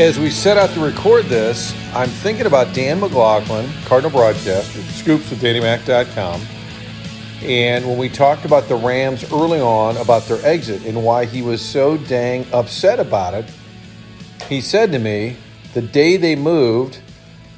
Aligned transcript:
As 0.00 0.18
we 0.18 0.30
set 0.30 0.56
out 0.56 0.70
to 0.70 0.80
record 0.80 1.26
this, 1.26 1.74
I'm 1.94 2.08
thinking 2.08 2.46
about 2.46 2.74
Dan 2.74 3.00
McLaughlin, 3.00 3.70
Cardinal 3.84 4.10
Broadcaster, 4.10 4.80
scoops 4.80 5.28
with 5.28 5.42
DannyMac.com. 5.42 6.40
And 7.42 7.86
when 7.86 7.98
we 7.98 8.08
talked 8.08 8.46
about 8.46 8.66
the 8.66 8.76
Rams 8.76 9.30
early 9.30 9.60
on 9.60 9.98
about 9.98 10.22
their 10.22 10.42
exit 10.42 10.86
and 10.86 11.04
why 11.04 11.26
he 11.26 11.42
was 11.42 11.60
so 11.60 11.98
dang 11.98 12.46
upset 12.50 12.98
about 12.98 13.34
it, 13.34 13.52
he 14.48 14.62
said 14.62 14.90
to 14.92 14.98
me 14.98 15.36
the 15.74 15.82
day 15.82 16.16
they 16.16 16.34
moved, 16.34 17.00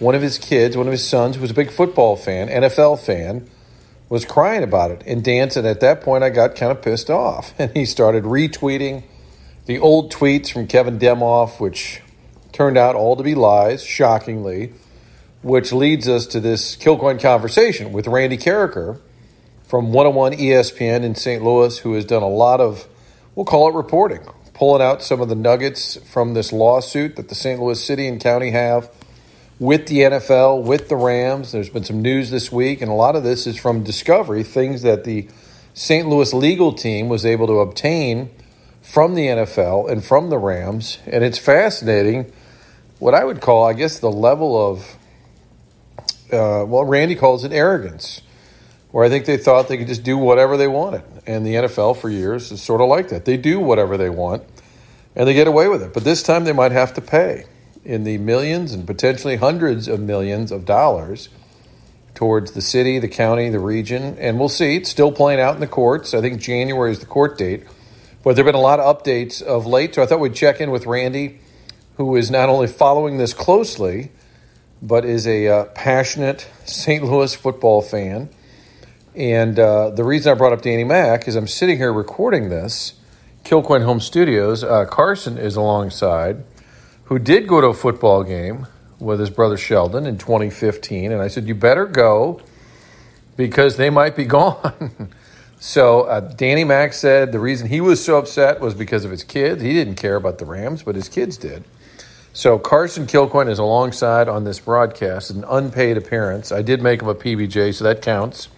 one 0.01 0.17
of 0.17 0.21
his 0.21 0.37
kids, 0.37 0.77
one 0.77 0.89
of 0.89 0.93
his 0.93 1.09
sons, 1.09 1.37
who 1.37 1.43
was 1.43 1.53
a 1.53 1.55
big 1.55 1.71
football 1.71 2.17
fan, 2.17 2.49
NFL 2.49 2.99
fan, 2.99 3.49
was 4.09 4.25
crying 4.25 4.65
about 4.65 4.91
it. 4.91 5.05
And 5.07 5.23
Dan 5.23 5.53
said, 5.53 5.65
at 5.65 5.79
that 5.79 6.01
point, 6.01 6.25
I 6.25 6.31
got 6.31 6.57
kind 6.57 6.73
of 6.73 6.83
pissed 6.83 7.09
off. 7.09 7.55
And 7.61 7.71
he 7.71 7.85
started 7.85 8.25
retweeting 8.25 9.05
the 9.67 9.79
old 9.79 10.13
tweets 10.13 10.53
from 10.53 10.67
Kevin 10.67 10.99
Demoff, 10.99 11.61
which 11.61 12.02
turned 12.53 12.77
out 12.77 12.95
all 12.95 13.17
to 13.17 13.23
be 13.23 13.35
lies, 13.35 13.85
shockingly, 13.85 14.73
which 15.43 15.73
leads 15.73 16.09
us 16.09 16.27
to 16.27 16.41
this 16.41 16.77
Kilcoyne 16.77 17.21
conversation 17.21 17.93
with 17.93 18.07
Randy 18.07 18.37
Karraker 18.37 19.01
from 19.67 19.93
101 19.93 20.35
ESPN 20.35 21.03
in 21.03 21.15
St. 21.15 21.43
Louis, 21.43 21.79
who 21.79 21.95
has 21.95 22.05
done 22.05 22.23
a 22.23 22.29
lot 22.29 22.61
of, 22.61 22.87
we'll 23.35 23.47
call 23.47 23.69
it 23.69 23.75
reporting, 23.75 24.21
pulling 24.55 24.83
out 24.83 25.03
some 25.03 25.21
of 25.21 25.29
the 25.29 25.35
nuggets 25.35 25.97
from 25.97 26.35
this 26.35 26.53
lawsuit 26.53 27.17
that 27.17 27.29
the 27.29 27.35
St. 27.35 27.61
Louis 27.61 27.83
City 27.83 28.07
and 28.07 28.21
County 28.21 28.51
have 28.51 28.91
with 29.59 29.87
the 29.87 30.01
NFL, 30.01 30.63
with 30.63 30.89
the 30.89 30.97
Rams. 30.97 31.53
There's 31.53 31.71
been 31.71 31.85
some 31.85 32.03
news 32.03 32.31
this 32.31 32.53
week, 32.53 32.83
and 32.83 32.91
a 32.91 32.95
lot 32.95 33.17
of 33.17 33.23
this 33.23 33.47
is 33.47 33.57
from 33.57 33.83
discovery, 33.83 34.43
things 34.43 34.83
that 34.83 35.05
the 35.05 35.29
St. 35.75 36.07
Louis 36.07 36.33
legal 36.33 36.73
team 36.73 37.09
was 37.09 37.25
able 37.25 37.47
to 37.47 37.61
obtain 37.61 38.31
from 38.83 39.15
the 39.15 39.29
NFL 39.29 39.91
and 39.91 40.05
from 40.05 40.29
the 40.29 40.39
Rams. 40.39 40.99
And 41.07 41.25
it's 41.25 41.39
fascinating 41.39 42.31
what 43.03 43.15
I 43.15 43.25
would 43.25 43.41
call, 43.41 43.67
I 43.67 43.73
guess, 43.73 43.99
the 43.99 44.13
level 44.13 44.57
of, 44.57 44.97
uh, 46.33 46.65
well, 46.65 46.85
Randy 46.85 47.17
calls 47.17 47.45
it 47.45 47.51
arrogance, 47.51 48.23
where 48.93 49.05
I 49.05 49.09
think 49.09 49.27
they 49.27 49.37
thought 49.37 49.67
they 49.67 49.77
could 49.77 49.89
just 49.89 50.05
do 50.05 50.17
whatever 50.17 50.57
they 50.57 50.69
wanted. 50.69 51.03
And 51.27 51.45
the 51.45 51.55
NFL 51.55 51.97
for 51.97 52.09
years 52.09 52.53
is 52.53 52.63
sort 52.63 52.81
of 52.81 52.87
like 52.87 53.09
that. 53.09 53.25
They 53.25 53.37
do 53.37 53.59
whatever 53.59 53.97
they 53.97 54.09
want 54.09 54.45
and 55.17 55.27
they 55.27 55.35
get 55.35 55.49
away 55.49 55.67
with 55.67 55.83
it. 55.83 55.93
But 55.93 56.05
this 56.05 56.23
time 56.23 56.45
they 56.45 56.53
might 56.53 56.71
have 56.71 56.95
to 56.95 57.01
pay 57.01 57.47
in 57.85 58.05
the 58.05 58.19
millions 58.19 58.73
and 58.73 58.87
potentially 58.87 59.35
hundreds 59.35 59.89
of 59.89 59.99
millions 59.99 60.53
of 60.53 60.65
dollars 60.65 61.29
towards 62.15 62.53
the 62.53 62.63
city, 62.63 63.01
the 63.01 63.09
county, 63.09 63.49
the 63.49 63.59
region. 63.59 64.17
And 64.21 64.39
we'll 64.39 64.49
see. 64.49 64.77
It's 64.77 64.91
still 64.91 65.11
playing 65.11 65.41
out 65.41 65.57
in 65.57 65.61
the 65.61 65.67
courts. 65.67 66.15
I 66.15 66.21
think 66.21 66.41
January 66.41 66.93
is 66.93 67.01
the 67.01 67.07
court 67.07 67.37
date. 67.37 67.65
But 68.23 68.37
there 68.37 68.45
have 68.45 68.53
been 68.53 68.61
a 68.61 68.63
lot 68.63 68.79
of 68.79 68.97
updates 68.97 69.43
of 69.43 69.67
late. 69.67 69.97
So 69.97 70.05
I 70.05 70.07
thought 70.07 70.21
we'd 70.21 70.37
check 70.37 70.61
in 70.61 70.71
with 70.71 70.87
Randy, 70.87 71.41
who 72.05 72.17
is 72.17 72.33
not 72.33 72.49
only 72.49 72.67
following 72.67 73.17
this 73.17 73.33
closely, 73.33 74.11
but 74.83 75.05
is 75.05 75.25
a 75.25 75.47
uh, 75.47 75.65
passionate 75.67 76.49
St. 76.65 77.05
Louis 77.05 77.33
football 77.33 77.81
fan. 77.81 78.29
And 79.15 79.57
uh, 79.57 79.91
the 79.91 80.03
reason 80.03 80.33
I 80.33 80.35
brought 80.35 80.53
up 80.53 80.63
Danny 80.63 80.83
Mac 80.83 81.29
is 81.29 81.37
I'm 81.37 81.47
sitting 81.47 81.77
here 81.77 81.93
recording 81.93 82.49
this, 82.49 82.95
Kilcoyne 83.45 83.85
Home 83.85 84.01
Studios. 84.01 84.65
Uh, 84.65 84.85
Carson 84.85 85.39
is 85.39 85.55
alongside, 85.55 86.43
who 87.05 87.21
did 87.21 87.47
go 87.47 87.61
to 87.61 87.69
a 87.69 87.75
football 87.75 88.25
game 88.25 88.67
with 88.99 89.21
his 89.21 89.31
brother 89.31 89.57
Sheldon 89.57 90.05
in 90.05 90.19
2015. 90.19 91.13
And 91.13 91.23
I 91.23 91.29
said, 91.29 91.47
You 91.47 91.55
better 91.55 91.87
go 91.87 92.41
because 93.37 93.77
they 93.77 93.91
might 93.91 94.17
be 94.17 94.25
gone. 94.41 95.13
so 95.61 96.03
uh, 96.03 96.19
Danny 96.19 96.65
Mac 96.65 96.95
said 96.95 97.31
the 97.31 97.39
reason 97.39 97.69
he 97.69 97.81
was 97.81 98.05
so 98.05 98.19
upset 98.19 98.61
was 98.61 98.75
because 98.75 99.05
of 99.05 99.13
his 99.13 99.23
kids. 99.23 99.63
He 99.63 99.73
didn't 99.73 99.95
care 99.95 100.17
about 100.17 100.39
the 100.39 100.47
Rams, 100.47 100.83
but 100.83 100.97
his 100.97 101.09
kids 101.09 101.37
did. 101.37 101.63
So 102.35 102.59
Carson 102.59 103.07
Kilcoyne 103.07 103.49
is 103.51 103.59
alongside 103.59 104.29
on 104.29 104.45
this 104.45 104.59
broadcast, 104.59 105.31
an 105.31 105.45
unpaid 105.49 105.97
appearance. 105.99 106.51
I 106.51 106.63
did 106.63 106.81
make 106.83 107.03
him 107.03 107.09
a 107.09 107.15
PBJ, 107.15 107.75
so 107.75 107.85
that 107.85 108.01
counts. 108.03 108.49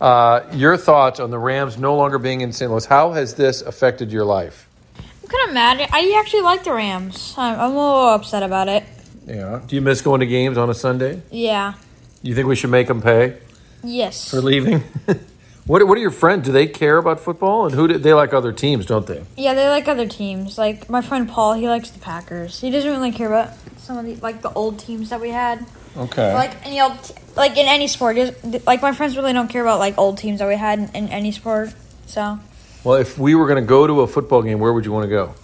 Uh, 0.00 0.42
your 0.52 0.76
thoughts 0.76 1.18
on 1.18 1.30
the 1.30 1.38
Rams 1.38 1.78
no 1.78 1.96
longer 1.96 2.18
being 2.18 2.42
in 2.42 2.52
St. 2.52 2.70
Louis? 2.70 2.84
How 2.84 3.12
has 3.12 3.34
this 3.34 3.62
affected 3.62 4.12
your 4.12 4.24
life? 4.24 4.68
I'm 4.96 5.28
kind 5.28 5.48
of 5.48 5.54
mad. 5.54 5.88
I 5.92 6.16
actually 6.20 6.42
like 6.42 6.64
the 6.64 6.72
Rams. 6.72 7.34
I'm, 7.36 7.58
I'm 7.58 7.70
a 7.72 7.74
little 7.74 8.08
upset 8.10 8.42
about 8.42 8.68
it. 8.68 8.84
Yeah. 9.26 9.60
Do 9.66 9.74
you 9.74 9.82
miss 9.82 10.00
going 10.02 10.20
to 10.20 10.26
games 10.26 10.56
on 10.56 10.70
a 10.70 10.74
Sunday? 10.74 11.20
Yeah. 11.30 11.74
You 12.22 12.34
think 12.34 12.46
we 12.46 12.56
should 12.56 12.70
make 12.70 12.86
them 12.88 13.02
pay 13.02 13.38
Yes. 13.82 14.30
for 14.30 14.40
leaving? 14.40 14.84
what 15.68 15.86
What 15.86 15.98
are 15.98 16.00
your 16.00 16.10
friends? 16.10 16.46
Do 16.46 16.52
they 16.52 16.66
care 16.66 16.96
about 16.96 17.20
football? 17.20 17.66
And 17.66 17.74
who 17.74 17.86
do, 17.86 17.98
they 17.98 18.14
like 18.14 18.32
other 18.32 18.52
teams, 18.52 18.86
don't 18.86 19.06
they? 19.06 19.22
Yeah, 19.36 19.54
they 19.54 19.68
like 19.68 19.86
other 19.86 20.08
teams. 20.08 20.58
Like 20.58 20.88
my 20.88 21.02
friend 21.02 21.28
Paul, 21.28 21.52
he 21.52 21.68
likes 21.68 21.90
the 21.90 22.00
Packers. 22.00 22.60
He 22.60 22.70
doesn't 22.70 22.90
really 22.90 23.12
care 23.12 23.28
about 23.28 23.52
some 23.76 23.98
of 23.98 24.06
the 24.06 24.16
like 24.16 24.40
the 24.42 24.52
old 24.54 24.78
teams 24.78 25.10
that 25.10 25.20
we 25.20 25.28
had. 25.28 25.64
Okay. 25.96 26.32
Like 26.32 26.66
any 26.66 26.80
old, 26.80 27.02
t- 27.02 27.14
like 27.36 27.56
in 27.56 27.66
any 27.66 27.86
sport. 27.86 28.16
Just, 28.16 28.66
like 28.66 28.80
my 28.80 28.92
friends 28.92 29.16
really 29.16 29.34
don't 29.34 29.48
care 29.48 29.62
about 29.62 29.78
like 29.78 29.98
old 29.98 30.16
teams 30.16 30.38
that 30.38 30.48
we 30.48 30.56
had 30.56 30.78
in, 30.78 30.88
in 30.94 31.08
any 31.08 31.32
sport. 31.32 31.74
So 32.06 32.38
well, 32.82 32.96
if 32.96 33.18
we 33.18 33.34
were 33.34 33.46
going 33.46 33.62
to 33.62 33.68
go 33.68 33.86
to 33.86 34.00
a 34.00 34.06
football 34.06 34.42
game, 34.42 34.60
where 34.60 34.72
would 34.72 34.86
you 34.86 34.92
want 34.92 35.04
to 35.04 35.10
go? 35.10 35.34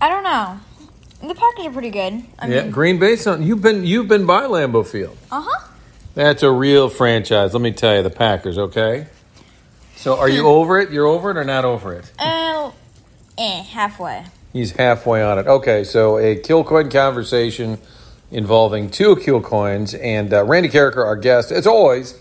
I 0.00 0.08
don't 0.08 0.24
know. 0.24 0.58
The 1.20 1.34
Packers 1.34 1.66
are 1.66 1.72
pretty 1.72 1.90
good. 1.90 2.24
I 2.38 2.48
yeah, 2.48 2.62
mean, 2.62 2.70
Green 2.70 2.98
Bay. 2.98 3.16
Son, 3.16 3.42
you've 3.42 3.60
been 3.60 3.84
you've 3.84 4.08
been 4.08 4.24
by 4.24 4.44
Lambeau 4.44 4.86
Field. 4.86 5.18
uh 5.30 5.42
huh. 5.46 5.68
That's 6.14 6.42
a 6.42 6.50
real 6.50 6.88
franchise. 6.88 7.52
Let 7.52 7.60
me 7.60 7.72
tell 7.72 7.94
you, 7.96 8.02
the 8.02 8.08
Packers. 8.08 8.56
Okay. 8.56 9.06
So, 9.96 10.18
are 10.18 10.28
you 10.28 10.46
over 10.46 10.78
it? 10.78 10.90
You're 10.90 11.06
over 11.06 11.30
it 11.30 11.36
or 11.36 11.44
not 11.44 11.64
over 11.64 11.94
it? 11.94 12.12
Uh, 12.18 12.70
eh, 13.38 13.62
halfway. 13.62 14.24
He's 14.52 14.72
halfway 14.72 15.22
on 15.22 15.38
it. 15.38 15.46
Okay, 15.46 15.84
so 15.84 16.18
a 16.18 16.36
Kilcoyne 16.36 16.90
conversation 16.90 17.78
involving 18.30 18.90
two 18.90 19.16
Kilcoynes 19.16 19.98
and 20.00 20.32
uh, 20.32 20.44
Randy 20.44 20.68
Karraker, 20.68 21.04
our 21.04 21.16
guest. 21.16 21.50
As 21.50 21.66
always, 21.66 22.18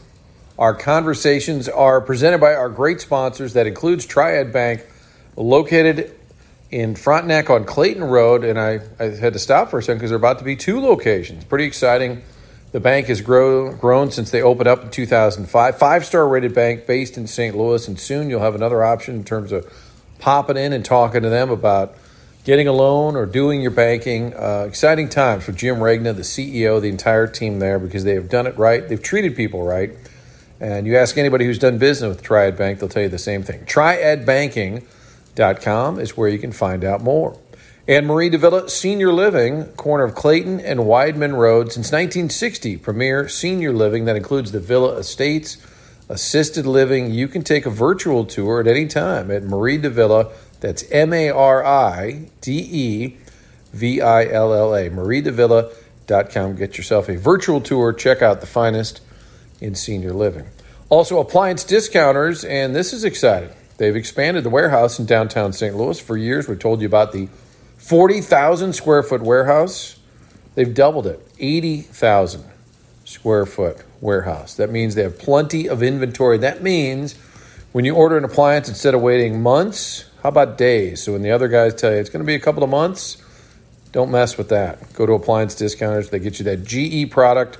our 0.57 0.73
conversations 0.73 1.67
are 1.67 1.99
presented 2.01 2.39
by 2.39 2.53
our 2.53 2.69
great 2.69 3.01
sponsors. 3.01 3.53
That 3.53 3.67
includes 3.67 4.05
Triad 4.05 4.53
Bank, 4.53 4.85
located 5.35 6.13
in 6.71 6.95
Frontenac 6.95 7.49
on 7.49 7.65
Clayton 7.65 8.03
Road. 8.03 8.43
And 8.43 8.59
I, 8.59 8.79
I 8.99 9.05
had 9.09 9.33
to 9.33 9.39
stop 9.39 9.69
for 9.69 9.79
a 9.79 9.83
second 9.83 9.97
because 9.97 10.11
there 10.11 10.15
are 10.15 10.19
about 10.19 10.39
to 10.39 10.45
be 10.45 10.55
two 10.55 10.79
locations. 10.79 11.43
Pretty 11.43 11.65
exciting. 11.65 12.21
The 12.71 12.79
bank 12.79 13.07
has 13.07 13.21
grow, 13.21 13.73
grown 13.73 14.11
since 14.11 14.31
they 14.31 14.41
opened 14.41 14.67
up 14.67 14.83
in 14.83 14.89
2005. 14.89 15.77
Five 15.77 16.05
star 16.05 16.27
rated 16.27 16.53
bank 16.53 16.85
based 16.85 17.17
in 17.17 17.27
St. 17.27 17.55
Louis. 17.55 17.87
And 17.87 17.99
soon 17.99 18.29
you'll 18.29 18.41
have 18.41 18.55
another 18.55 18.83
option 18.83 19.15
in 19.15 19.23
terms 19.23 19.51
of 19.51 19.71
popping 20.19 20.57
in 20.57 20.73
and 20.73 20.83
talking 20.83 21.21
to 21.21 21.29
them 21.29 21.49
about 21.49 21.95
getting 22.43 22.67
a 22.67 22.71
loan 22.71 23.15
or 23.15 23.25
doing 23.25 23.61
your 23.61 23.71
banking. 23.71 24.33
Uh, 24.33 24.65
exciting 24.67 25.09
times 25.09 25.43
for 25.43 25.51
Jim 25.51 25.81
Regna, 25.81 26.13
the 26.13 26.21
CEO, 26.21 26.81
the 26.81 26.89
entire 26.89 27.27
team 27.27 27.59
there 27.59 27.79
because 27.79 28.03
they 28.03 28.13
have 28.13 28.29
done 28.29 28.47
it 28.47 28.57
right. 28.57 28.87
They've 28.87 29.01
treated 29.01 29.35
people 29.35 29.63
right. 29.63 29.91
And 30.59 30.87
you 30.87 30.97
ask 30.97 31.17
anybody 31.17 31.45
who's 31.45 31.59
done 31.59 31.77
business 31.77 32.09
with 32.09 32.23
Triad 32.23 32.57
Bank, 32.57 32.79
they'll 32.79 32.87
tell 32.87 33.03
you 33.03 33.09
the 33.09 33.17
same 33.17 33.43
thing. 33.43 33.65
TriadBanking.com 33.65 35.99
is 35.99 36.15
where 36.15 36.29
you 36.29 36.39
can 36.39 36.53
find 36.53 36.85
out 36.85 37.01
more. 37.01 37.37
And 37.87 38.07
Mari 38.07 38.29
de 38.29 38.39
Villa 38.39 38.67
Senior 38.67 39.13
Living, 39.13 39.65
corner 39.73 40.05
of 40.05 40.15
Clayton 40.15 40.59
and 40.59 40.79
Weidman 40.79 41.37
Road, 41.37 41.71
since 41.71 41.91
1960, 41.91 42.77
premier 42.77 43.27
senior 43.27 43.71
living 43.71 44.05
that 44.05 44.15
includes 44.15 44.51
the 44.51 44.59
Villa 44.59 44.97
Estates, 44.97 45.57
assisted 46.09 46.65
living. 46.65 47.11
You 47.11 47.27
can 47.27 47.43
take 47.43 47.67
a 47.67 47.69
virtual 47.69 48.25
tour 48.25 48.59
at 48.59 48.65
any 48.65 48.87
time 48.87 49.29
at 49.29 49.43
Mari 49.43 49.77
de 49.77 49.91
Villa. 49.91 50.31
That's 50.61 50.89
M 50.89 51.13
A 51.13 51.29
R 51.29 51.63
I 51.63 52.29
D 52.41 52.57
E 52.57 53.17
V 53.71 54.01
I 54.01 54.25
L 54.25 54.51
L 54.51 54.73
A. 54.73 54.89
MariDeVilla.com. 54.89 56.55
Get 56.55 56.79
yourself 56.79 57.07
a 57.07 57.17
virtual 57.17 57.61
tour. 57.61 57.93
Check 57.93 58.23
out 58.23 58.41
the 58.41 58.47
finest 58.47 59.01
in 59.61 59.75
senior 59.75 60.11
living. 60.11 60.47
Also, 60.89 61.19
appliance 61.19 61.63
discounters, 61.63 62.43
and 62.43 62.75
this 62.75 62.93
is 62.93 63.03
exciting. 63.03 63.51
They've 63.77 63.95
expanded 63.95 64.43
the 64.43 64.49
warehouse 64.49 64.97
in 64.97 65.05
downtown 65.05 65.53
St. 65.53 65.75
Louis. 65.75 65.99
For 65.99 66.17
years, 66.17 66.47
we've 66.47 66.57
told 66.57 66.81
you 66.81 66.87
about 66.87 67.11
the 67.11 67.27
40,000 67.85 68.73
square 68.73 69.03
foot 69.03 69.21
warehouse. 69.21 69.99
They've 70.55 70.73
doubled 70.73 71.05
it 71.05 71.19
80,000 71.37 72.43
square 73.03 73.45
foot 73.45 73.83
warehouse. 74.01 74.55
That 74.55 74.71
means 74.71 74.95
they 74.95 75.03
have 75.03 75.19
plenty 75.19 75.69
of 75.69 75.83
inventory. 75.83 76.39
That 76.39 76.63
means 76.63 77.13
when 77.73 77.85
you 77.85 77.93
order 77.93 78.17
an 78.17 78.23
appliance, 78.23 78.67
instead 78.67 78.95
of 78.95 79.01
waiting 79.01 79.39
months, 79.39 80.05
how 80.23 80.29
about 80.29 80.57
days? 80.57 81.03
So 81.03 81.11
when 81.11 81.21
the 81.21 81.29
other 81.29 81.47
guys 81.47 81.75
tell 81.75 81.91
you 81.91 81.97
it's 81.97 82.09
going 82.09 82.23
to 82.23 82.25
be 82.25 82.33
a 82.33 82.39
couple 82.39 82.63
of 82.63 82.71
months, 82.71 83.21
don't 83.91 84.09
mess 84.09 84.35
with 84.35 84.49
that. 84.49 84.91
Go 84.93 85.05
to 85.05 85.13
appliance 85.13 85.53
discounters. 85.53 86.09
They 86.09 86.17
get 86.17 86.39
you 86.39 86.45
that 86.45 86.63
GE 86.63 87.11
product. 87.11 87.59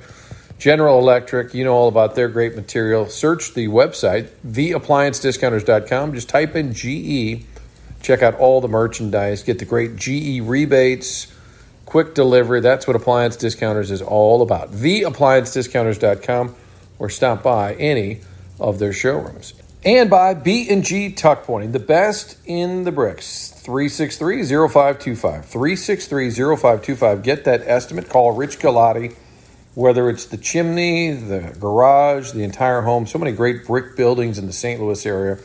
General 0.58 0.98
Electric, 0.98 1.54
you 1.54 1.64
know 1.64 1.74
all 1.74 1.88
about 1.88 2.16
their 2.16 2.30
great 2.30 2.56
material. 2.56 3.08
Search 3.10 3.54
the 3.54 3.68
website, 3.68 4.30
theappliancediscounters.com. 4.48 6.14
Just 6.16 6.30
type 6.30 6.56
in 6.56 6.74
GE. 6.74 7.46
Check 8.06 8.22
out 8.22 8.36
all 8.36 8.62
the 8.62 8.68
merchandise. 8.68 9.42
Get 9.42 9.58
the 9.58 9.66
great 9.66 9.96
GE 9.96 10.40
rebates, 10.42 11.26
quick 11.88 12.14
delivery. 12.14 12.62
That's 12.62 12.86
what 12.86 12.96
Appliance 12.96 13.36
Discounters 13.36 13.90
is 13.90 14.04
all 14.04 14.44
about. 14.44 14.72
Theappliancediscounters.com 14.74 16.56
or 17.00 17.10
stop 17.10 17.42
by 17.42 17.74
any 17.74 18.22
of 18.60 18.78
their 18.78 18.94
showrooms. 18.94 19.56
And 19.84 20.08
by 20.08 20.36
B&G 20.36 21.14
Tuck 21.14 21.46
Pointing, 21.46 21.72
the 21.72 21.80
best 21.80 22.38
in 22.46 22.84
the 22.84 22.92
bricks. 22.92 23.60
363-0525. 23.66 25.44
363-0525. 25.48 27.24
Get 27.24 27.46
that 27.46 27.64
estimate. 27.66 28.08
Call 28.08 28.34
Rich 28.34 28.60
Galati. 28.60 29.16
Whether 29.74 30.12
it's 30.12 30.26
the 30.26 30.38
chimney, 30.38 31.12
the 31.12 31.58
garage, 31.60 32.34
the 32.34 32.44
entire 32.44 32.82
home, 32.82 33.08
so 33.08 33.18
many 33.18 33.32
great 33.32 33.66
brick 33.66 33.98
buildings 33.98 34.38
in 34.38 34.46
the 34.46 34.54
St. 34.54 34.80
Louis 34.80 35.04
area. 35.08 35.40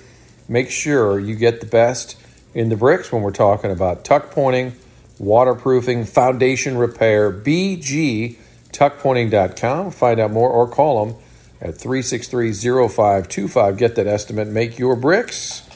Make 0.46 0.68
sure 0.70 1.18
you 1.18 1.36
get 1.36 1.60
the 1.60 1.66
best 1.66 2.16
in 2.54 2.68
the 2.68 2.76
bricks 2.76 3.10
when 3.12 3.22
we're 3.22 3.30
talking 3.30 3.70
about 3.70 4.04
tuck 4.04 4.30
pointing, 4.30 4.74
waterproofing, 5.18 6.04
foundation 6.04 6.76
repair. 6.78 7.32
BGTuckpointing.com. 7.32 9.90
Find 9.90 10.20
out 10.20 10.30
more 10.30 10.50
or 10.50 10.68
call 10.68 11.06
them 11.06 11.16
at 11.60 11.74
363-0525. 11.74 13.76
Get 13.76 13.96
that 13.96 14.06
estimate. 14.06 14.48
Make 14.48 14.78
your 14.78 14.96
bricks. 14.96 15.68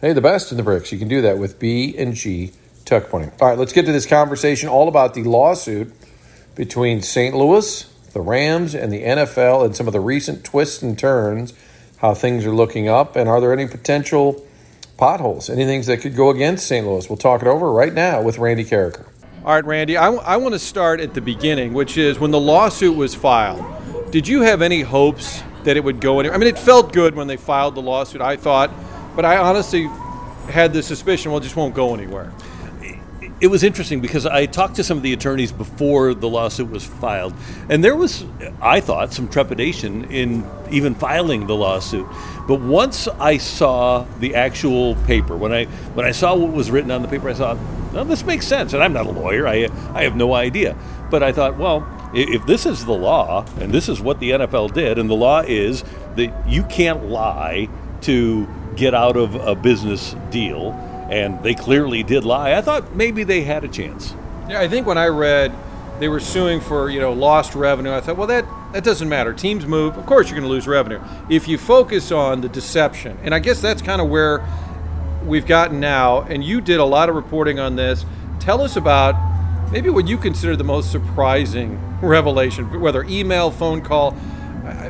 Hey, 0.00 0.12
the 0.12 0.20
best 0.20 0.50
in 0.50 0.56
the 0.56 0.62
bricks. 0.62 0.92
You 0.92 0.98
can 0.98 1.08
do 1.08 1.22
that 1.22 1.38
with 1.38 1.58
B 1.58 1.96
and 1.96 2.14
G 2.14 2.52
Tuck 2.84 3.08
Pointing. 3.08 3.32
All 3.40 3.48
right, 3.48 3.58
let's 3.58 3.72
get 3.72 3.86
to 3.86 3.92
this 3.92 4.06
conversation 4.06 4.68
all 4.68 4.88
about 4.88 5.14
the 5.14 5.24
lawsuit 5.24 5.92
between 6.54 7.02
St. 7.02 7.36
Louis, 7.36 7.82
the 8.12 8.20
Rams, 8.20 8.74
and 8.74 8.92
the 8.92 9.02
NFL, 9.02 9.64
and 9.64 9.76
some 9.76 9.86
of 9.86 9.92
the 9.92 10.00
recent 10.00 10.44
twists 10.44 10.82
and 10.82 10.98
turns, 10.98 11.54
how 11.98 12.14
things 12.14 12.46
are 12.46 12.54
looking 12.54 12.88
up, 12.88 13.14
and 13.14 13.28
are 13.28 13.40
there 13.40 13.52
any 13.52 13.66
potential 13.66 14.44
potholes, 14.98 15.48
any 15.48 15.64
things 15.64 15.86
that 15.86 15.98
could 16.02 16.14
go 16.14 16.28
against 16.28 16.66
St. 16.66 16.86
Louis? 16.86 17.08
We'll 17.08 17.16
talk 17.16 17.40
it 17.40 17.48
over 17.48 17.72
right 17.72 17.94
now 17.94 18.20
with 18.20 18.36
Randy 18.36 18.64
Karraker. 18.64 19.06
All 19.44 19.54
right, 19.54 19.64
Randy, 19.64 19.96
I, 19.96 20.06
w- 20.06 20.22
I 20.22 20.36
want 20.36 20.52
to 20.54 20.58
start 20.58 21.00
at 21.00 21.14
the 21.14 21.20
beginning, 21.22 21.72
which 21.72 21.96
is 21.96 22.18
when 22.18 22.32
the 22.32 22.40
lawsuit 22.40 22.94
was 22.96 23.14
filed. 23.14 23.64
Did 24.10 24.28
you 24.28 24.42
have 24.42 24.60
any 24.60 24.82
hopes 24.82 25.42
that 25.64 25.76
it 25.76 25.84
would 25.84 26.00
go 26.00 26.20
anywhere? 26.20 26.34
I 26.34 26.38
mean, 26.38 26.48
it 26.48 26.58
felt 26.58 26.92
good 26.92 27.14
when 27.14 27.28
they 27.28 27.36
filed 27.36 27.74
the 27.76 27.80
lawsuit, 27.82 28.20
I 28.20 28.36
thought, 28.36 28.70
but 29.16 29.24
I 29.24 29.38
honestly 29.38 29.88
had 30.50 30.72
the 30.72 30.82
suspicion, 30.82 31.30
well, 31.30 31.40
it 31.40 31.44
just 31.44 31.56
won't 31.56 31.74
go 31.74 31.94
anywhere. 31.94 32.32
It 33.40 33.46
was 33.46 33.62
interesting 33.62 34.00
because 34.00 34.26
I 34.26 34.46
talked 34.46 34.76
to 34.76 34.84
some 34.84 34.96
of 34.96 35.02
the 35.02 35.12
attorneys 35.12 35.52
before 35.52 36.14
the 36.14 36.28
lawsuit 36.28 36.70
was 36.70 36.84
filed, 36.84 37.34
and 37.68 37.84
there 37.84 37.94
was, 37.94 38.24
I 38.60 38.80
thought, 38.80 39.12
some 39.12 39.28
trepidation 39.28 40.04
in 40.10 40.44
even 40.70 40.94
filing 40.94 41.46
the 41.46 41.54
lawsuit. 41.54 42.06
But 42.48 42.60
once 42.60 43.06
I 43.06 43.36
saw 43.36 44.04
the 44.18 44.34
actual 44.34 44.96
paper, 45.06 45.36
when 45.36 45.52
I 45.52 45.66
when 45.94 46.04
I 46.04 46.10
saw 46.10 46.34
what 46.34 46.52
was 46.52 46.70
written 46.70 46.90
on 46.90 47.02
the 47.02 47.08
paper, 47.08 47.28
I 47.28 47.34
thought, 47.34 47.58
well, 47.92 48.04
this 48.04 48.24
makes 48.24 48.46
sense. 48.46 48.72
And 48.72 48.82
I'm 48.82 48.92
not 48.92 49.06
a 49.06 49.10
lawyer; 49.10 49.46
I 49.46 49.68
I 49.94 50.02
have 50.02 50.16
no 50.16 50.34
idea. 50.34 50.76
But 51.10 51.22
I 51.22 51.32
thought, 51.32 51.56
well, 51.56 51.86
if 52.14 52.44
this 52.46 52.66
is 52.66 52.84
the 52.84 52.92
law, 52.92 53.46
and 53.60 53.72
this 53.72 53.88
is 53.88 54.00
what 54.00 54.18
the 54.18 54.30
NFL 54.30 54.74
did, 54.74 54.98
and 54.98 55.08
the 55.08 55.14
law 55.14 55.40
is 55.40 55.84
that 56.16 56.32
you 56.48 56.64
can't 56.64 57.04
lie 57.06 57.68
to 58.02 58.48
get 58.76 58.94
out 58.94 59.16
of 59.16 59.34
a 59.34 59.54
business 59.54 60.14
deal 60.30 60.72
and 61.08 61.42
they 61.42 61.54
clearly 61.54 62.02
did 62.02 62.24
lie. 62.24 62.54
I 62.54 62.60
thought 62.60 62.94
maybe 62.94 63.24
they 63.24 63.42
had 63.42 63.64
a 63.64 63.68
chance. 63.68 64.14
Yeah, 64.48 64.60
I 64.60 64.68
think 64.68 64.86
when 64.86 64.98
I 64.98 65.06
read 65.06 65.52
they 65.98 66.08
were 66.08 66.20
suing 66.20 66.60
for 66.60 66.90
you 66.90 67.00
know 67.00 67.12
lost 67.12 67.54
revenue, 67.54 67.92
I 67.92 68.00
thought, 68.00 68.16
well, 68.16 68.26
that 68.28 68.44
that 68.72 68.84
doesn't 68.84 69.08
matter. 69.08 69.32
Teams 69.32 69.66
move, 69.66 69.96
of 69.96 70.06
course, 70.06 70.28
you're 70.28 70.38
going 70.38 70.48
to 70.48 70.52
lose 70.52 70.66
revenue 70.66 71.00
if 71.28 71.48
you 71.48 71.58
focus 71.58 72.12
on 72.12 72.40
the 72.40 72.48
deception, 72.48 73.18
and 73.22 73.34
I 73.34 73.38
guess 73.38 73.60
that's 73.60 73.82
kind 73.82 74.00
of 74.00 74.08
where 74.08 74.46
we've 75.24 75.46
gotten 75.46 75.80
now. 75.80 76.22
And 76.22 76.44
you 76.44 76.60
did 76.60 76.80
a 76.80 76.84
lot 76.84 77.08
of 77.08 77.14
reporting 77.14 77.58
on 77.58 77.76
this. 77.76 78.04
Tell 78.40 78.60
us 78.60 78.76
about 78.76 79.14
maybe 79.72 79.90
what 79.90 80.06
you 80.06 80.18
consider 80.18 80.56
the 80.56 80.64
most 80.64 80.92
surprising 80.92 81.80
revelation, 82.02 82.80
whether 82.80 83.04
email, 83.04 83.50
phone 83.50 83.80
call. 83.80 84.16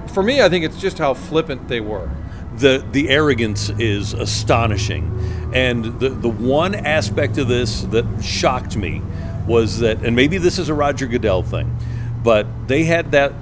For 0.09 0.25
me, 0.25 0.43
I 0.43 0.49
think 0.49 0.65
it's 0.65 0.81
just 0.81 0.99
how 0.99 1.15
flippant 1.15 1.69
they 1.69 1.81
were 1.81 2.11
the 2.59 2.85
the 2.93 3.09
arrogance 3.09 3.71
is 3.71 4.13
astonishing. 4.15 5.38
And 5.53 5.99
the 5.99 6.11
the 6.11 6.29
one 6.29 6.75
aspect 6.75 7.39
of 7.39 7.49
this 7.49 7.83
that 7.85 8.23
shocked 8.23 8.77
me 8.77 9.03
was 9.47 9.79
that, 9.81 10.05
and 10.05 10.15
maybe 10.15 10.39
this 10.39 10.59
is 10.59 10.69
a 10.69 10.75
Roger 10.75 11.07
Goodell 11.07 11.43
thing, 11.43 11.75
but 12.23 12.47
they 12.69 12.85
had 12.85 13.13
that 13.13 13.33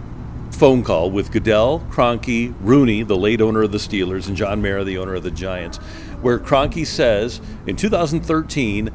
phone 0.52 0.84
call 0.84 1.10
with 1.10 1.32
Goodell, 1.32 1.80
Kroenke, 1.90 2.54
Rooney, 2.60 3.02
the 3.02 3.16
late 3.16 3.40
owner 3.40 3.62
of 3.62 3.72
the 3.72 3.78
Steelers, 3.78 4.28
and 4.28 4.36
John 4.36 4.62
Mara, 4.62 4.84
the 4.84 4.98
owner 4.98 5.14
of 5.14 5.22
the 5.22 5.30
Giants, 5.30 5.78
where 6.22 6.38
Kroenke 6.38 6.86
says 6.86 7.40
in 7.66 7.76
2013, 7.76 8.90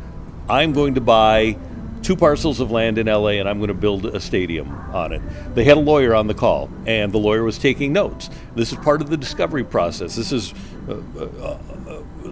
I'm 0.49 0.73
going 0.73 0.95
to 0.95 1.01
buy 1.01 1.57
two 2.01 2.15
parcels 2.15 2.59
of 2.59 2.71
land 2.71 2.97
in 2.97 3.07
LA 3.07 3.31
and 3.31 3.47
I'm 3.47 3.59
going 3.59 3.67
to 3.67 3.73
build 3.73 4.05
a 4.07 4.19
stadium 4.19 4.71
on 4.91 5.13
it. 5.13 5.21
They 5.53 5.63
had 5.63 5.77
a 5.77 5.81
lawyer 5.81 6.15
on 6.15 6.27
the 6.27 6.33
call, 6.33 6.69
and 6.85 7.11
the 7.11 7.19
lawyer 7.19 7.43
was 7.43 7.57
taking 7.57 7.93
notes. 7.93 8.29
This 8.55 8.71
is 8.71 8.77
part 8.79 9.01
of 9.01 9.09
the 9.09 9.17
discovery 9.17 9.63
process. 9.63 10.15
This 10.15 10.31
is 10.31 10.53
uh, 10.89 10.95
uh, 11.19 11.57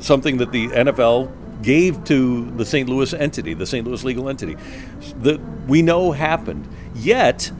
something 0.02 0.38
that 0.38 0.52
the 0.52 0.68
NFL 0.68 1.32
gave 1.62 2.04
to 2.06 2.50
the 2.52 2.66
St. 2.66 2.88
Louis 2.88 3.14
entity, 3.14 3.54
the 3.54 3.66
St. 3.66 3.86
Louis 3.86 4.04
legal 4.04 4.30
entity, 4.30 4.56
that 5.22 5.40
we 5.68 5.82
know 5.82 6.12
happened. 6.12 6.68
Yet, 6.96 7.52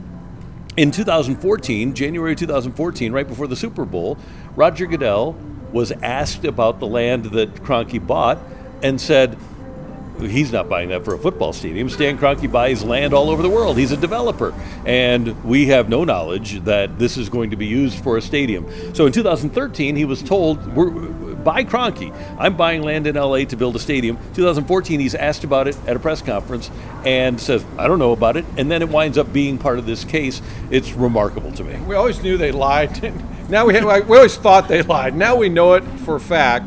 in 0.76 0.90
2014, 0.90 1.94
January 1.94 2.34
2014, 2.34 3.12
right 3.12 3.28
before 3.28 3.46
the 3.46 3.56
Super 3.56 3.84
Bowl, 3.84 4.16
Roger 4.56 4.86
Goodell 4.86 5.36
was 5.72 5.92
asked 5.92 6.44
about 6.44 6.80
the 6.80 6.86
land 6.86 7.26
that 7.26 7.54
Kroenke 7.56 8.04
bought 8.04 8.38
and 8.82 9.00
said, 9.00 9.36
he's 10.20 10.52
not 10.52 10.68
buying 10.68 10.90
that 10.90 11.04
for 11.04 11.14
a 11.14 11.18
football 11.18 11.52
stadium. 11.52 11.88
Stan 11.88 12.18
Kroenke 12.18 12.50
buys 12.50 12.84
land 12.84 13.14
all 13.14 13.30
over 13.30 13.42
the 13.42 13.48
world. 13.48 13.78
He's 13.78 13.92
a 13.92 13.96
developer, 13.96 14.54
and 14.84 15.42
we 15.44 15.66
have 15.66 15.88
no 15.88 16.04
knowledge 16.04 16.60
that 16.64 16.98
this 16.98 17.16
is 17.16 17.28
going 17.28 17.50
to 17.50 17.56
be 17.56 17.66
used 17.66 18.02
for 18.02 18.16
a 18.16 18.22
stadium. 18.22 18.66
So 18.94 19.06
in 19.06 19.12
2013, 19.12 19.96
he 19.96 20.04
was 20.04 20.22
told, 20.22 20.74
"We're 20.74 20.90
by 21.44 21.64
Kroenke. 21.64 22.14
I'm 22.38 22.56
buying 22.56 22.82
land 22.82 23.06
in 23.06 23.16
LA 23.16 23.44
to 23.44 23.56
build 23.56 23.76
a 23.76 23.78
stadium." 23.78 24.18
2014, 24.34 25.00
he's 25.00 25.14
asked 25.14 25.44
about 25.44 25.68
it 25.68 25.76
at 25.86 25.96
a 25.96 25.98
press 25.98 26.22
conference 26.22 26.70
and 27.04 27.40
says, 27.40 27.64
"I 27.78 27.86
don't 27.86 27.98
know 27.98 28.12
about 28.12 28.36
it," 28.36 28.44
and 28.56 28.70
then 28.70 28.82
it 28.82 28.88
winds 28.88 29.18
up 29.18 29.32
being 29.32 29.58
part 29.58 29.78
of 29.78 29.86
this 29.86 30.04
case. 30.04 30.42
It's 30.70 30.92
remarkable 30.92 31.52
to 31.52 31.64
me. 31.64 31.76
We 31.86 31.94
always 31.94 32.22
knew 32.22 32.36
they 32.36 32.52
lied. 32.52 33.12
now 33.48 33.66
we 33.66 33.74
have, 33.74 34.08
we 34.08 34.16
always 34.16 34.36
thought 34.36 34.68
they 34.68 34.82
lied. 34.82 35.16
Now 35.16 35.36
we 35.36 35.48
know 35.48 35.74
it 35.74 35.84
for 36.04 36.16
a 36.16 36.20
fact. 36.20 36.66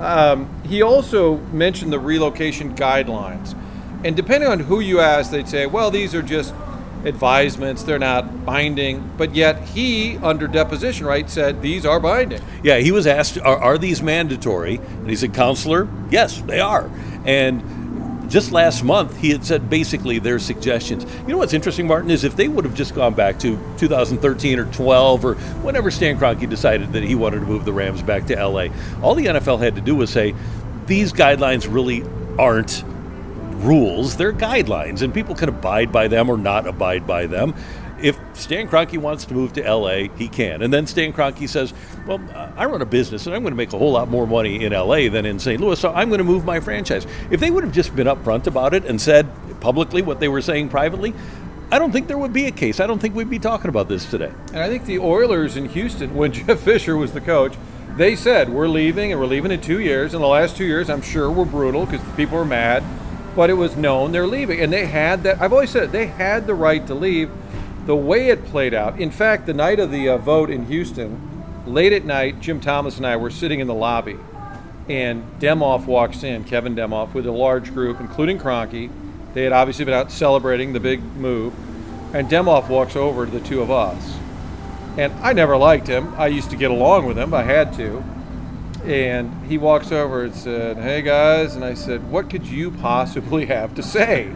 Um, 0.00 0.48
he 0.64 0.82
also 0.82 1.36
mentioned 1.52 1.92
the 1.92 1.98
relocation 1.98 2.74
guidelines. 2.74 3.56
And 4.04 4.14
depending 4.14 4.50
on 4.50 4.60
who 4.60 4.80
you 4.80 5.00
ask, 5.00 5.30
they'd 5.30 5.48
say, 5.48 5.66
well, 5.66 5.90
these 5.90 6.14
are 6.14 6.22
just 6.22 6.54
advisements, 7.04 7.82
they're 7.82 7.98
not 7.98 8.44
binding. 8.44 9.12
But 9.16 9.34
yet 9.34 9.62
he, 9.68 10.16
under 10.18 10.46
deposition, 10.46 11.06
right, 11.06 11.28
said 11.28 11.62
these 11.62 11.84
are 11.86 12.00
binding. 12.00 12.42
Yeah, 12.62 12.78
he 12.78 12.92
was 12.92 13.06
asked, 13.06 13.38
are, 13.38 13.58
are 13.58 13.78
these 13.78 14.02
mandatory? 14.02 14.76
And 14.76 15.08
he 15.08 15.16
said, 15.16 15.34
Counselor, 15.34 15.88
yes, 16.10 16.40
they 16.42 16.60
are. 16.60 16.90
And 17.24 18.30
just 18.30 18.52
last 18.52 18.82
month, 18.82 19.16
he 19.18 19.30
had 19.30 19.44
said 19.44 19.68
basically 19.68 20.18
their 20.18 20.38
suggestions. 20.38 21.04
You 21.22 21.28
know 21.28 21.38
what's 21.38 21.52
interesting, 21.52 21.86
Martin, 21.86 22.10
is 22.10 22.24
if 22.24 22.36
they 22.36 22.48
would 22.48 22.64
have 22.64 22.74
just 22.74 22.94
gone 22.94 23.14
back 23.14 23.38
to 23.40 23.58
2013 23.78 24.58
or 24.58 24.64
12 24.72 25.24
or 25.24 25.34
whenever 25.34 25.90
Stan 25.90 26.18
Kroenke 26.18 26.48
decided 26.48 26.92
that 26.94 27.02
he 27.02 27.14
wanted 27.14 27.40
to 27.40 27.46
move 27.46 27.64
the 27.64 27.72
Rams 27.72 28.02
back 28.02 28.26
to 28.26 28.34
LA, 28.34 28.68
all 29.02 29.14
the 29.14 29.26
NFL 29.26 29.60
had 29.60 29.74
to 29.76 29.80
do 29.80 29.94
was 29.94 30.10
say, 30.10 30.34
these 30.86 31.12
guidelines 31.12 31.72
really 31.72 32.02
aren't 32.38 32.84
rules, 33.64 34.16
they're 34.16 34.32
guidelines, 34.32 35.02
and 35.02 35.12
people 35.12 35.34
can 35.34 35.48
abide 35.48 35.90
by 35.90 36.08
them 36.08 36.28
or 36.28 36.36
not 36.36 36.66
abide 36.66 37.06
by 37.06 37.26
them 37.26 37.54
if 38.04 38.18
Stan 38.34 38.68
Kroenke 38.68 38.98
wants 38.98 39.24
to 39.24 39.34
move 39.34 39.54
to 39.54 39.62
LA, 39.62 40.08
he 40.16 40.28
can. 40.28 40.62
And 40.62 40.72
then 40.72 40.86
Stan 40.86 41.12
Kroenke 41.12 41.48
says, 41.48 41.72
Well, 42.06 42.20
I 42.56 42.66
run 42.66 42.82
a 42.82 42.86
business 42.86 43.26
and 43.26 43.34
I'm 43.34 43.42
going 43.42 43.52
to 43.52 43.56
make 43.56 43.72
a 43.72 43.78
whole 43.78 43.92
lot 43.92 44.08
more 44.10 44.26
money 44.26 44.64
in 44.64 44.72
LA 44.72 45.08
than 45.08 45.24
in 45.24 45.38
St. 45.38 45.60
Louis, 45.60 45.78
so 45.78 45.92
I'm 45.92 46.08
going 46.08 46.18
to 46.18 46.24
move 46.24 46.44
my 46.44 46.60
franchise. 46.60 47.06
If 47.30 47.40
they 47.40 47.50
would 47.50 47.64
have 47.64 47.72
just 47.72 47.96
been 47.96 48.06
upfront 48.06 48.46
about 48.46 48.74
it 48.74 48.84
and 48.84 49.00
said 49.00 49.26
publicly 49.60 50.02
what 50.02 50.20
they 50.20 50.28
were 50.28 50.42
saying 50.42 50.68
privately, 50.68 51.14
I 51.70 51.78
don't 51.78 51.92
think 51.92 52.08
there 52.08 52.18
would 52.18 52.32
be 52.32 52.46
a 52.46 52.50
case. 52.50 52.78
I 52.78 52.86
don't 52.86 52.98
think 52.98 53.14
we'd 53.14 53.30
be 53.30 53.38
talking 53.38 53.68
about 53.68 53.88
this 53.88 54.08
today. 54.10 54.32
And 54.48 54.58
I 54.58 54.68
think 54.68 54.84
the 54.84 54.98
Oilers 54.98 55.56
in 55.56 55.70
Houston, 55.70 56.14
when 56.14 56.32
Jeff 56.32 56.60
Fisher 56.60 56.96
was 56.96 57.12
the 57.12 57.22
coach, 57.22 57.54
they 57.96 58.16
said, 58.16 58.50
We're 58.50 58.68
leaving 58.68 59.12
and 59.12 59.20
we're 59.20 59.26
leaving 59.26 59.50
in 59.50 59.60
two 59.60 59.80
years. 59.80 60.14
And 60.14 60.22
the 60.22 60.28
last 60.28 60.56
two 60.56 60.64
years, 60.64 60.90
I'm 60.90 61.02
sure, 61.02 61.30
were 61.30 61.44
brutal 61.44 61.86
because 61.86 62.06
people 62.16 62.36
were 62.36 62.44
mad, 62.44 62.82
but 63.34 63.50
it 63.50 63.54
was 63.54 63.76
known 63.76 64.12
they're 64.12 64.26
leaving. 64.26 64.60
And 64.60 64.72
they 64.72 64.86
had 64.86 65.22
that, 65.24 65.40
I've 65.40 65.52
always 65.52 65.70
said 65.70 65.84
it, 65.84 65.92
they 65.92 66.06
had 66.06 66.46
the 66.46 66.54
right 66.54 66.86
to 66.86 66.94
leave 66.94 67.30
the 67.86 67.96
way 67.96 68.28
it 68.28 68.44
played 68.46 68.72
out, 68.72 68.98
in 68.98 69.10
fact, 69.10 69.46
the 69.46 69.52
night 69.52 69.78
of 69.78 69.90
the 69.90 70.08
uh, 70.08 70.16
vote 70.16 70.50
in 70.50 70.66
Houston, 70.66 71.44
late 71.66 71.92
at 71.92 72.04
night, 72.04 72.40
Jim 72.40 72.60
Thomas 72.60 72.96
and 72.96 73.06
I 73.06 73.16
were 73.16 73.30
sitting 73.30 73.60
in 73.60 73.66
the 73.66 73.74
lobby, 73.74 74.16
and 74.88 75.22
Demoff 75.38 75.86
walks 75.86 76.22
in, 76.22 76.44
Kevin 76.44 76.74
Demoff, 76.74 77.12
with 77.12 77.26
a 77.26 77.32
large 77.32 77.74
group, 77.74 78.00
including 78.00 78.38
Kroenke. 78.38 78.90
They 79.34 79.44
had 79.44 79.52
obviously 79.52 79.84
been 79.84 79.94
out 79.94 80.10
celebrating 80.10 80.72
the 80.72 80.80
big 80.80 81.02
move, 81.02 81.52
and 82.14 82.28
Demoff 82.28 82.68
walks 82.68 82.96
over 82.96 83.26
to 83.26 83.30
the 83.30 83.40
two 83.40 83.60
of 83.60 83.70
us. 83.70 84.16
And 84.96 85.12
I 85.14 85.32
never 85.32 85.56
liked 85.56 85.86
him. 85.86 86.14
I 86.16 86.28
used 86.28 86.50
to 86.50 86.56
get 86.56 86.70
along 86.70 87.06
with 87.06 87.18
him, 87.18 87.34
I 87.34 87.42
had 87.42 87.74
to. 87.74 88.02
And 88.84 89.46
he 89.46 89.58
walks 89.58 89.92
over 89.92 90.24
and 90.24 90.34
said, 90.34 90.76
Hey 90.76 91.02
guys. 91.02 91.54
And 91.54 91.64
I 91.64 91.74
said, 91.74 92.10
What 92.10 92.30
could 92.30 92.46
you 92.46 92.70
possibly 92.70 93.46
have 93.46 93.74
to 93.74 93.82
say? 93.82 94.32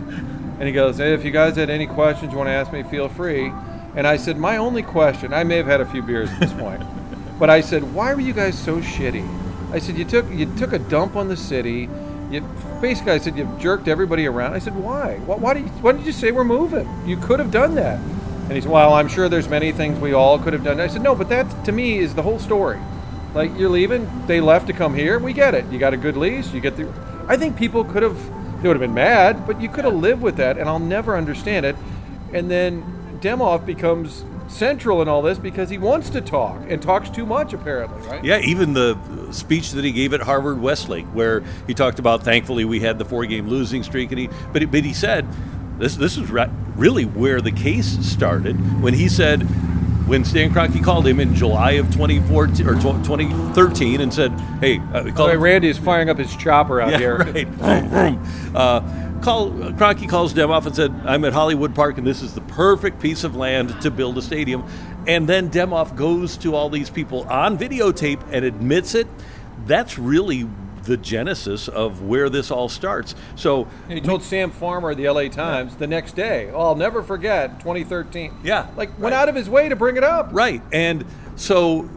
And 0.58 0.66
he 0.66 0.72
goes, 0.72 0.98
hey, 0.98 1.14
if 1.14 1.24
you 1.24 1.30
guys 1.30 1.54
had 1.54 1.70
any 1.70 1.86
questions 1.86 2.32
you 2.32 2.38
want 2.38 2.48
to 2.48 2.52
ask 2.52 2.72
me, 2.72 2.82
feel 2.82 3.08
free. 3.08 3.52
And 3.94 4.08
I 4.08 4.16
said, 4.16 4.36
my 4.36 4.56
only 4.56 4.82
question, 4.82 5.32
I 5.32 5.44
may 5.44 5.56
have 5.56 5.66
had 5.66 5.80
a 5.80 5.86
few 5.86 6.02
beers 6.02 6.30
at 6.30 6.40
this 6.40 6.52
point, 6.52 6.82
But 7.38 7.48
I 7.48 7.60
said, 7.60 7.94
why 7.94 8.12
were 8.12 8.20
you 8.20 8.32
guys 8.32 8.58
so 8.58 8.80
shitty? 8.80 9.24
I 9.70 9.78
said, 9.78 9.96
you 9.96 10.04
took 10.04 10.28
you 10.30 10.46
took 10.56 10.72
a 10.72 10.78
dump 10.80 11.14
on 11.14 11.28
the 11.28 11.36
city. 11.36 11.88
You 12.32 12.40
basically, 12.80 13.12
I 13.12 13.18
said, 13.18 13.38
you 13.38 13.48
jerked 13.60 13.86
everybody 13.86 14.26
around. 14.26 14.54
I 14.54 14.58
said, 14.58 14.74
why? 14.74 15.18
Why, 15.18 15.36
why, 15.36 15.54
did 15.54 15.66
you, 15.66 15.70
why 15.80 15.92
did 15.92 16.04
you 16.04 16.10
say 16.10 16.32
we're 16.32 16.42
moving? 16.42 16.88
You 17.06 17.16
could 17.16 17.38
have 17.38 17.52
done 17.52 17.76
that. 17.76 18.00
And 18.00 18.52
he 18.52 18.60
said, 18.60 18.72
well, 18.72 18.94
I'm 18.94 19.06
sure 19.06 19.28
there's 19.28 19.48
many 19.48 19.70
things 19.70 20.00
we 20.00 20.12
all 20.12 20.40
could 20.40 20.52
have 20.52 20.64
done. 20.64 20.80
I 20.80 20.88
said, 20.88 21.02
no, 21.02 21.14
but 21.14 21.28
that 21.28 21.64
to 21.66 21.70
me 21.70 21.98
is 21.98 22.16
the 22.16 22.22
whole 22.22 22.40
story. 22.40 22.80
Like 23.38 23.56
you're 23.56 23.70
leaving, 23.70 24.10
they 24.26 24.40
left 24.40 24.66
to 24.66 24.72
come 24.72 24.96
here. 24.96 25.20
We 25.20 25.32
get 25.32 25.54
it. 25.54 25.64
You 25.70 25.78
got 25.78 25.94
a 25.94 25.96
good 25.96 26.16
lease. 26.16 26.52
You 26.52 26.60
get 26.60 26.76
the. 26.76 26.92
I 27.28 27.36
think 27.36 27.56
people 27.56 27.84
could 27.84 28.02
have. 28.02 28.16
They 28.60 28.66
would 28.66 28.74
have 28.74 28.80
been 28.80 28.94
mad, 28.94 29.46
but 29.46 29.60
you 29.60 29.68
could 29.68 29.84
have 29.84 29.94
lived 29.94 30.22
with 30.22 30.38
that, 30.38 30.58
and 30.58 30.68
I'll 30.68 30.80
never 30.80 31.16
understand 31.16 31.64
it. 31.64 31.76
And 32.32 32.50
then 32.50 32.82
Demoff 33.20 33.64
becomes 33.64 34.24
central 34.48 35.00
in 35.02 35.08
all 35.08 35.22
this 35.22 35.38
because 35.38 35.70
he 35.70 35.78
wants 35.78 36.10
to 36.10 36.20
talk 36.20 36.60
and 36.68 36.82
talks 36.82 37.10
too 37.10 37.24
much, 37.24 37.52
apparently, 37.52 38.04
right? 38.08 38.24
Yeah, 38.24 38.40
even 38.40 38.72
the 38.72 38.98
speech 39.30 39.70
that 39.70 39.84
he 39.84 39.92
gave 39.92 40.12
at 40.12 40.22
Harvard 40.22 40.60
Westlake, 40.60 41.06
where 41.06 41.44
he 41.68 41.74
talked 41.74 42.00
about, 42.00 42.24
thankfully, 42.24 42.64
we 42.64 42.80
had 42.80 42.98
the 42.98 43.04
four-game 43.04 43.46
losing 43.46 43.84
streak, 43.84 44.10
and 44.10 44.18
he, 44.18 44.28
but, 44.52 44.62
he, 44.62 44.66
but 44.66 44.82
he 44.82 44.92
said, 44.92 45.24
this 45.78 45.94
this 45.94 46.16
is 46.16 46.28
really 46.74 47.04
where 47.04 47.40
the 47.40 47.52
case 47.52 48.04
started 48.04 48.82
when 48.82 48.94
he 48.94 49.08
said, 49.08 49.46
when 50.08 50.24
Stan 50.24 50.50
Kroenke 50.50 50.82
called 50.82 51.06
him 51.06 51.20
in 51.20 51.34
July 51.34 51.72
of 51.72 51.86
2014 51.92 52.66
or 52.66 52.74
2013 52.74 54.00
and 54.00 54.12
said, 54.12 54.32
"Hey, 54.60 54.80
uh, 54.92 55.10
call 55.12 55.28
oh, 55.28 55.36
Randy 55.36 55.68
is 55.68 55.76
firing 55.76 56.08
up 56.08 56.18
his 56.18 56.34
chopper 56.34 56.80
out 56.80 56.92
yeah, 56.92 56.98
here." 56.98 57.18
Right. 57.58 58.18
uh, 58.54 58.80
call 59.20 59.50
Kroenke 59.50 60.08
calls 60.08 60.32
Demoff 60.32 60.66
and 60.66 60.74
said, 60.74 60.92
"I'm 61.04 61.24
at 61.24 61.34
Hollywood 61.34 61.74
Park, 61.74 61.98
and 61.98 62.06
this 62.06 62.22
is 62.22 62.34
the 62.34 62.40
perfect 62.40 63.00
piece 63.00 63.22
of 63.22 63.36
land 63.36 63.80
to 63.82 63.90
build 63.90 64.16
a 64.16 64.22
stadium." 64.22 64.64
And 65.06 65.28
then 65.28 65.50
Demoff 65.50 65.94
goes 65.94 66.36
to 66.38 66.54
all 66.54 66.70
these 66.70 66.90
people 66.90 67.22
on 67.28 67.58
videotape 67.58 68.20
and 68.32 68.44
admits 68.44 68.94
it. 68.94 69.06
That's 69.66 69.98
really 69.98 70.48
the 70.88 70.96
genesis 70.96 71.68
of 71.68 72.02
where 72.02 72.30
this 72.30 72.50
all 72.50 72.68
starts. 72.68 73.14
So 73.36 73.68
he 73.88 74.00
told 74.00 74.22
we, 74.22 74.26
Sam 74.26 74.50
Farmer 74.50 74.94
the 74.94 75.08
LA 75.08 75.28
Times 75.28 75.72
yeah. 75.72 75.78
the 75.78 75.86
next 75.86 76.16
day, 76.16 76.50
"Oh, 76.52 76.68
I'll 76.68 76.74
never 76.74 77.02
forget 77.02 77.60
2013." 77.60 78.38
Yeah, 78.42 78.66
like 78.76 78.98
went 78.98 79.14
out 79.14 79.28
of 79.28 79.34
his 79.34 79.48
way 79.48 79.68
to 79.68 79.76
bring 79.76 79.96
it 79.96 80.04
up. 80.04 80.30
Right, 80.32 80.62
and 80.72 81.04
so 81.36 81.88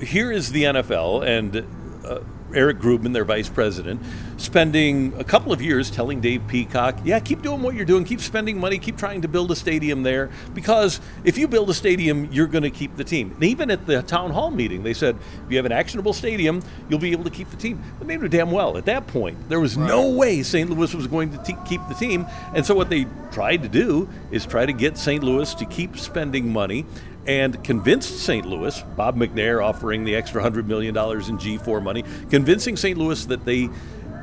here 0.00 0.30
is 0.32 0.52
the 0.52 0.62
NFL, 0.62 1.26
and 1.26 1.66
uh, 2.06 2.20
Eric 2.54 2.78
Grubman, 2.78 3.12
their 3.12 3.24
vice 3.24 3.48
president, 3.48 4.00
spending 4.36 5.12
a 5.18 5.24
couple 5.24 5.52
of 5.52 5.60
years 5.60 5.90
telling 5.90 6.20
Dave 6.20 6.46
Peacock, 6.46 6.98
yeah, 7.04 7.20
keep 7.20 7.42
doing 7.42 7.62
what 7.62 7.74
you're 7.74 7.84
doing, 7.84 8.04
keep 8.04 8.20
spending 8.20 8.58
money, 8.58 8.78
keep 8.78 8.96
trying 8.96 9.22
to 9.22 9.28
build 9.28 9.50
a 9.50 9.56
stadium 9.56 10.02
there, 10.02 10.30
because 10.54 11.00
if 11.24 11.36
you 11.36 11.48
build 11.48 11.68
a 11.70 11.74
stadium, 11.74 12.30
you're 12.32 12.46
going 12.46 12.62
to 12.62 12.70
keep 12.70 12.96
the 12.96 13.04
team. 13.04 13.32
And 13.32 13.44
even 13.44 13.70
at 13.70 13.86
the 13.86 14.02
town 14.02 14.30
hall 14.30 14.50
meeting, 14.50 14.82
they 14.82 14.94
said, 14.94 15.16
if 15.44 15.50
you 15.50 15.56
have 15.56 15.66
an 15.66 15.72
actionable 15.72 16.12
stadium, 16.12 16.62
you'll 16.88 16.98
be 16.98 17.12
able 17.12 17.24
to 17.24 17.30
keep 17.30 17.50
the 17.50 17.56
team. 17.56 17.82
But 17.98 18.08
they 18.08 18.16
knew 18.16 18.28
damn 18.28 18.50
well 18.50 18.76
at 18.76 18.86
that 18.86 19.06
point, 19.06 19.48
there 19.48 19.60
was 19.60 19.76
right. 19.76 19.88
no 19.88 20.10
way 20.10 20.42
St. 20.42 20.70
Louis 20.70 20.94
was 20.94 21.06
going 21.06 21.30
to 21.30 21.38
te- 21.42 21.56
keep 21.66 21.80
the 21.88 21.94
team. 21.94 22.26
And 22.54 22.64
so 22.64 22.74
what 22.74 22.90
they 22.90 23.06
tried 23.30 23.62
to 23.62 23.68
do 23.68 24.08
is 24.30 24.46
try 24.46 24.66
to 24.66 24.72
get 24.72 24.96
St. 24.96 25.22
Louis 25.22 25.54
to 25.54 25.64
keep 25.66 25.98
spending 25.98 26.52
money 26.52 26.86
and 27.28 27.62
convinced 27.62 28.20
St. 28.20 28.46
Louis, 28.46 28.82
Bob 28.96 29.16
McNair 29.16 29.62
offering 29.62 30.04
the 30.04 30.16
extra 30.16 30.42
$100 30.42 30.66
million 30.66 30.96
in 30.96 31.38
G4 31.38 31.82
money, 31.82 32.02
convincing 32.30 32.76
St. 32.76 32.98
Louis 32.98 33.26
that 33.26 33.44
they 33.44 33.68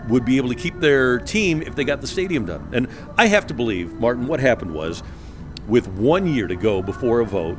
would 0.09 0.25
be 0.25 0.38
able 0.38 0.50
to 0.50 0.55
keep 0.55 0.79
their 0.79 1.19
team 1.19 1.62
if 1.62 1.75
they 1.75 1.83
got 1.83 2.01
the 2.01 2.07
stadium 2.07 2.45
done. 2.45 2.67
And 2.74 2.88
I 3.17 3.27
have 3.27 3.47
to 3.47 3.53
believe, 3.53 3.93
Martin, 3.93 4.27
what 4.27 4.39
happened 4.39 4.74
was 4.74 5.03
with 5.67 5.88
one 5.88 6.27
year 6.27 6.47
to 6.47 6.55
go 6.55 6.81
before 6.81 7.19
a 7.19 7.25
vote, 7.25 7.57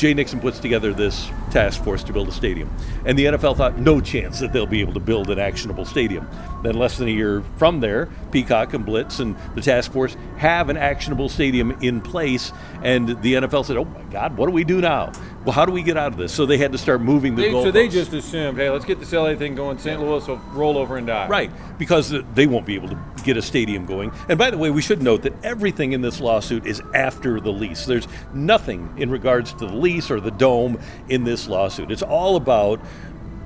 Jay 0.00 0.14
Nixon 0.14 0.40
puts 0.40 0.58
together 0.58 0.94
this 0.94 1.28
task 1.50 1.84
force 1.84 2.02
to 2.04 2.12
build 2.14 2.26
a 2.26 2.32
stadium. 2.32 2.74
And 3.04 3.18
the 3.18 3.26
NFL 3.26 3.58
thought 3.58 3.78
no 3.78 4.00
chance 4.00 4.40
that 4.40 4.50
they'll 4.50 4.64
be 4.64 4.80
able 4.80 4.94
to 4.94 5.00
build 5.00 5.28
an 5.28 5.38
actionable 5.38 5.84
stadium. 5.84 6.26
Then, 6.62 6.74
less 6.76 6.96
than 6.96 7.08
a 7.08 7.10
year 7.10 7.42
from 7.58 7.80
there, 7.80 8.08
Peacock 8.32 8.72
and 8.72 8.86
Blitz 8.86 9.18
and 9.20 9.36
the 9.54 9.60
task 9.60 9.92
force 9.92 10.16
have 10.38 10.70
an 10.70 10.78
actionable 10.78 11.28
stadium 11.28 11.72
in 11.82 12.00
place. 12.00 12.50
And 12.82 13.08
the 13.20 13.34
NFL 13.34 13.66
said, 13.66 13.76
oh 13.76 13.84
my 13.84 14.02
God, 14.04 14.38
what 14.38 14.46
do 14.46 14.52
we 14.52 14.64
do 14.64 14.80
now? 14.80 15.12
Well, 15.44 15.52
how 15.52 15.64
do 15.64 15.72
we 15.72 15.82
get 15.82 15.96
out 15.96 16.12
of 16.12 16.18
this? 16.18 16.32
So 16.32 16.44
they 16.44 16.58
had 16.58 16.72
to 16.72 16.78
start 16.78 17.00
moving 17.00 17.34
the 17.34 17.42
they, 17.42 17.50
goalposts. 17.50 17.64
So 17.64 17.70
they 17.70 17.88
just 17.88 18.12
assumed, 18.12 18.58
hey, 18.58 18.68
let's 18.68 18.84
get 18.84 19.00
this 19.00 19.12
LA 19.12 19.34
thing 19.36 19.54
going. 19.54 19.78
St. 19.78 19.98
Louis 19.98 20.26
will 20.26 20.36
roll 20.52 20.76
over 20.76 20.98
and 20.98 21.06
die. 21.06 21.28
Right, 21.28 21.50
because 21.78 22.14
they 22.34 22.46
won't 22.46 22.66
be 22.66 22.74
able 22.74 22.88
to 22.88 22.98
get 23.24 23.38
a 23.38 23.42
stadium 23.42 23.86
going. 23.86 24.12
And 24.28 24.38
by 24.38 24.50
the 24.50 24.58
way, 24.58 24.70
we 24.70 24.82
should 24.82 25.02
note 25.02 25.22
that 25.22 25.32
everything 25.42 25.92
in 25.92 26.02
this 26.02 26.20
lawsuit 26.20 26.66
is 26.66 26.82
after 26.94 27.40
the 27.40 27.52
lease. 27.52 27.86
There's 27.86 28.06
nothing 28.34 28.92
in 28.98 29.10
regards 29.10 29.52
to 29.54 29.66
the 29.66 29.74
lease 29.74 30.10
or 30.10 30.20
the 30.20 30.30
dome 30.30 30.78
in 31.08 31.24
this 31.24 31.48
lawsuit. 31.48 31.90
It's 31.90 32.02
all 32.02 32.36
about 32.36 32.80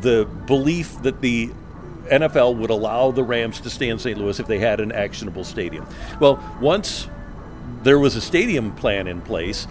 the 0.00 0.28
belief 0.46 1.00
that 1.02 1.20
the 1.20 1.50
NFL 2.10 2.56
would 2.56 2.70
allow 2.70 3.12
the 3.12 3.22
Rams 3.22 3.60
to 3.60 3.70
stay 3.70 3.88
in 3.88 3.98
St. 3.98 4.18
Louis 4.18 4.38
if 4.40 4.46
they 4.46 4.58
had 4.58 4.80
an 4.80 4.90
actionable 4.90 5.44
stadium. 5.44 5.86
Well, 6.20 6.42
once 6.60 7.08
there 7.82 7.98
was 7.98 8.16
a 8.16 8.20
stadium 8.20 8.74
plan 8.74 9.06
in 9.06 9.20
place, 9.22 9.66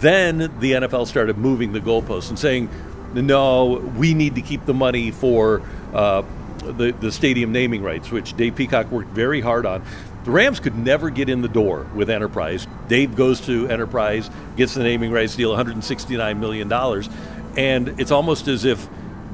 then 0.00 0.38
the 0.60 0.72
NFL 0.72 1.06
started 1.06 1.38
moving 1.38 1.72
the 1.72 1.80
goalposts 1.80 2.30
and 2.30 2.38
saying, 2.38 2.68
no, 3.14 3.92
we 3.96 4.14
need 4.14 4.34
to 4.36 4.42
keep 4.42 4.64
the 4.66 4.74
money 4.74 5.10
for 5.10 5.62
uh, 5.92 6.22
the, 6.58 6.92
the 6.92 7.10
stadium 7.10 7.52
naming 7.52 7.82
rights, 7.82 8.10
which 8.10 8.36
Dave 8.36 8.54
Peacock 8.54 8.90
worked 8.90 9.10
very 9.10 9.40
hard 9.40 9.66
on. 9.66 9.84
The 10.24 10.30
Rams 10.30 10.60
could 10.60 10.76
never 10.76 11.10
get 11.10 11.28
in 11.28 11.40
the 11.40 11.48
door 11.48 11.86
with 11.94 12.10
Enterprise. 12.10 12.66
Dave 12.88 13.16
goes 13.16 13.40
to 13.46 13.68
Enterprise, 13.68 14.30
gets 14.56 14.74
the 14.74 14.82
naming 14.82 15.10
rights 15.10 15.34
deal, 15.34 15.54
$169 15.54 16.38
million. 16.38 16.70
And 17.56 18.00
it's 18.00 18.10
almost 18.10 18.46
as 18.46 18.64
if 18.64 18.86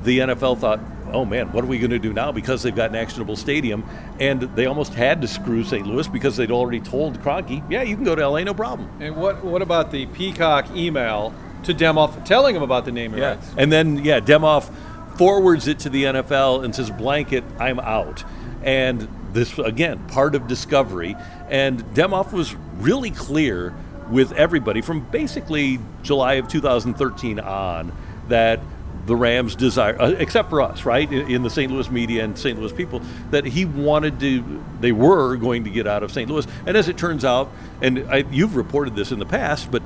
the 0.05 0.21
NFL 0.21 0.59
thought, 0.59 0.81
oh 1.17 1.25
man, 1.25 1.51
what 1.53 1.65
are 1.65 1.67
we 1.67 1.79
going 1.79 1.91
to 1.91 1.99
do 1.99 2.13
now? 2.13 2.31
Because 2.31 2.63
they've 2.63 2.77
got 2.77 2.91
an 2.91 2.97
actionable 2.97 3.37
stadium, 3.37 3.85
and 4.21 4.43
they 4.43 4.67
almost 4.67 4.93
had 4.93 5.23
to 5.23 5.29
screw 5.29 5.65
St. 5.65 5.87
Louis 5.87 6.07
because 6.07 6.37
they'd 6.37 6.51
already 6.51 6.81
told 6.81 7.19
Kroenke, 7.21 7.69
yeah, 7.71 7.83
you 7.83 7.97
can 7.97 8.05
go 8.05 8.15
to 8.15 8.29
LA, 8.29 8.45
no 8.45 8.53
problem. 8.53 8.91
And 9.01 9.17
what 9.17 9.43
what 9.43 9.63
about 9.63 9.91
the 9.91 10.07
Peacock 10.07 10.71
email 10.77 11.33
to 11.65 11.75
Demoff 11.75 12.25
telling 12.27 12.55
him 12.55 12.63
about 12.63 12.85
the 12.85 12.93
naming 12.93 13.21
yeah. 13.21 13.31
rights? 13.31 13.51
And 13.57 13.73
then 13.73 14.05
yeah, 14.05 14.21
Demoff 14.21 14.71
forwards 15.17 15.67
it 15.67 15.79
to 15.81 15.89
the 15.89 16.05
NFL 16.05 16.65
and 16.65 16.75
says, 16.75 16.91
blanket, 16.91 17.43
I'm 17.59 17.81
out. 17.81 18.23
And 18.63 19.09
this 19.33 19.59
again, 19.59 20.07
part 20.09 20.35
of 20.35 20.47
discovery. 20.47 21.17
And 21.49 21.83
Demoff 21.95 22.33
was 22.33 22.55
really 22.79 23.11
clear 23.11 23.75
with 24.11 24.33
everybody 24.33 24.83
from 24.83 25.01
basically 25.11 25.81
July 26.03 26.35
of 26.35 26.49
2013 26.49 27.41
on 27.41 27.93
that 28.29 28.61
the 29.07 29.17
Rams 29.17 29.55
desire, 29.55 30.01
uh, 30.01 30.11
except 30.19 30.51
for 30.51 30.61
us, 30.61 30.85
right, 30.85 31.11
in, 31.11 31.31
in, 31.31 31.43
the 31.43 31.51
St. 31.51 31.71
Louis 31.71 31.89
media 31.91 32.25
and 32.25 32.37
St. 32.37 32.59
Louis 32.59 32.73
people, 32.73 33.01
that 33.31 33.45
he 33.45 33.65
wanted 33.65 34.19
to, 34.21 34.63
they 34.81 34.93
were 34.93 35.37
going 35.37 35.65
to 35.65 35.71
get 35.71 35.87
out 35.87 36.03
of 36.03 36.13
St. 36.13 36.29
Louis. 36.29 36.47
And 36.67 36.77
as 36.77 36.89
it 36.89 36.99
turns 36.99 37.25
out, 37.25 37.51
and 37.81 38.01
I, 38.11 38.25
you've 38.31 38.57
reported 38.57 38.97
this 38.97 39.13
in 39.13 39.19
the 39.19 39.27
past, 39.27 39.71
but 39.71 39.83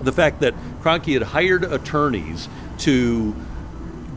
the 0.00 0.12
fact 0.12 0.40
that 0.40 0.54
Kroenke 0.82 1.14
had 1.14 1.22
hired 1.22 1.64
attorneys 1.64 2.48
to 2.78 3.34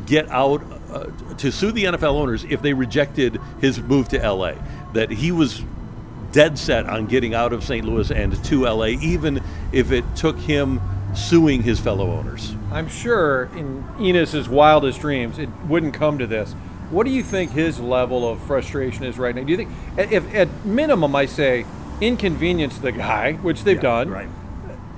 get 0.05 0.29
out, 0.29 0.61
uh, 0.91 1.07
to 1.37 1.51
sue 1.51 1.71
the 1.71 1.85
NFL 1.85 2.13
owners 2.13 2.45
if 2.45 2.61
they 2.61 2.73
rejected 2.73 3.41
his 3.59 3.79
move 3.79 4.07
to 4.09 4.17
LA, 4.17 4.53
that 4.93 5.09
he 5.09 5.31
was 5.31 5.63
dead 6.31 6.59
set 6.59 6.87
on 6.87 7.07
getting 7.07 7.33
out 7.33 7.53
of 7.53 7.63
St. 7.63 7.85
Louis 7.85 8.11
and 8.11 8.43
to 8.45 8.65
LA, 8.65 8.85
even 8.85 9.41
if 9.71 9.91
it 9.91 10.03
took 10.15 10.37
him 10.37 10.79
suing 11.13 11.63
his 11.63 11.79
fellow 11.79 12.11
owners. 12.11 12.53
I'm 12.71 12.87
sure 12.87 13.45
in 13.55 13.83
Enos's 13.99 14.49
wildest 14.49 15.01
dreams, 15.01 15.39
it 15.39 15.49
wouldn't 15.67 15.93
come 15.93 16.17
to 16.19 16.27
this. 16.27 16.53
What 16.89 17.05
do 17.05 17.11
you 17.11 17.23
think 17.23 17.51
his 17.51 17.79
level 17.79 18.27
of 18.27 18.41
frustration 18.43 19.03
is 19.03 19.17
right 19.17 19.35
now? 19.35 19.43
Do 19.43 19.51
you 19.51 19.57
think, 19.57 19.71
if 19.97 20.33
at 20.33 20.65
minimum, 20.65 21.15
I 21.15 21.25
say 21.25 21.65
inconvenience 21.99 22.77
the 22.77 22.91
guy, 22.91 23.33
which 23.33 23.63
they've 23.63 23.75
yeah, 23.75 23.81
done, 23.81 24.09
right. 24.09 24.29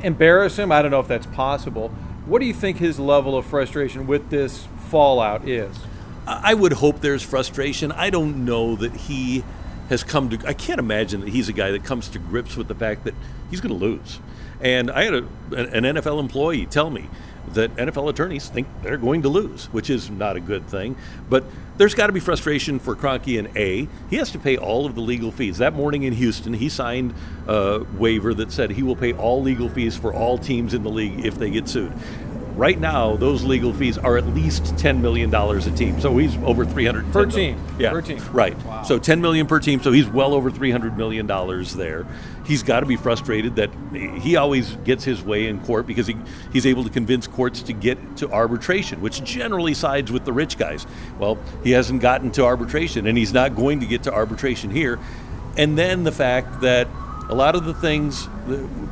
embarrass 0.02 0.60
him? 0.60 0.72
I 0.72 0.82
don't 0.82 0.92
know 0.92 1.00
if 1.00 1.08
that's 1.08 1.26
possible. 1.28 1.90
What 2.26 2.40
do 2.40 2.46
you 2.46 2.54
think 2.54 2.78
his 2.78 3.00
level 3.00 3.36
of 3.36 3.46
frustration 3.46 4.06
with 4.06 4.30
this 4.30 4.68
fallout 4.90 5.48
is? 5.48 5.80
I 6.28 6.54
would 6.54 6.74
hope 6.74 7.02
there's 7.02 7.24
frustration. 7.24 7.92
I 7.92 8.12
don't 8.12 8.46
know 8.46 8.76
that 8.76 8.96
he 8.96 9.44
has 9.90 10.04
come 10.04 10.30
to. 10.30 10.48
I 10.48 10.54
can't 10.54 10.80
imagine 10.80 11.22
that 11.22 11.30
he's 11.30 11.50
a 11.50 11.54
guy 11.54 11.72
that 11.72 11.84
comes 11.84 12.08
to 12.10 12.20
grips 12.20 12.56
with 12.56 12.68
the 12.68 12.76
fact 12.76 13.04
that 13.06 13.16
he's 13.50 13.62
going 13.62 13.74
to 13.74 13.84
lose. 13.84 14.20
And 14.62 14.92
I 14.92 15.04
had 15.04 15.14
a, 15.14 15.24
an 15.56 15.84
NFL 15.84 16.20
employee 16.20 16.66
tell 16.66 16.90
me 16.90 17.08
that 17.54 17.76
NFL 17.76 18.10
attorneys 18.10 18.48
think 18.48 18.68
they're 18.84 18.98
going 18.98 19.24
to 19.24 19.30
lose, 19.30 19.66
which 19.68 19.90
is 19.90 20.10
not 20.10 20.36
a 20.36 20.40
good 20.40 20.68
thing. 20.68 20.96
But 21.30 21.44
there's 21.78 21.96
got 21.96 22.08
to 22.08 22.14
be 22.14 22.20
frustration 22.20 22.78
for 22.78 22.96
Kroenke 22.96 23.40
and 23.40 23.56
A. 23.58 23.88
He 24.10 24.18
has 24.18 24.32
to 24.32 24.40
pay 24.40 24.58
all 24.58 24.86
of 24.86 24.96
the 24.96 25.02
legal 25.02 25.32
fees. 25.32 25.60
That 25.60 25.74
morning 25.74 26.04
in 26.04 26.14
Houston, 26.14 26.54
he 26.54 26.70
signed 26.70 27.14
a 27.48 27.86
waiver 27.98 28.34
that 28.34 28.52
said 28.52 28.72
he 28.72 28.84
will 28.84 28.96
pay 28.96 29.14
all 29.14 29.42
legal 29.42 29.70
fees 29.70 29.96
for 29.96 30.14
all 30.14 30.38
teams 30.38 30.74
in 30.74 30.84
the 30.84 30.90
league 30.90 31.26
if 31.26 31.40
they 31.40 31.50
get 31.50 31.70
sued. 31.70 31.94
Right 32.60 32.78
now, 32.78 33.16
those 33.16 33.46
legal 33.46 33.74
fees 33.74 33.98
are 33.98 34.18
at 34.18 34.28
least 34.28 34.78
ten 34.78 35.02
million 35.02 35.30
dollars 35.30 35.66
a 35.66 35.72
team. 35.72 36.02
So 36.02 36.18
he's 36.18 36.36
over 36.40 36.66
three 36.66 36.86
hundred 36.86 37.10
Per 37.14 37.26
team. 37.26 37.58
Yeah, 37.80 37.92
Per 37.92 38.02
team. 38.02 38.22
right. 38.34 38.62
Wow. 38.66 38.84
So 38.84 39.00
ten 39.00 39.22
million 39.22 39.48
per 39.48 39.62
team. 39.62 39.82
So 39.82 39.94
he's 39.94 40.10
well 40.10 40.34
over 40.34 40.52
three 40.52 40.70
hundred 40.70 40.98
million 40.98 41.26
dollars 41.26 41.74
there. 41.76 42.06
He's 42.46 42.62
got 42.62 42.82
to 42.82 42.86
be 42.86 42.98
frustrated 42.98 43.56
that 43.56 43.70
he 43.94 44.36
always 44.36 44.76
gets 44.84 45.06
his 45.06 45.24
way 45.24 45.48
in 45.48 45.62
court 45.62 45.88
because 45.88 46.06
he, 46.08 46.18
he's 46.52 46.66
able 46.66 46.84
to 46.84 46.90
convince 46.90 47.28
courts 47.28 47.62
to 47.62 47.72
get 47.72 48.18
to 48.18 48.30
arbitration, 48.30 49.00
which 49.00 49.24
generally 49.24 49.74
sides 49.74 50.12
with 50.12 50.26
the 50.26 50.34
rich 50.34 50.58
guys. 50.58 50.86
Well, 51.18 51.38
he 51.64 51.72
hasn't 51.72 52.02
gotten 52.02 52.30
to 52.32 52.44
arbitration, 52.44 53.08
and 53.08 53.18
he's 53.18 53.32
not 53.32 53.56
going 53.56 53.80
to 53.80 53.86
get 53.86 54.04
to 54.04 54.14
arbitration 54.14 54.70
here. 54.70 55.00
And 55.56 55.78
then 55.78 56.04
the 56.04 56.12
fact 56.12 56.60
that 56.60 56.90
a 57.30 57.36
lot 57.36 57.56
of 57.56 57.64
the 57.64 57.74
things, 57.74 58.28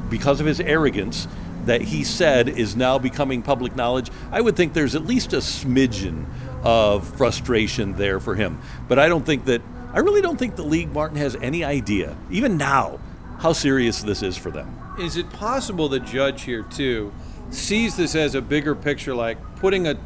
because 0.09 0.39
of 0.39 0.45
his 0.45 0.61
arrogance, 0.61 1.27
that 1.67 1.81
he 1.81 2.03
said 2.03 2.49
is 2.49 2.75
now 2.75 2.97
becoming 2.97 3.41
public 3.41 3.75
knowledge, 3.75 4.09
I 4.31 4.41
would 4.41 4.55
think 4.55 4.73
there's 4.73 4.95
at 4.95 5.05
least 5.05 5.33
a 5.33 5.37
smidgen 5.37 6.25
of 6.63 7.07
frustration 7.17 7.93
there 7.93 8.19
for 8.19 8.35
him. 8.35 8.59
But 8.87 8.99
I 8.99 9.07
don't 9.07 9.25
think 9.25 9.45
that, 9.45 9.61
I 9.93 9.99
really 9.99 10.21
don't 10.21 10.37
think 10.37 10.55
the 10.55 10.63
league, 10.63 10.91
Martin, 10.91 11.17
has 11.17 11.35
any 11.35 11.63
idea, 11.63 12.17
even 12.29 12.57
now, 12.57 12.99
how 13.39 13.53
serious 13.53 14.01
this 14.01 14.23
is 14.23 14.35
for 14.35 14.51
them. 14.51 14.77
Is 14.99 15.15
it 15.15 15.29
possible 15.29 15.87
the 15.87 15.99
judge 15.99 16.41
here 16.43 16.63
too 16.63 17.13
sees 17.51 17.95
this 17.95 18.15
as 18.15 18.35
a 18.35 18.41
bigger 18.41 18.75
picture, 18.75 19.15
like 19.15 19.37
putting 19.57 19.87
a 19.87 19.97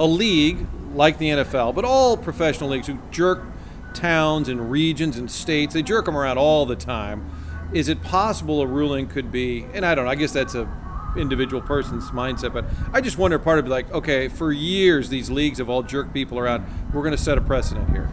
a 0.00 0.06
league 0.06 0.66
like 0.94 1.18
the 1.18 1.28
NFL, 1.28 1.74
but 1.74 1.84
all 1.84 2.16
professional 2.16 2.70
leagues 2.70 2.86
who 2.86 2.98
jerk 3.10 3.44
towns 3.92 4.48
and 4.48 4.70
regions 4.70 5.18
and 5.18 5.30
states, 5.30 5.74
they 5.74 5.82
jerk 5.82 6.06
them 6.06 6.16
around 6.16 6.38
all 6.38 6.64
the 6.64 6.74
time. 6.74 7.30
Is 7.72 7.88
it 7.88 8.02
possible 8.02 8.62
a 8.62 8.66
ruling 8.66 9.06
could 9.06 9.30
be? 9.30 9.66
And 9.74 9.84
I 9.84 9.94
don't 9.94 10.06
know. 10.06 10.10
I 10.10 10.14
guess 10.14 10.32
that's 10.32 10.54
a 10.54 10.64
individual 11.16 11.62
person's 11.62 12.10
mindset, 12.10 12.52
but 12.52 12.64
I 12.92 13.00
just 13.00 13.18
wonder 13.18 13.38
part 13.38 13.58
of 13.58 13.66
it 13.66 13.68
like, 13.68 13.90
okay, 13.92 14.28
for 14.28 14.52
years 14.52 15.08
these 15.08 15.30
leagues 15.30 15.58
have 15.58 15.68
all 15.68 15.82
jerked 15.82 16.12
people 16.12 16.38
around. 16.38 16.64
We're 16.92 17.02
going 17.02 17.16
to 17.16 17.22
set 17.22 17.38
a 17.38 17.40
precedent 17.40 17.90
here. 17.90 18.10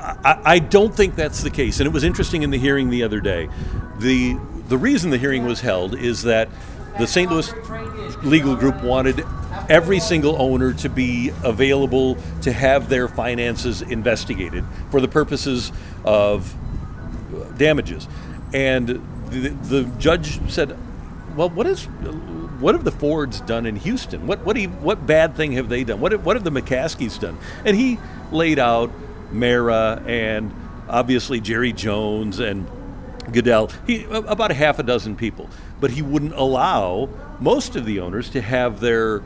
I, 0.00 0.40
I 0.44 0.58
don't 0.58 0.94
think 0.94 1.16
that's 1.16 1.42
the 1.42 1.50
case. 1.50 1.80
And 1.80 1.86
it 1.86 1.92
was 1.92 2.04
interesting 2.04 2.42
in 2.42 2.50
the 2.50 2.58
hearing 2.58 2.90
the 2.90 3.02
other 3.02 3.20
day. 3.20 3.48
The 3.98 4.38
the 4.68 4.78
reason 4.78 5.10
the 5.10 5.18
hearing 5.18 5.46
was 5.46 5.60
held 5.60 5.94
is 5.94 6.22
that 6.22 6.48
the 6.98 7.06
St. 7.06 7.30
Louis 7.30 7.50
legal 8.22 8.54
group 8.54 8.82
wanted 8.82 9.24
every 9.68 9.98
single 9.98 10.40
owner 10.40 10.72
to 10.74 10.88
be 10.88 11.32
available 11.42 12.16
to 12.42 12.52
have 12.52 12.88
their 12.88 13.08
finances 13.08 13.82
investigated 13.82 14.64
for 14.90 15.00
the 15.00 15.08
purposes 15.08 15.72
of 16.04 16.54
damages. 17.56 18.08
And 18.52 18.88
the, 19.30 19.48
the 19.48 19.84
judge 19.98 20.40
said, 20.50 20.76
"Well, 21.38 21.50
what 21.50 21.66
is 21.68 21.84
what 22.58 22.74
have 22.74 22.82
the 22.82 22.90
Fords 22.90 23.40
done 23.42 23.64
in 23.64 23.76
Houston? 23.76 24.26
What 24.26 24.44
what, 24.44 24.58
what 24.58 25.06
bad 25.06 25.36
thing 25.36 25.52
have 25.52 25.68
they 25.68 25.84
done? 25.84 26.00
What 26.00 26.10
have, 26.10 26.26
what 26.26 26.34
have 26.34 26.42
the 26.42 26.50
McCaskies 26.50 27.18
done?" 27.20 27.38
And 27.64 27.76
he 27.76 27.98
laid 28.32 28.58
out 28.58 28.90
Mara 29.30 30.02
and 30.04 30.52
obviously 30.88 31.40
Jerry 31.40 31.72
Jones 31.72 32.40
and 32.40 32.66
Goodell, 33.32 33.70
he 33.86 34.04
about 34.04 34.50
a 34.50 34.54
half 34.54 34.78
a 34.78 34.82
dozen 34.82 35.14
people, 35.14 35.48
but 35.80 35.92
he 35.92 36.02
wouldn't 36.02 36.34
allow 36.34 37.08
most 37.40 37.76
of 37.76 37.84
the 37.84 38.00
owners 38.00 38.30
to 38.30 38.40
have 38.40 38.80
their 38.80 39.22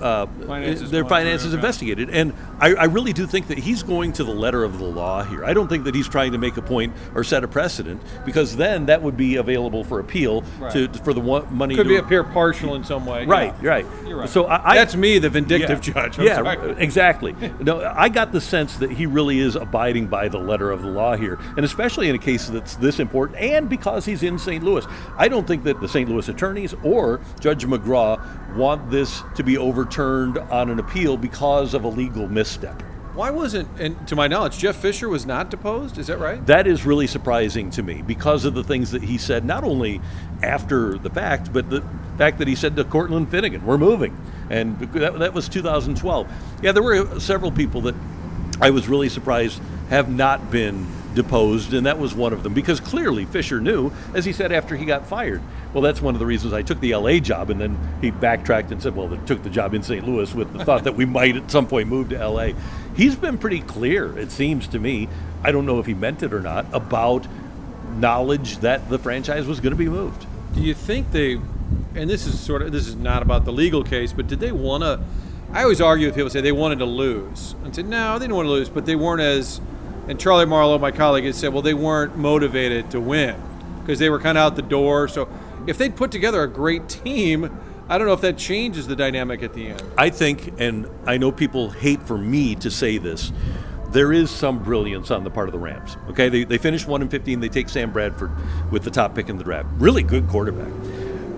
uh, 0.00 0.26
Finances 0.46 0.90
their 0.90 1.04
finances 1.04 1.50
through, 1.50 1.58
investigated. 1.58 2.10
And 2.10 2.32
I, 2.60 2.74
I 2.74 2.84
really 2.84 3.12
do 3.12 3.26
think 3.26 3.48
that 3.48 3.58
he's 3.58 3.82
going 3.82 4.12
to 4.14 4.24
the 4.24 4.32
letter 4.32 4.64
of 4.64 4.78
the 4.78 4.84
law 4.84 5.22
here. 5.22 5.44
I 5.44 5.52
don't 5.52 5.68
think 5.68 5.84
that 5.84 5.94
he's 5.94 6.08
trying 6.08 6.32
to 6.32 6.38
make 6.38 6.56
a 6.56 6.62
point 6.62 6.94
or 7.14 7.24
set 7.24 7.44
a 7.44 7.48
precedent 7.48 8.02
because 8.24 8.56
then 8.56 8.86
that 8.86 9.02
would 9.02 9.16
be 9.16 9.36
available 9.36 9.84
for 9.84 10.00
appeal 10.00 10.42
to 10.70 10.88
for 11.04 11.12
the 11.12 11.20
money 11.50 11.74
Could 11.74 11.84
to 11.84 11.88
be 11.88 11.96
appear 11.96 12.24
partial 12.24 12.74
in 12.74 12.84
some 12.84 13.06
way. 13.06 13.26
Right, 13.26 13.54
Yeah. 13.62 13.68
right. 13.68 13.86
You're 14.06 14.18
right. 14.18 14.28
So 14.28 14.46
I, 14.46 14.72
I, 14.72 14.74
That's 14.76 14.96
me, 14.96 15.18
the 15.18 15.30
vindictive 15.30 15.80
judge. 15.80 16.18
I'm 16.18 16.26
yeah, 16.26 16.36
sorry. 16.36 16.76
exactly. 16.78 17.34
No, 17.60 17.84
I 17.84 18.08
got 18.08 18.32
the 18.32 18.40
sense 18.40 18.76
that 18.78 18.90
he 18.90 19.06
really 19.06 19.38
is 19.38 19.56
abiding 19.56 20.06
by 20.06 20.28
the 20.28 20.38
letter 20.38 20.70
of 20.70 20.82
the 20.82 20.88
law 20.88 21.16
here, 21.16 21.38
and 21.56 21.64
especially 21.64 22.08
in 22.08 22.14
a 22.14 22.18
case 22.18 22.48
that's 22.48 22.76
this 22.76 22.98
important, 23.00 23.38
and 23.38 23.68
because 23.68 24.04
he's 24.04 24.22
in 24.22 24.38
St. 24.38 24.62
Louis. 24.62 24.84
I 25.16 25.28
don't 25.28 25.46
think 25.46 25.64
that 25.64 25.80
the 25.80 25.88
St. 25.88 26.08
Louis 26.08 26.28
attorneys 26.28 26.74
or 26.82 27.20
Judge 27.40 27.64
McGraw 27.66 28.56
want 28.56 28.90
this 28.90 29.22
to 29.36 29.42
be 29.42 29.56
overturned 29.88 30.38
on 30.50 30.70
an 30.70 30.78
appeal 30.78 31.16
because 31.16 31.74
of 31.74 31.84
a 31.84 31.88
legal 31.88 32.28
misstep. 32.28 32.82
Why 33.14 33.30
wasn't, 33.30 33.68
and 33.80 34.06
to 34.08 34.14
my 34.14 34.28
knowledge, 34.28 34.58
Jeff 34.58 34.76
Fisher 34.76 35.08
was 35.08 35.26
not 35.26 35.50
deposed? 35.50 35.98
Is 35.98 36.06
that 36.06 36.18
right? 36.18 36.44
That 36.46 36.66
is 36.68 36.86
really 36.86 37.08
surprising 37.08 37.70
to 37.70 37.82
me 37.82 38.02
because 38.02 38.44
of 38.44 38.54
the 38.54 38.62
things 38.62 38.92
that 38.92 39.02
he 39.02 39.18
said, 39.18 39.44
not 39.44 39.64
only 39.64 40.00
after 40.42 40.96
the 40.98 41.10
fact, 41.10 41.52
but 41.52 41.68
the 41.68 41.82
fact 42.16 42.38
that 42.38 42.46
he 42.46 42.54
said 42.54 42.76
to 42.76 42.84
Cortland 42.84 43.28
Finnegan, 43.30 43.64
we're 43.66 43.78
moving. 43.78 44.16
And 44.50 44.78
that, 44.78 45.18
that 45.18 45.34
was 45.34 45.48
2012. 45.48 46.28
Yeah, 46.62 46.72
there 46.72 46.82
were 46.82 47.18
several 47.18 47.50
people 47.50 47.80
that 47.82 47.94
I 48.60 48.70
was 48.70 48.88
really 48.88 49.08
surprised 49.08 49.60
have 49.88 50.08
not 50.08 50.50
been 50.50 50.86
deposed, 51.18 51.74
and 51.74 51.84
that 51.84 51.98
was 51.98 52.14
one 52.14 52.32
of 52.32 52.42
them 52.42 52.54
because 52.54 52.80
clearly 52.80 53.26
Fisher 53.26 53.60
knew, 53.60 53.92
as 54.14 54.24
he 54.24 54.32
said 54.32 54.52
after 54.52 54.76
he 54.76 54.86
got 54.86 55.06
fired. 55.06 55.42
Well, 55.74 55.82
that's 55.82 56.00
one 56.00 56.14
of 56.14 56.20
the 56.20 56.26
reasons 56.26 56.54
I 56.54 56.62
took 56.62 56.80
the 56.80 56.94
LA 56.94 57.18
job, 57.18 57.50
and 57.50 57.60
then 57.60 57.78
he 58.00 58.10
backtracked 58.10 58.70
and 58.70 58.82
said, 58.82 58.96
well, 58.96 59.12
I 59.12 59.18
took 59.26 59.42
the 59.42 59.50
job 59.50 59.74
in 59.74 59.82
St. 59.82 60.06
Louis 60.06 60.32
with 60.34 60.52
the 60.52 60.64
thought 60.64 60.84
that 60.84 60.94
we 60.94 61.04
might 61.04 61.36
at 61.36 61.50
some 61.50 61.66
point 61.66 61.88
move 61.88 62.08
to 62.10 62.26
LA. 62.26 62.50
He's 62.96 63.16
been 63.16 63.36
pretty 63.36 63.60
clear, 63.60 64.16
it 64.18 64.30
seems 64.30 64.66
to 64.68 64.78
me. 64.78 65.08
I 65.42 65.52
don't 65.52 65.66
know 65.66 65.78
if 65.78 65.86
he 65.86 65.94
meant 65.94 66.22
it 66.22 66.32
or 66.32 66.40
not, 66.40 66.66
about 66.72 67.26
knowledge 67.96 68.58
that 68.58 68.88
the 68.88 68.98
franchise 68.98 69.46
was 69.46 69.60
going 69.60 69.72
to 69.72 69.76
be 69.76 69.88
moved. 69.88 70.26
Do 70.54 70.60
you 70.60 70.74
think 70.74 71.10
they, 71.10 71.34
and 71.94 72.08
this 72.08 72.26
is 72.26 72.38
sort 72.40 72.62
of, 72.62 72.72
this 72.72 72.86
is 72.86 72.96
not 72.96 73.22
about 73.22 73.44
the 73.44 73.52
legal 73.52 73.84
case, 73.84 74.12
but 74.12 74.26
did 74.26 74.40
they 74.40 74.52
want 74.52 74.82
to? 74.82 75.00
I 75.52 75.62
always 75.62 75.80
argue 75.80 76.06
with 76.06 76.14
people 76.14 76.30
say 76.30 76.40
they 76.40 76.52
wanted 76.52 76.78
to 76.80 76.84
lose. 76.84 77.54
And 77.64 77.74
said, 77.74 77.86
no, 77.86 78.18
they 78.18 78.24
didn't 78.24 78.36
want 78.36 78.46
to 78.46 78.52
lose, 78.52 78.68
but 78.68 78.86
they 78.86 78.96
weren't 78.96 79.22
as, 79.22 79.60
and 80.08 80.18
Charlie 80.18 80.46
Marlowe, 80.46 80.78
my 80.78 80.90
colleague, 80.90 81.24
had 81.24 81.34
said, 81.34 81.52
well, 81.52 81.62
they 81.62 81.74
weren't 81.74 82.16
motivated 82.16 82.90
to 82.92 83.00
win 83.00 83.40
because 83.80 83.98
they 83.98 84.10
were 84.10 84.18
kind 84.18 84.38
of 84.38 84.42
out 84.42 84.56
the 84.56 84.62
door. 84.62 85.08
So 85.08 85.28
if 85.66 85.78
they'd 85.78 85.94
put 85.94 86.10
together 86.10 86.42
a 86.42 86.48
great 86.48 86.88
team, 86.88 87.58
I 87.88 87.98
don't 87.98 88.06
know 88.06 88.14
if 88.14 88.20
that 88.22 88.36
changes 88.36 88.86
the 88.86 88.96
dynamic 88.96 89.42
at 89.42 89.54
the 89.54 89.68
end. 89.68 89.82
I 89.96 90.10
think, 90.10 90.60
and 90.60 90.88
I 91.06 91.16
know 91.16 91.32
people 91.32 91.70
hate 91.70 92.02
for 92.02 92.18
me 92.18 92.54
to 92.56 92.70
say 92.70 92.98
this, 92.98 93.32
there 93.90 94.12
is 94.12 94.30
some 94.30 94.62
brilliance 94.62 95.10
on 95.10 95.24
the 95.24 95.30
part 95.30 95.48
of 95.48 95.52
the 95.52 95.58
Rams. 95.58 95.96
Okay, 96.10 96.28
they, 96.28 96.44
they 96.44 96.58
finished 96.58 96.86
1 96.86 97.00
and 97.00 97.10
15. 97.10 97.40
They 97.40 97.48
take 97.48 97.68
Sam 97.68 97.90
Bradford 97.90 98.30
with 98.70 98.84
the 98.84 98.90
top 98.90 99.14
pick 99.14 99.28
in 99.28 99.38
the 99.38 99.44
draft. 99.44 99.68
Really 99.78 100.02
good 100.02 100.28
quarterback. 100.28 100.72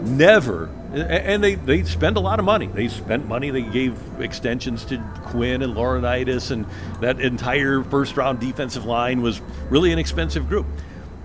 Never, 0.02 0.70
and 0.92 1.44
they, 1.44 1.54
they 1.54 1.84
spend 1.84 2.16
a 2.16 2.20
lot 2.20 2.38
of 2.38 2.44
money. 2.44 2.66
They 2.66 2.88
spent 2.88 3.26
money. 3.26 3.50
They 3.50 3.62
gave 3.62 3.96
extensions 4.18 4.84
to 4.86 4.98
Quinn 5.24 5.62
and 5.62 5.74
Laurinaitis, 5.74 6.50
and 6.50 6.66
that 7.00 7.20
entire 7.20 7.82
first 7.82 8.16
round 8.16 8.40
defensive 8.40 8.84
line 8.84 9.22
was 9.22 9.40
really 9.68 9.92
an 9.92 9.98
expensive 9.98 10.48
group. 10.48 10.66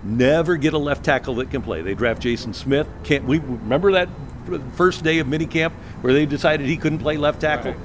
Never 0.04 0.56
get 0.56 0.72
a 0.72 0.78
left 0.78 1.04
tackle 1.04 1.36
that 1.36 1.50
can 1.50 1.62
play. 1.62 1.82
They 1.82 1.94
draft 1.94 2.22
Jason 2.22 2.54
Smith. 2.54 2.86
Can't 3.02 3.24
we 3.24 3.38
remember 3.38 3.92
that 3.92 4.08
first 4.74 5.02
day 5.02 5.18
of 5.18 5.26
minicamp 5.26 5.72
where 6.02 6.12
they 6.12 6.26
decided 6.26 6.66
he 6.66 6.76
couldn't 6.76 7.00
play 7.00 7.16
left 7.16 7.40
tackle? 7.40 7.72
Right. 7.72 7.80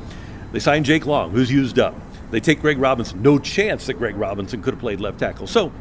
They 0.51 0.59
signed 0.59 0.85
Jake 0.85 1.05
Long, 1.05 1.31
who's 1.31 1.51
used 1.51 1.79
up. 1.79 1.95
They 2.29 2.39
take 2.39 2.61
Greg 2.61 2.77
Robinson. 2.77 3.21
No 3.21 3.39
chance 3.39 3.87
that 3.87 3.95
Greg 3.95 4.15
Robinson 4.15 4.61
could 4.61 4.73
have 4.73 4.81
played 4.81 4.99
left 4.99 5.19
tackle. 5.19 5.47
So 5.47 5.71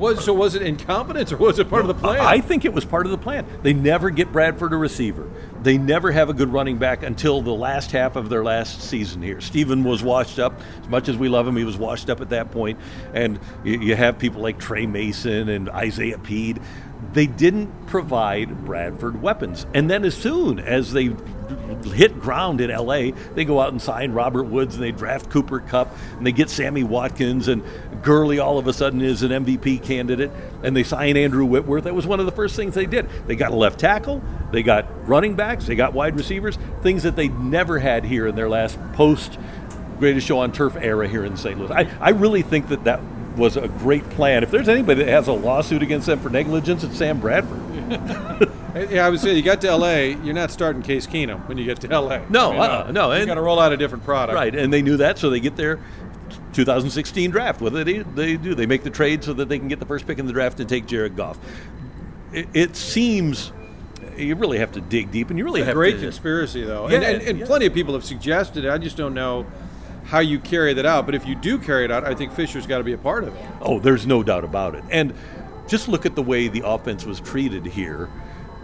Was 0.00 0.24
so 0.24 0.32
was 0.32 0.54
it 0.54 0.62
incompetence 0.62 1.30
or 1.30 1.36
was 1.36 1.58
it 1.58 1.68
part 1.68 1.82
of 1.82 1.88
the 1.88 1.94
plan? 1.94 2.20
I 2.20 2.40
think 2.40 2.64
it 2.64 2.72
was 2.72 2.86
part 2.86 3.04
of 3.04 3.12
the 3.12 3.18
plan. 3.18 3.46
They 3.62 3.74
never 3.74 4.08
get 4.08 4.32
Bradford 4.32 4.72
a 4.72 4.76
receiver. 4.76 5.30
They 5.62 5.76
never 5.76 6.10
have 6.10 6.30
a 6.30 6.32
good 6.32 6.50
running 6.50 6.78
back 6.78 7.02
until 7.02 7.42
the 7.42 7.52
last 7.52 7.92
half 7.92 8.16
of 8.16 8.30
their 8.30 8.42
last 8.42 8.80
season 8.80 9.20
here. 9.20 9.42
Steven 9.42 9.84
was 9.84 10.02
washed 10.02 10.38
up. 10.38 10.58
As 10.80 10.88
much 10.88 11.08
as 11.10 11.18
we 11.18 11.28
love 11.28 11.46
him, 11.46 11.54
he 11.54 11.64
was 11.64 11.76
washed 11.76 12.08
up 12.08 12.22
at 12.22 12.30
that 12.30 12.50
point. 12.50 12.80
And 13.12 13.38
you, 13.62 13.78
you 13.78 13.94
have 13.94 14.18
people 14.18 14.40
like 14.40 14.58
Tre 14.58 14.86
Mason 14.86 15.50
and 15.50 15.68
Isaiah 15.68 16.18
Pead. 16.18 16.62
They 17.12 17.26
didn't 17.26 17.86
provide 17.86 18.64
Bradford 18.64 19.20
weapons. 19.20 19.66
And 19.74 19.90
then 19.90 20.04
as 20.04 20.16
soon 20.16 20.60
as 20.60 20.94
they 20.94 21.14
hit 21.84 22.18
ground 22.20 22.60
in 22.60 22.70
LA, 22.70 23.10
they 23.34 23.44
go 23.44 23.60
out 23.60 23.72
and 23.72 23.80
sign 23.80 24.12
Robert 24.12 24.44
Woods 24.44 24.74
and 24.74 24.84
they 24.84 24.92
draft 24.92 25.30
Cooper 25.30 25.60
Kupp 25.60 25.94
and 26.16 26.26
they 26.26 26.32
get 26.32 26.50
Sammy 26.50 26.84
Watkins 26.84 27.48
and 27.48 27.62
Gurley 28.02 28.38
all 28.38 28.58
of 28.58 28.66
a 28.66 28.72
sudden 28.72 29.00
is 29.00 29.22
an 29.22 29.30
MVP 29.30 29.82
candidate 29.82 30.30
and 30.62 30.76
they 30.76 30.82
sign 30.82 31.16
Andrew 31.16 31.44
Whitworth. 31.44 31.84
That 31.84 31.94
was 31.94 32.06
one 32.06 32.20
of 32.20 32.26
the 32.26 32.32
first 32.32 32.56
things 32.56 32.74
they 32.74 32.86
did. 32.86 33.08
They 33.26 33.36
got 33.36 33.52
a 33.52 33.56
left 33.56 33.78
tackle, 33.78 34.22
they 34.52 34.62
got 34.62 35.08
running 35.08 35.34
backs, 35.34 35.66
they 35.66 35.74
got 35.74 35.92
wide 35.92 36.16
receivers, 36.16 36.58
things 36.82 37.02
that 37.02 37.16
they 37.16 37.28
never 37.28 37.78
had 37.78 38.04
here 38.04 38.26
in 38.26 38.34
their 38.34 38.48
last 38.48 38.78
post 38.92 39.38
greatest 39.98 40.26
show 40.26 40.38
on 40.38 40.50
turf 40.50 40.76
era 40.80 41.06
here 41.06 41.24
in 41.24 41.36
St. 41.36 41.58
Louis. 41.58 41.70
I, 41.70 41.86
I 42.00 42.10
really 42.10 42.42
think 42.42 42.68
that 42.68 42.84
that 42.84 43.00
was 43.36 43.56
a 43.56 43.68
great 43.68 44.08
plan. 44.10 44.42
If 44.42 44.50
there's 44.50 44.68
anybody 44.68 45.04
that 45.04 45.10
has 45.10 45.28
a 45.28 45.32
lawsuit 45.32 45.82
against 45.82 46.06
them 46.06 46.20
for 46.20 46.30
negligence, 46.30 46.82
it's 46.82 46.96
Sam 46.96 47.20
Bradford. 47.20 48.50
Yeah, 48.74 49.04
I 49.04 49.10
would 49.10 49.18
say 49.18 49.34
you 49.34 49.42
got 49.42 49.60
to 49.62 49.76
LA, 49.76 49.96
you're 50.22 50.32
not 50.32 50.52
starting 50.52 50.82
Case 50.82 51.04
Keenum 51.06 51.48
when 51.48 51.58
you 51.58 51.64
get 51.64 51.80
to 51.80 51.88
LA. 51.88 52.20
No, 52.28 52.50
I 52.50 52.52
mean, 52.52 52.60
uh-uh, 52.60 52.92
no, 52.92 53.12
You 53.12 53.26
got 53.26 53.34
to 53.34 53.40
roll 53.40 53.58
out 53.58 53.72
a 53.72 53.76
different 53.76 54.04
product. 54.04 54.36
Right, 54.36 54.54
and 54.54 54.72
they 54.72 54.80
knew 54.80 54.96
that, 54.98 55.18
so 55.18 55.28
they 55.28 55.40
get 55.40 55.56
their 55.56 55.80
2016 56.52 57.30
draft. 57.30 57.60
What 57.60 57.72
do 57.72 57.84
they, 57.84 57.98
they 57.98 58.36
do? 58.36 58.54
They 58.54 58.66
make 58.66 58.82
the 58.82 58.90
trade 58.90 59.24
so 59.24 59.32
that 59.34 59.48
they 59.48 59.58
can 59.58 59.68
get 59.68 59.78
the 59.80 59.86
first 59.86 60.06
pick 60.06 60.18
in 60.18 60.26
the 60.26 60.32
draft 60.32 60.60
and 60.60 60.68
take 60.68 60.86
Jared 60.86 61.16
Goff. 61.16 61.38
It, 62.32 62.48
it 62.54 62.76
seems 62.76 63.52
you 64.16 64.34
really 64.36 64.58
have 64.58 64.72
to 64.72 64.80
dig 64.80 65.10
deep, 65.10 65.30
and 65.30 65.38
you 65.38 65.44
really 65.44 65.60
It's 65.60 65.66
a 65.66 65.70
have 65.70 65.74
great 65.76 65.96
to. 65.96 66.02
conspiracy, 66.02 66.64
though. 66.64 66.88
Yeah, 66.88 66.96
and 66.96 67.04
and, 67.04 67.22
and 67.22 67.38
yeah. 67.40 67.46
plenty 67.46 67.66
of 67.66 67.74
people 67.74 67.94
have 67.94 68.04
suggested 68.04 68.64
it. 68.64 68.70
I 68.70 68.78
just 68.78 68.96
don't 68.96 69.14
know 69.14 69.46
how 70.04 70.18
you 70.18 70.38
carry 70.38 70.74
that 70.74 70.86
out. 70.86 71.06
But 71.06 71.14
if 71.14 71.26
you 71.26 71.34
do 71.34 71.58
carry 71.58 71.84
it 71.84 71.90
out, 71.90 72.04
I 72.04 72.14
think 72.14 72.32
Fisher's 72.32 72.66
got 72.66 72.78
to 72.78 72.84
be 72.84 72.92
a 72.92 72.98
part 72.98 73.24
of 73.24 73.34
it. 73.34 73.44
Oh, 73.60 73.78
there's 73.78 74.06
no 74.06 74.22
doubt 74.22 74.44
about 74.44 74.74
it. 74.74 74.84
And 74.90 75.14
just 75.68 75.88
look 75.88 76.04
at 76.04 76.14
the 76.16 76.22
way 76.22 76.48
the 76.48 76.62
offense 76.64 77.04
was 77.04 77.20
treated 77.20 77.64
here 77.64 78.10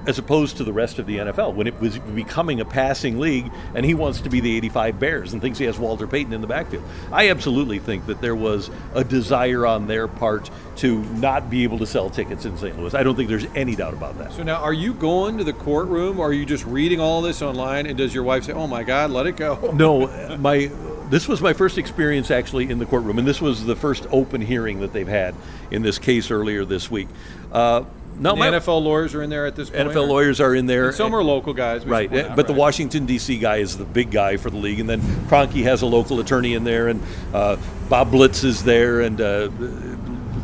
as 0.06 0.18
opposed 0.18 0.56
to 0.58 0.64
the 0.64 0.72
rest 0.72 0.98
of 0.98 1.06
the 1.06 1.18
NFL 1.18 1.54
when 1.54 1.66
it 1.66 1.78
was 1.80 1.98
becoming 1.98 2.60
a 2.60 2.64
passing 2.64 3.18
league 3.18 3.50
and 3.74 3.84
he 3.84 3.94
wants 3.94 4.20
to 4.20 4.30
be 4.30 4.40
the 4.40 4.56
85 4.56 5.00
Bears 5.00 5.32
and 5.32 5.42
thinks 5.42 5.58
he 5.58 5.64
has 5.64 5.78
Walter 5.78 6.06
Payton 6.06 6.32
in 6.32 6.40
the 6.40 6.46
backfield. 6.46 6.84
I 7.12 7.30
absolutely 7.30 7.78
think 7.78 8.06
that 8.06 8.20
there 8.20 8.36
was 8.36 8.70
a 8.94 9.04
desire 9.04 9.66
on 9.66 9.86
their 9.86 10.08
part 10.08 10.50
to 10.76 11.02
not 11.14 11.50
be 11.50 11.64
able 11.64 11.78
to 11.78 11.86
sell 11.86 12.10
tickets 12.10 12.44
in 12.44 12.56
St. 12.58 12.78
Louis. 12.78 12.94
I 12.94 13.02
don't 13.02 13.16
think 13.16 13.28
there's 13.28 13.46
any 13.54 13.74
doubt 13.74 13.94
about 13.94 14.18
that. 14.18 14.32
So 14.32 14.42
now, 14.42 14.56
are 14.56 14.72
you 14.72 14.92
going 14.94 15.38
to 15.38 15.44
the 15.44 15.52
courtroom, 15.52 16.20
or 16.20 16.28
are 16.28 16.32
you 16.32 16.44
just 16.44 16.64
reading 16.66 17.00
all 17.00 17.22
this 17.22 17.42
online? 17.42 17.86
And 17.86 17.96
does 17.96 18.14
your 18.14 18.24
wife 18.24 18.44
say, 18.44 18.52
"Oh 18.52 18.66
my 18.66 18.82
God, 18.82 19.10
let 19.10 19.26
it 19.26 19.36
go"? 19.36 19.72
No, 19.76 20.06
my 20.38 20.70
this 21.10 21.28
was 21.28 21.40
my 21.40 21.52
first 21.52 21.78
experience 21.78 22.30
actually 22.30 22.68
in 22.68 22.78
the 22.78 22.86
courtroom, 22.86 23.18
and 23.18 23.26
this 23.26 23.40
was 23.40 23.64
the 23.64 23.76
first 23.76 24.06
open 24.10 24.40
hearing 24.40 24.80
that 24.80 24.92
they've 24.92 25.06
had 25.06 25.34
in 25.70 25.82
this 25.82 25.98
case 25.98 26.30
earlier 26.30 26.64
this 26.64 26.90
week. 26.90 27.08
Uh, 27.52 27.84
no, 28.18 28.34
my 28.36 28.48
NFL 28.48 28.82
lawyers 28.82 29.14
are 29.14 29.22
in 29.22 29.30
there 29.30 29.46
at 29.46 29.56
this 29.56 29.70
point. 29.70 29.88
NFL 29.90 30.04
or- 30.04 30.06
lawyers 30.06 30.40
are 30.40 30.54
in 30.54 30.66
there. 30.66 30.86
And 30.86 30.94
some 30.94 31.14
are 31.14 31.22
local 31.22 31.52
guys, 31.52 31.80
we 31.84 31.86
should 31.86 31.90
right? 31.92 32.10
point 32.10 32.26
out, 32.28 32.36
But 32.36 32.46
the 32.46 32.52
right? 32.52 32.60
Washington 32.60 33.06
D.C. 33.06 33.38
guy 33.38 33.56
is 33.58 33.76
the 33.76 33.84
big 33.84 34.10
guy 34.10 34.36
for 34.36 34.50
the 34.50 34.56
league, 34.56 34.80
and 34.80 34.88
then 34.88 35.00
Kroenke 35.28 35.62
has 35.64 35.82
a 35.82 35.86
local 35.86 36.20
attorney 36.20 36.54
in 36.54 36.64
there, 36.64 36.88
and 36.88 37.02
uh, 37.34 37.56
Bob 37.88 38.10
Blitz 38.10 38.44
is 38.44 38.64
there, 38.64 39.00
and 39.00 39.20
uh, 39.20 39.48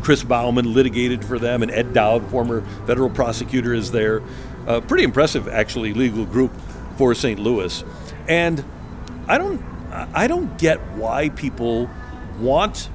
Chris 0.02 0.22
Bauman 0.24 0.72
litigated 0.74 1.24
for 1.24 1.38
them, 1.38 1.62
and 1.62 1.70
Ed 1.70 1.92
Dowd, 1.94 2.28
former 2.30 2.62
federal 2.86 3.08
prosecutor, 3.10 3.72
is 3.72 3.90
there. 3.92 4.22
Uh, 4.66 4.80
pretty 4.80 5.04
impressive, 5.04 5.48
actually, 5.48 5.92
legal 5.94 6.24
group 6.24 6.52
for 6.96 7.14
St. 7.14 7.38
Louis, 7.38 7.82
and 8.28 8.64
I 9.28 9.38
don't, 9.38 9.62
I 10.14 10.26
don't 10.26 10.56
get 10.58 10.78
why 10.92 11.28
people 11.30 11.88
want 12.38 12.88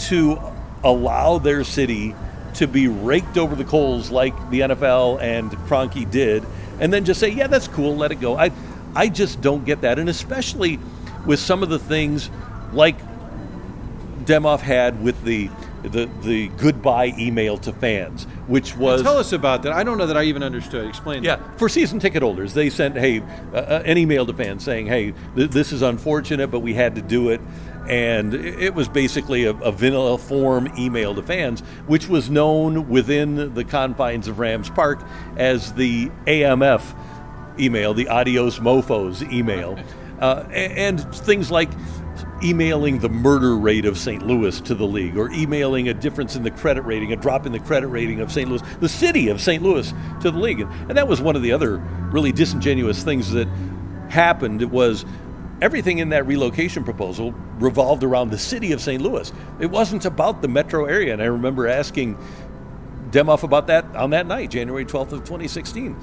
to 0.00 0.38
allow 0.82 1.38
their 1.38 1.64
city 1.64 2.14
to 2.54 2.66
be 2.66 2.88
raked 2.88 3.36
over 3.36 3.54
the 3.54 3.64
coals 3.64 4.10
like 4.10 4.34
the 4.50 4.60
NFL 4.60 5.20
and 5.20 5.50
Kroenke 5.50 6.10
did, 6.10 6.44
and 6.80 6.92
then 6.92 7.04
just 7.04 7.20
say, 7.20 7.28
"Yeah, 7.28 7.46
that's 7.46 7.68
cool, 7.68 7.96
let 7.96 8.12
it 8.12 8.20
go." 8.20 8.36
I, 8.36 8.50
I 8.94 9.08
just 9.08 9.40
don't 9.40 9.64
get 9.64 9.80
that, 9.82 9.98
and 9.98 10.08
especially 10.08 10.78
with 11.26 11.40
some 11.40 11.62
of 11.62 11.68
the 11.68 11.78
things 11.78 12.30
like 12.72 12.96
Demoff 14.24 14.60
had 14.60 15.02
with 15.02 15.22
the 15.24 15.50
the 15.82 16.08
the 16.22 16.48
goodbye 16.56 17.12
email 17.18 17.58
to 17.58 17.72
fans, 17.72 18.24
which 18.46 18.76
was 18.76 19.02
Tell 19.02 19.18
us 19.18 19.32
about 19.32 19.62
that. 19.64 19.72
I 19.72 19.82
don't 19.82 19.98
know 19.98 20.06
that 20.06 20.16
I 20.16 20.24
even 20.24 20.42
understood. 20.42 20.88
Explain. 20.88 21.22
yeah, 21.22 21.36
that. 21.36 21.58
for 21.58 21.68
season 21.68 21.98
ticket 21.98 22.22
holders, 22.22 22.54
they 22.54 22.70
sent 22.70 22.96
hey 22.96 23.20
uh, 23.52 23.56
uh, 23.56 23.82
an 23.84 23.98
email 23.98 24.24
to 24.26 24.32
fans 24.32 24.64
saying, 24.64 24.86
"Hey, 24.86 25.12
th- 25.36 25.50
this 25.50 25.72
is 25.72 25.82
unfortunate, 25.82 26.50
but 26.50 26.60
we 26.60 26.74
had 26.74 26.94
to 26.94 27.02
do 27.02 27.28
it." 27.30 27.40
And 27.88 28.34
it 28.34 28.74
was 28.74 28.88
basically 28.88 29.44
a, 29.44 29.50
a 29.50 29.70
vanilla 29.70 30.16
form 30.18 30.72
email 30.78 31.14
to 31.14 31.22
fans, 31.22 31.60
which 31.86 32.08
was 32.08 32.30
known 32.30 32.88
within 32.88 33.54
the 33.54 33.64
confines 33.64 34.26
of 34.28 34.38
Rams 34.38 34.70
Park 34.70 35.02
as 35.36 35.72
the 35.74 36.08
AMF 36.26 36.96
email, 37.58 37.94
the 37.94 38.08
Adios 38.08 38.58
Mofos 38.58 39.30
email, 39.32 39.78
uh, 40.20 40.44
a- 40.50 40.52
and 40.52 41.14
things 41.14 41.50
like 41.50 41.70
emailing 42.42 42.98
the 42.98 43.08
murder 43.08 43.56
rate 43.56 43.84
of 43.84 43.96
St. 43.98 44.26
Louis 44.26 44.60
to 44.62 44.74
the 44.74 44.86
league, 44.86 45.16
or 45.16 45.30
emailing 45.30 45.88
a 45.88 45.94
difference 45.94 46.36
in 46.36 46.42
the 46.42 46.50
credit 46.50 46.82
rating, 46.82 47.12
a 47.12 47.16
drop 47.16 47.46
in 47.46 47.52
the 47.52 47.58
credit 47.58 47.88
rating 47.88 48.20
of 48.20 48.30
St. 48.30 48.48
Louis, 48.48 48.62
the 48.80 48.88
city 48.88 49.28
of 49.28 49.40
St. 49.40 49.62
Louis 49.62 49.92
to 50.20 50.30
the 50.30 50.38
league. 50.38 50.60
And, 50.60 50.70
and 50.88 50.98
that 50.98 51.08
was 51.08 51.20
one 51.20 51.36
of 51.36 51.42
the 51.42 51.52
other 51.52 51.78
really 52.12 52.32
disingenuous 52.32 53.02
things 53.02 53.30
that 53.32 53.48
happened. 54.10 54.62
It 54.62 54.70
was 54.70 55.04
everything 55.60 55.98
in 55.98 56.10
that 56.10 56.26
relocation 56.26 56.84
proposal 56.84 57.32
revolved 57.58 58.04
around 58.04 58.30
the 58.30 58.38
city 58.38 58.72
of 58.72 58.80
St. 58.80 59.02
Louis. 59.02 59.32
It 59.60 59.66
wasn't 59.66 60.04
about 60.04 60.42
the 60.42 60.48
metro 60.48 60.86
area. 60.86 61.12
And 61.12 61.22
I 61.22 61.26
remember 61.26 61.68
asking 61.68 62.18
Demoff 63.10 63.44
about 63.44 63.68
that 63.68 63.84
on 63.94 64.10
that 64.10 64.26
night, 64.26 64.50
January 64.50 64.84
12th 64.84 65.12
of 65.12 65.20
2016. 65.20 65.94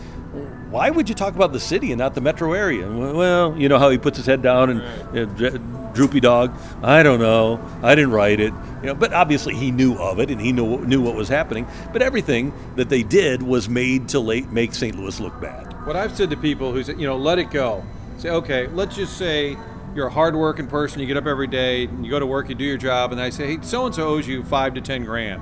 Why 0.69 0.89
would 0.89 1.09
you 1.09 1.15
talk 1.15 1.35
about 1.35 1.51
the 1.51 1.59
city 1.59 1.91
and 1.91 1.99
not 1.99 2.15
the 2.15 2.21
metro 2.21 2.53
area? 2.53 2.89
Well, 2.89 3.57
you 3.57 3.67
know 3.67 3.77
how 3.77 3.89
he 3.89 3.97
puts 3.97 4.15
his 4.15 4.25
head 4.25 4.41
down 4.41 4.69
and 4.69 5.15
you 5.15 5.25
know, 5.25 5.57
droopy 5.93 6.21
dog. 6.21 6.57
I 6.81 7.03
don't 7.03 7.19
know. 7.19 7.59
I 7.83 7.95
didn't 7.95 8.11
write 8.11 8.39
it. 8.39 8.53
You 8.81 8.87
know, 8.87 8.95
but 8.95 9.11
obviously 9.11 9.55
he 9.55 9.71
knew 9.71 9.95
of 9.95 10.19
it 10.19 10.31
and 10.31 10.39
he 10.39 10.53
knew 10.53 10.85
knew 10.85 11.01
what 11.01 11.15
was 11.15 11.27
happening. 11.27 11.67
But 11.91 12.01
everything 12.01 12.53
that 12.77 12.87
they 12.87 13.03
did 13.03 13.43
was 13.43 13.67
made 13.67 14.07
to 14.09 14.21
late 14.21 14.49
make 14.49 14.73
St. 14.73 14.95
Louis 14.95 15.19
look 15.19 15.39
bad. 15.41 15.85
What 15.85 15.97
I've 15.97 16.15
said 16.15 16.29
to 16.29 16.37
people 16.37 16.71
who 16.71 16.81
say, 16.81 16.95
you 16.95 17.07
know, 17.07 17.17
let 17.17 17.39
it 17.39 17.51
go. 17.51 17.83
Say, 18.17 18.29
okay, 18.29 18.67
let's 18.67 18.95
just 18.95 19.17
say 19.17 19.57
you're 19.95 20.07
a 20.07 20.11
hardworking 20.11 20.67
person. 20.67 20.99
You 20.99 21.07
get 21.07 21.17
up 21.17 21.25
every 21.25 21.47
day, 21.47 21.85
and 21.85 22.05
you 22.05 22.11
go 22.11 22.19
to 22.19 22.25
work, 22.25 22.49
you 22.49 22.55
do 22.55 22.63
your 22.63 22.77
job, 22.77 23.11
and 23.11 23.19
I 23.19 23.29
say, 23.29 23.55
hey, 23.55 23.59
so 23.61 23.85
and 23.85 23.95
so 23.95 24.07
owes 24.09 24.27
you 24.27 24.43
five 24.43 24.73
to 24.75 24.81
ten 24.81 25.03
grand, 25.03 25.41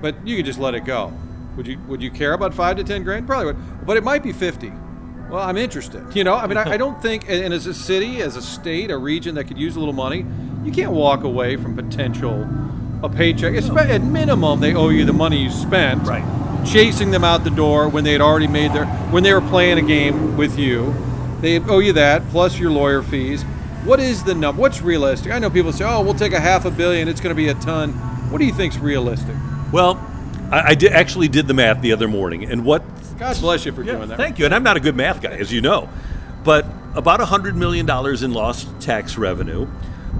but 0.00 0.14
you 0.26 0.36
could 0.36 0.46
just 0.46 0.58
let 0.58 0.74
it 0.74 0.84
go. 0.84 1.12
Would 1.56 1.66
you 1.66 1.78
Would 1.88 2.02
you 2.02 2.10
care 2.10 2.32
about 2.34 2.54
five 2.54 2.76
to 2.76 2.84
ten 2.84 3.02
grand? 3.04 3.26
Probably 3.26 3.46
would, 3.46 3.86
but 3.86 3.96
it 3.96 4.04
might 4.04 4.22
be 4.22 4.32
fifty. 4.32 4.72
Well, 5.30 5.42
I'm 5.42 5.56
interested. 5.58 6.16
You 6.16 6.24
know, 6.24 6.34
I 6.34 6.46
mean, 6.46 6.56
I, 6.56 6.72
I 6.72 6.76
don't 6.78 7.00
think, 7.02 7.28
and 7.28 7.52
as 7.52 7.66
a 7.66 7.74
city, 7.74 8.22
as 8.22 8.36
a 8.36 8.42
state, 8.42 8.90
a 8.90 8.96
region 8.96 9.34
that 9.34 9.44
could 9.44 9.58
use 9.58 9.76
a 9.76 9.78
little 9.78 9.92
money, 9.94 10.24
you 10.64 10.72
can't 10.72 10.92
walk 10.92 11.22
away 11.22 11.56
from 11.56 11.74
potential 11.76 12.48
a 13.02 13.08
paycheck. 13.08 13.54
At 13.54 14.02
minimum, 14.02 14.60
they 14.60 14.74
owe 14.74 14.88
you 14.88 15.04
the 15.04 15.12
money 15.12 15.36
you 15.42 15.50
spent 15.50 16.06
Right. 16.06 16.24
chasing 16.66 17.10
them 17.10 17.24
out 17.24 17.44
the 17.44 17.50
door 17.50 17.88
when 17.88 18.04
they 18.04 18.12
had 18.12 18.20
already 18.22 18.46
made 18.48 18.72
their 18.72 18.86
when 19.10 19.22
they 19.22 19.32
were 19.34 19.42
playing 19.42 19.78
a 19.78 19.82
game 19.82 20.36
with 20.36 20.58
you. 20.58 20.94
They 21.40 21.60
owe 21.60 21.78
you 21.78 21.92
that 21.94 22.28
plus 22.30 22.58
your 22.58 22.70
lawyer 22.70 23.02
fees. 23.02 23.42
What 23.84 24.00
is 24.00 24.24
the 24.24 24.34
number? 24.34 24.60
What's 24.60 24.82
realistic? 24.82 25.32
I 25.32 25.38
know 25.38 25.50
people 25.50 25.72
say, 25.72 25.84
"Oh, 25.84 26.02
we'll 26.02 26.14
take 26.14 26.32
a 26.32 26.40
half 26.40 26.64
a 26.64 26.70
billion. 26.70 27.08
It's 27.08 27.20
going 27.20 27.34
to 27.34 27.40
be 27.40 27.48
a 27.48 27.54
ton." 27.54 27.92
What 28.30 28.38
do 28.38 28.44
you 28.44 28.52
think's 28.52 28.76
realistic? 28.76 29.34
Well, 29.72 29.94
I, 30.50 30.70
I 30.70 30.74
did, 30.74 30.92
actually 30.92 31.28
did 31.28 31.46
the 31.46 31.54
math 31.54 31.80
the 31.80 31.92
other 31.92 32.08
morning, 32.08 32.44
and 32.44 32.64
what 32.64 32.82
God 33.18 33.38
bless 33.40 33.64
you 33.64 33.72
for 33.72 33.82
Yeah, 33.82 33.96
doing 33.96 34.08
that. 34.08 34.16
Thank 34.16 34.38
you. 34.38 34.44
And 34.44 34.54
I'm 34.54 34.62
not 34.62 34.76
a 34.76 34.80
good 34.80 34.96
math 34.96 35.20
guy, 35.20 35.30
as 35.30 35.52
you 35.52 35.60
know. 35.60 35.88
But 36.44 36.66
about 36.94 37.20
$100 37.20 37.54
million 37.54 37.88
in 37.88 38.32
lost 38.32 38.68
tax 38.80 39.18
revenue, 39.18 39.66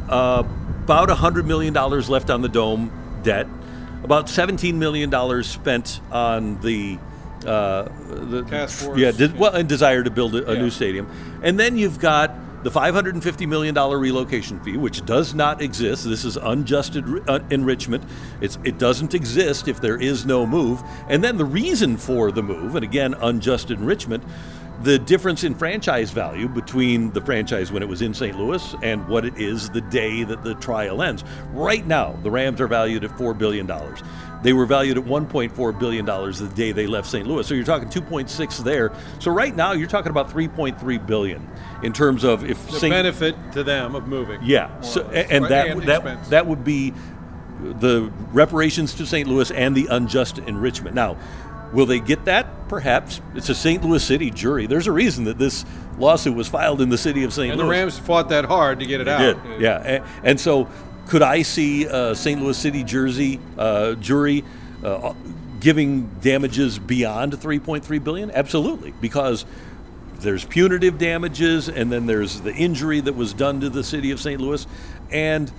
uh, 0.08 0.42
about 0.84 1.08
$100 1.08 1.44
million 1.44 1.74
left 1.74 2.30
on 2.30 2.42
the 2.42 2.48
dome 2.48 2.90
debt, 3.22 3.46
about 4.02 4.26
$17 4.26 4.74
million 4.74 5.42
spent 5.42 6.00
on 6.10 6.60
the. 6.60 6.98
Uh, 7.46 7.88
the 8.08 8.42
Task 8.44 8.84
force. 8.84 8.98
yeah, 8.98 9.10
did, 9.12 9.38
well, 9.38 9.52
and 9.54 9.68
desire 9.68 10.02
to 10.02 10.10
build 10.10 10.34
a, 10.34 10.50
a 10.50 10.54
Yeah. 10.54 10.62
new 10.62 10.70
stadium, 10.70 11.08
and 11.42 11.58
then 11.58 11.76
you've 11.76 11.98
got 11.98 12.32
the 12.64 12.70
$550 12.70 13.46
million 13.46 13.72
relocation 13.74 14.58
fee, 14.60 14.76
which 14.76 15.06
does 15.06 15.32
not 15.32 15.62
exist. 15.62 16.04
This 16.04 16.24
is 16.24 16.36
unjust 16.36 16.96
uh, 16.96 17.38
enrichment. 17.50 18.02
It's, 18.40 18.58
it 18.64 18.78
doesn't 18.78 19.14
exist 19.14 19.68
if 19.68 19.80
there 19.80 19.96
is 19.96 20.26
no 20.26 20.44
move. 20.44 20.82
And 21.08 21.22
then 21.22 21.36
the 21.36 21.44
reason 21.44 21.96
for 21.96 22.32
the 22.32 22.42
move, 22.42 22.74
and 22.74 22.82
again, 22.82 23.14
unjust 23.14 23.70
enrichment, 23.70 24.24
the 24.82 24.98
difference 24.98 25.44
in 25.44 25.54
franchise 25.54 26.10
value 26.10 26.48
between 26.48 27.10
the 27.12 27.20
franchise 27.20 27.70
when 27.70 27.82
it 27.82 27.88
was 27.88 28.02
in 28.02 28.12
St. 28.12 28.36
Louis 28.36 28.74
and 28.82 29.06
what 29.08 29.24
it 29.24 29.36
is 29.36 29.70
the 29.70 29.80
day 29.80 30.24
that 30.24 30.42
the 30.42 30.54
trial 30.56 31.00
ends. 31.02 31.22
Right 31.52 31.86
now, 31.86 32.18
the 32.24 32.30
Rams 32.30 32.60
are 32.60 32.68
valued 32.68 33.04
at 33.04 33.10
$4 33.12 33.38
billion. 33.38 33.68
They 34.42 34.52
were 34.52 34.66
valued 34.66 34.98
at 34.98 35.04
$1.4 35.04 35.78
billion 35.80 36.06
the 36.06 36.52
day 36.54 36.70
they 36.72 36.86
left 36.86 37.08
St. 37.08 37.26
Louis. 37.26 37.46
So 37.46 37.54
you're 37.54 37.64
talking 37.64 37.88
2.6 37.88 38.62
there. 38.62 38.92
So 39.18 39.30
right 39.32 39.54
now, 39.54 39.72
you're 39.72 39.88
talking 39.88 40.10
about 40.10 40.30
3.3 40.30 41.06
billion 41.06 41.48
in 41.82 41.92
terms 41.92 42.22
of 42.24 42.48
if 42.48 42.64
The 42.70 42.78
St. 42.78 42.92
benefit 42.92 43.34
to 43.52 43.64
them 43.64 43.94
of 43.96 44.06
moving. 44.06 44.40
Yeah, 44.42 44.80
so, 44.80 45.02
and 45.08 45.42
Right, 45.44 45.48
that 45.50 45.66
and 45.68 45.82
that 45.82 45.96
expense. 46.02 46.28
that 46.28 46.46
would 46.46 46.62
be 46.64 46.94
the 47.60 48.12
reparations 48.32 48.94
to 48.94 49.06
St. 49.06 49.28
Louis 49.28 49.50
and 49.50 49.76
the 49.76 49.88
unjust 49.90 50.38
enrichment. 50.38 50.94
Now, 50.94 51.16
will 51.72 51.86
they 51.86 51.98
get 52.00 52.24
that? 52.26 52.68
Perhaps. 52.68 53.20
It's 53.34 53.48
a 53.48 53.54
St. 53.54 53.82
Louis 53.82 54.02
City 54.04 54.30
jury. 54.30 54.66
There's 54.66 54.86
a 54.86 54.92
reason 54.92 55.24
that 55.24 55.38
this 55.38 55.64
lawsuit 55.98 56.36
was 56.36 56.46
filed 56.46 56.80
in 56.80 56.90
the 56.90 56.98
city 56.98 57.24
of 57.24 57.32
St. 57.32 57.50
and 57.50 57.60
Louis. 57.60 57.68
And 57.76 57.76
the 57.76 57.80
Rams 57.84 57.98
fought 57.98 58.28
that 58.28 58.44
hard 58.44 58.78
to 58.80 58.86
get 58.86 59.00
it 59.00 59.04
They 59.04 59.10
out. 59.10 59.42
did, 59.42 59.60
yeah. 59.60 59.78
And, 59.84 60.04
and 60.22 60.40
so, 60.40 60.68
could 61.08 61.22
I 61.22 61.42
see 61.42 61.84
St. 62.14 62.40
Louis 62.40 62.56
City 62.56 62.84
Jersey 62.84 63.40
uh, 63.56 63.94
jury 63.94 64.44
uh, 64.84 65.14
giving 65.58 66.06
damages 66.20 66.78
beyond 66.78 67.32
3.3 67.32 68.04
billion? 68.04 68.30
Absolutely, 68.30 68.92
because 69.00 69.44
there's 70.20 70.44
punitive 70.44 70.98
damages, 70.98 71.68
and 71.68 71.90
then 71.90 72.06
there's 72.06 72.40
the 72.42 72.52
injury 72.52 73.00
that 73.00 73.14
was 73.14 73.32
done 73.32 73.60
to 73.60 73.70
the 73.70 73.82
city 73.82 74.10
of 74.10 74.20
St. 74.20 74.40
Louis, 74.40 74.66
and 75.10 75.50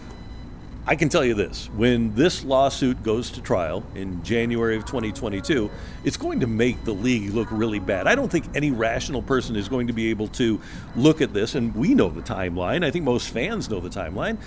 I 0.85 0.95
can 0.95 1.07
tell 1.07 1.23
you 1.23 1.33
this 1.33 1.67
when 1.75 2.15
this 2.15 2.43
lawsuit 2.43 3.03
goes 3.03 3.29
to 3.31 3.41
trial 3.41 3.83
in 3.95 4.23
January 4.23 4.75
of 4.75 4.85
2022, 4.85 5.69
it's 6.03 6.17
going 6.17 6.39
to 6.39 6.47
make 6.47 6.83
the 6.83 6.93
league 6.93 7.31
look 7.31 7.47
really 7.51 7.79
bad. 7.79 8.07
I 8.07 8.15
don't 8.15 8.31
think 8.31 8.45
any 8.55 8.71
rational 8.71 9.21
person 9.21 9.55
is 9.55 9.69
going 9.69 9.87
to 9.87 9.93
be 9.93 10.09
able 10.09 10.27
to 10.29 10.59
look 10.95 11.21
at 11.21 11.33
this, 11.33 11.55
and 11.55 11.75
we 11.75 11.93
know 11.93 12.09
the 12.09 12.21
timeline. 12.21 12.83
I 12.83 12.91
think 12.91 13.05
most 13.05 13.29
fans 13.29 13.69
know 13.69 13.79
the 13.79 13.89
timeline. 13.89 14.37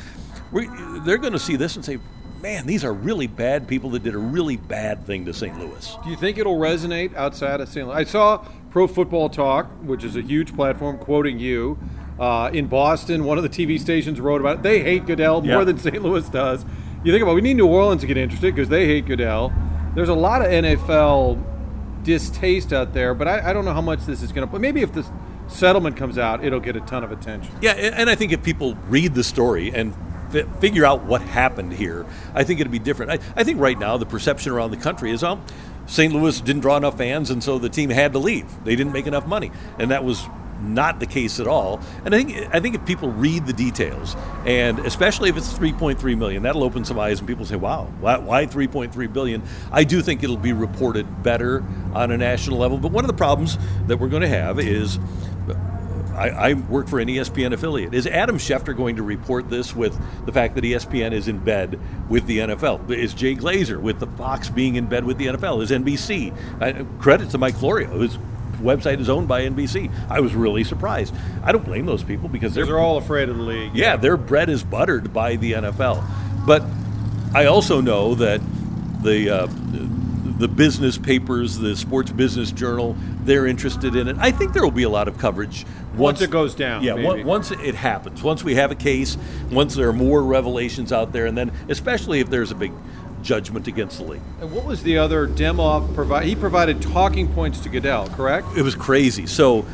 We 0.52 0.68
they're 1.04 1.18
going 1.18 1.32
to 1.32 1.38
see 1.38 1.56
this 1.56 1.76
and 1.76 1.84
say, 1.84 1.98
man, 2.40 2.66
these 2.66 2.84
are 2.84 2.92
really 2.92 3.26
bad 3.26 3.66
people 3.68 3.90
that 3.90 4.02
did 4.02 4.14
a 4.14 4.18
really 4.18 4.56
bad 4.56 5.06
thing 5.06 5.24
to 5.26 5.32
St. 5.34 5.58
Louis. 5.58 5.96
Do 6.04 6.10
you 6.10 6.16
think 6.16 6.38
it'll 6.38 6.58
resonate 6.58 7.14
outside 7.14 7.60
of 7.60 7.68
St. 7.68 7.86
Louis? 7.86 7.96
I 7.96 8.04
saw 8.04 8.44
Pro 8.70 8.86
Football 8.86 9.28
Talk, 9.28 9.66
which 9.82 10.02
is 10.04 10.16
a 10.16 10.22
huge 10.22 10.54
platform, 10.54 10.98
quoting 10.98 11.38
you. 11.38 11.78
Uh, 12.20 12.50
in 12.52 12.66
Boston, 12.66 13.24
one 13.24 13.38
of 13.38 13.42
the 13.42 13.48
TV 13.48 13.80
stations 13.80 14.20
wrote 14.20 14.40
about 14.40 14.58
it. 14.58 14.62
They 14.62 14.80
hate 14.82 15.06
Goodell 15.06 15.44
Yeah. 15.44 15.54
more 15.54 15.64
than 15.64 15.78
St. 15.78 16.02
Louis 16.02 16.28
does. 16.28 16.64
You 17.04 17.10
think 17.12 17.22
about, 17.22 17.32
it, 17.32 17.36
we 17.36 17.40
need 17.40 17.54
New 17.56 17.66
Orleans 17.66 18.00
to 18.02 18.06
get 18.06 18.16
interested 18.16 18.54
because 18.54 18.68
they 18.68 18.86
hate 18.86 19.06
Goodell. 19.06 19.52
There's 19.94 20.08
a 20.08 20.14
lot 20.14 20.42
of 20.42 20.48
NFL 20.48 21.42
distaste 22.02 22.72
out 22.72 22.92
there, 22.92 23.14
but 23.14 23.28
I, 23.28 23.50
I 23.50 23.52
don't 23.52 23.64
know 23.64 23.72
how 23.72 23.80
much 23.80 24.00
this 24.06 24.22
is 24.22 24.32
going 24.32 24.46
to. 24.46 24.50
But 24.50 24.60
maybe 24.60 24.82
if 24.82 24.92
this 24.92 25.10
settlement 25.48 25.96
comes 25.96 26.18
out, 26.18 26.44
it'll 26.44 26.60
get 26.60 26.76
a 26.76 26.80
ton 26.80 27.04
of 27.04 27.12
attention. 27.12 27.54
Yeah, 27.60 27.72
and 27.72 27.94
and 27.94 28.10
I 28.10 28.14
think 28.14 28.32
if 28.32 28.42
people 28.42 28.76
read 28.88 29.14
the 29.14 29.24
story 29.24 29.70
and 29.72 29.94
fi- 30.32 30.60
figure 30.60 30.84
out 30.84 31.04
what 31.04 31.22
happened 31.22 31.72
here, 31.72 32.06
I 32.34 32.44
think 32.44 32.60
it'd 32.60 32.72
be 32.72 32.78
different. 32.78 33.12
I, 33.12 33.40
I 33.40 33.44
think 33.44 33.60
right 33.60 33.78
now 33.78 33.96
the 33.96 34.06
perception 34.06 34.52
around 34.52 34.70
the 34.70 34.76
country 34.76 35.10
is, 35.10 35.22
um, 35.22 35.44
St. 35.86 36.12
Louis 36.12 36.40
didn't 36.40 36.62
draw 36.62 36.76
enough 36.76 36.96
fans, 36.96 37.30
and 37.30 37.42
so 37.42 37.58
the 37.58 37.68
team 37.68 37.90
had 37.90 38.12
to 38.12 38.18
leave. 38.18 38.46
They 38.64 38.76
didn't 38.76 38.92
make 38.92 39.06
enough 39.06 39.26
money, 39.26 39.50
and 39.78 39.90
that 39.90 40.04
was 40.04 40.26
not 40.62 41.00
the 41.00 41.06
case 41.06 41.40
at 41.40 41.46
all. 41.46 41.80
And 42.04 42.14
I 42.14 42.22
think 42.22 42.54
I 42.54 42.60
think 42.60 42.74
if 42.74 42.84
people 42.86 43.10
read 43.10 43.46
the 43.46 43.52
details, 43.52 44.16
and 44.46 44.78
especially 44.80 45.28
if 45.28 45.36
it's 45.36 45.52
3.3 45.52 46.16
million, 46.16 46.44
that'll 46.44 46.62
open 46.62 46.84
some 46.84 46.98
eyes, 46.98 47.18
and 47.18 47.28
people 47.28 47.44
say, 47.44 47.56
"Wow, 47.56 47.92
why, 48.00 48.18
why 48.18 48.46
3.3 48.46 49.12
billion?" 49.12 49.42
I 49.70 49.84
do 49.84 50.02
think 50.02 50.22
it'll 50.22 50.36
be 50.36 50.52
reported 50.52 51.22
better 51.22 51.64
on 51.94 52.10
a 52.10 52.16
national 52.16 52.58
level. 52.58 52.78
But 52.78 52.92
one 52.92 53.04
of 53.04 53.08
the 53.08 53.16
problems 53.16 53.58
that 53.86 53.98
we're 53.98 54.08
going 54.08 54.22
to 54.22 54.28
have 54.28 54.58
is 54.60 54.98
I, 56.14 56.28
I 56.50 56.52
work 56.54 56.88
for 56.88 57.00
an 57.00 57.08
ESPN 57.08 57.52
affiliate. 57.52 57.94
Is 57.94 58.06
Adam 58.06 58.38
Schefter 58.38 58.76
going 58.76 58.96
to 58.96 59.02
report 59.02 59.48
this 59.50 59.74
with 59.74 59.98
the 60.26 60.32
fact 60.32 60.54
that 60.54 60.64
ESPN 60.64 61.12
is 61.12 61.28
in 61.28 61.38
bed 61.38 61.78
with 62.08 62.26
the 62.26 62.38
NFL? 62.38 62.90
Is 62.90 63.14
Jay 63.14 63.34
Glazer 63.34 63.80
with 63.80 63.98
the 63.98 64.06
Fox 64.06 64.48
being 64.50 64.76
in 64.76 64.86
bed 64.86 65.04
with 65.04 65.18
the 65.18 65.26
NFL? 65.26 65.62
Is 65.62 65.70
NBC? 65.70 66.34
Uh, 66.60 66.84
credit 67.00 67.30
to 67.30 67.38
Mike 67.38 67.54
Florio, 67.56 67.88
whose 67.88 68.18
website 68.58 69.00
is 69.00 69.08
owned 69.08 69.26
by 69.26 69.42
NBC. 69.42 69.90
I 70.08 70.20
was 70.20 70.34
really 70.34 70.64
surprised. 70.64 71.14
I 71.42 71.50
don't 71.52 71.64
blame 71.64 71.86
those 71.86 72.04
people 72.04 72.28
because 72.28 72.54
they're 72.54 72.66
They're 72.66 72.78
all 72.78 72.98
afraid 72.98 73.28
of 73.28 73.36
the 73.36 73.42
league. 73.42 73.74
yeah, 73.74 73.96
their 73.96 74.16
bread 74.16 74.48
is 74.48 74.62
buttered 74.62 75.12
by 75.12 75.36
the 75.36 75.52
NFL. 75.52 76.04
But 76.46 76.62
I 77.34 77.46
also 77.46 77.80
know 77.80 78.14
that 78.16 78.40
the 79.02 79.30
uh, 79.30 79.46
the 80.38 80.48
business 80.48 80.98
papers, 80.98 81.58
the 81.58 81.76
Sports 81.76 82.10
Business 82.10 82.50
Journal, 82.50 82.96
they're 83.24 83.46
interested 83.46 83.94
in 83.94 84.08
it. 84.08 84.16
I 84.18 84.30
think 84.32 84.52
there 84.52 84.62
will 84.64 84.70
be 84.72 84.82
a 84.82 84.88
lot 84.88 85.06
of 85.08 85.18
coverage 85.18 85.64
Once 85.96 86.20
it 86.22 86.30
goes 86.30 86.54
down, 86.54 86.82
Yeah, 86.82 86.94
maybe. 86.94 87.06
on- 87.20 87.24
once 87.24 87.50
it 87.50 87.74
happens, 87.74 88.22
once 88.22 88.42
we 88.42 88.54
have 88.54 88.70
a 88.70 88.74
case, 88.74 89.16
once 89.50 89.74
there 89.74 89.88
are 89.88 89.92
more 89.92 90.22
revelations 90.22 90.92
out 90.92 91.12
there, 91.12 91.26
and 91.26 91.36
then 91.36 91.52
especially 91.68 92.20
if 92.20 92.30
there's 92.30 92.50
a 92.50 92.54
big 92.54 92.72
judgment 93.22 93.68
against 93.68 93.98
the 93.98 94.04
league. 94.04 94.20
And 94.40 94.50
what 94.52 94.64
was 94.64 94.82
the 94.82 94.98
other 94.98 95.28
Demoff 95.28 95.94
provide? 95.94 96.24
He 96.24 96.34
provided 96.34 96.80
talking 96.82 97.28
points 97.28 97.60
to 97.60 97.68
Goodell, 97.68 98.08
correct? 98.08 98.46
It 98.56 98.62
was 98.62 98.74
crazy. 98.74 99.26
So. 99.26 99.64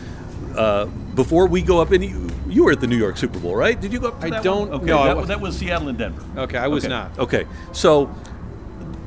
Uh, 0.56 0.86
before 1.14 1.46
we 1.46 1.62
go 1.62 1.80
up, 1.80 1.92
and 1.92 2.02
you, 2.04 2.28
you 2.48 2.64
were 2.64 2.72
at 2.72 2.80
the 2.80 2.86
New 2.88 2.96
York 2.96 3.16
Super 3.16 3.38
Bowl, 3.38 3.54
right? 3.54 3.80
Did 3.80 3.92
you 3.92 4.00
go 4.00 4.08
up? 4.08 4.24
I 4.24 4.30
don't- 4.40 4.70
One? 4.70 4.80
Okay, 4.80 4.86
no, 4.86 5.04
that, 5.20 5.26
that 5.28 5.40
was 5.40 5.56
Seattle 5.56 5.86
and 5.88 5.96
Denver. 5.96 6.20
Okay, 6.36 6.58
I 6.58 6.66
was 6.66 6.84
Okay. 6.84 6.92
not. 6.92 7.16
Okay, 7.16 7.44
so 7.70 8.10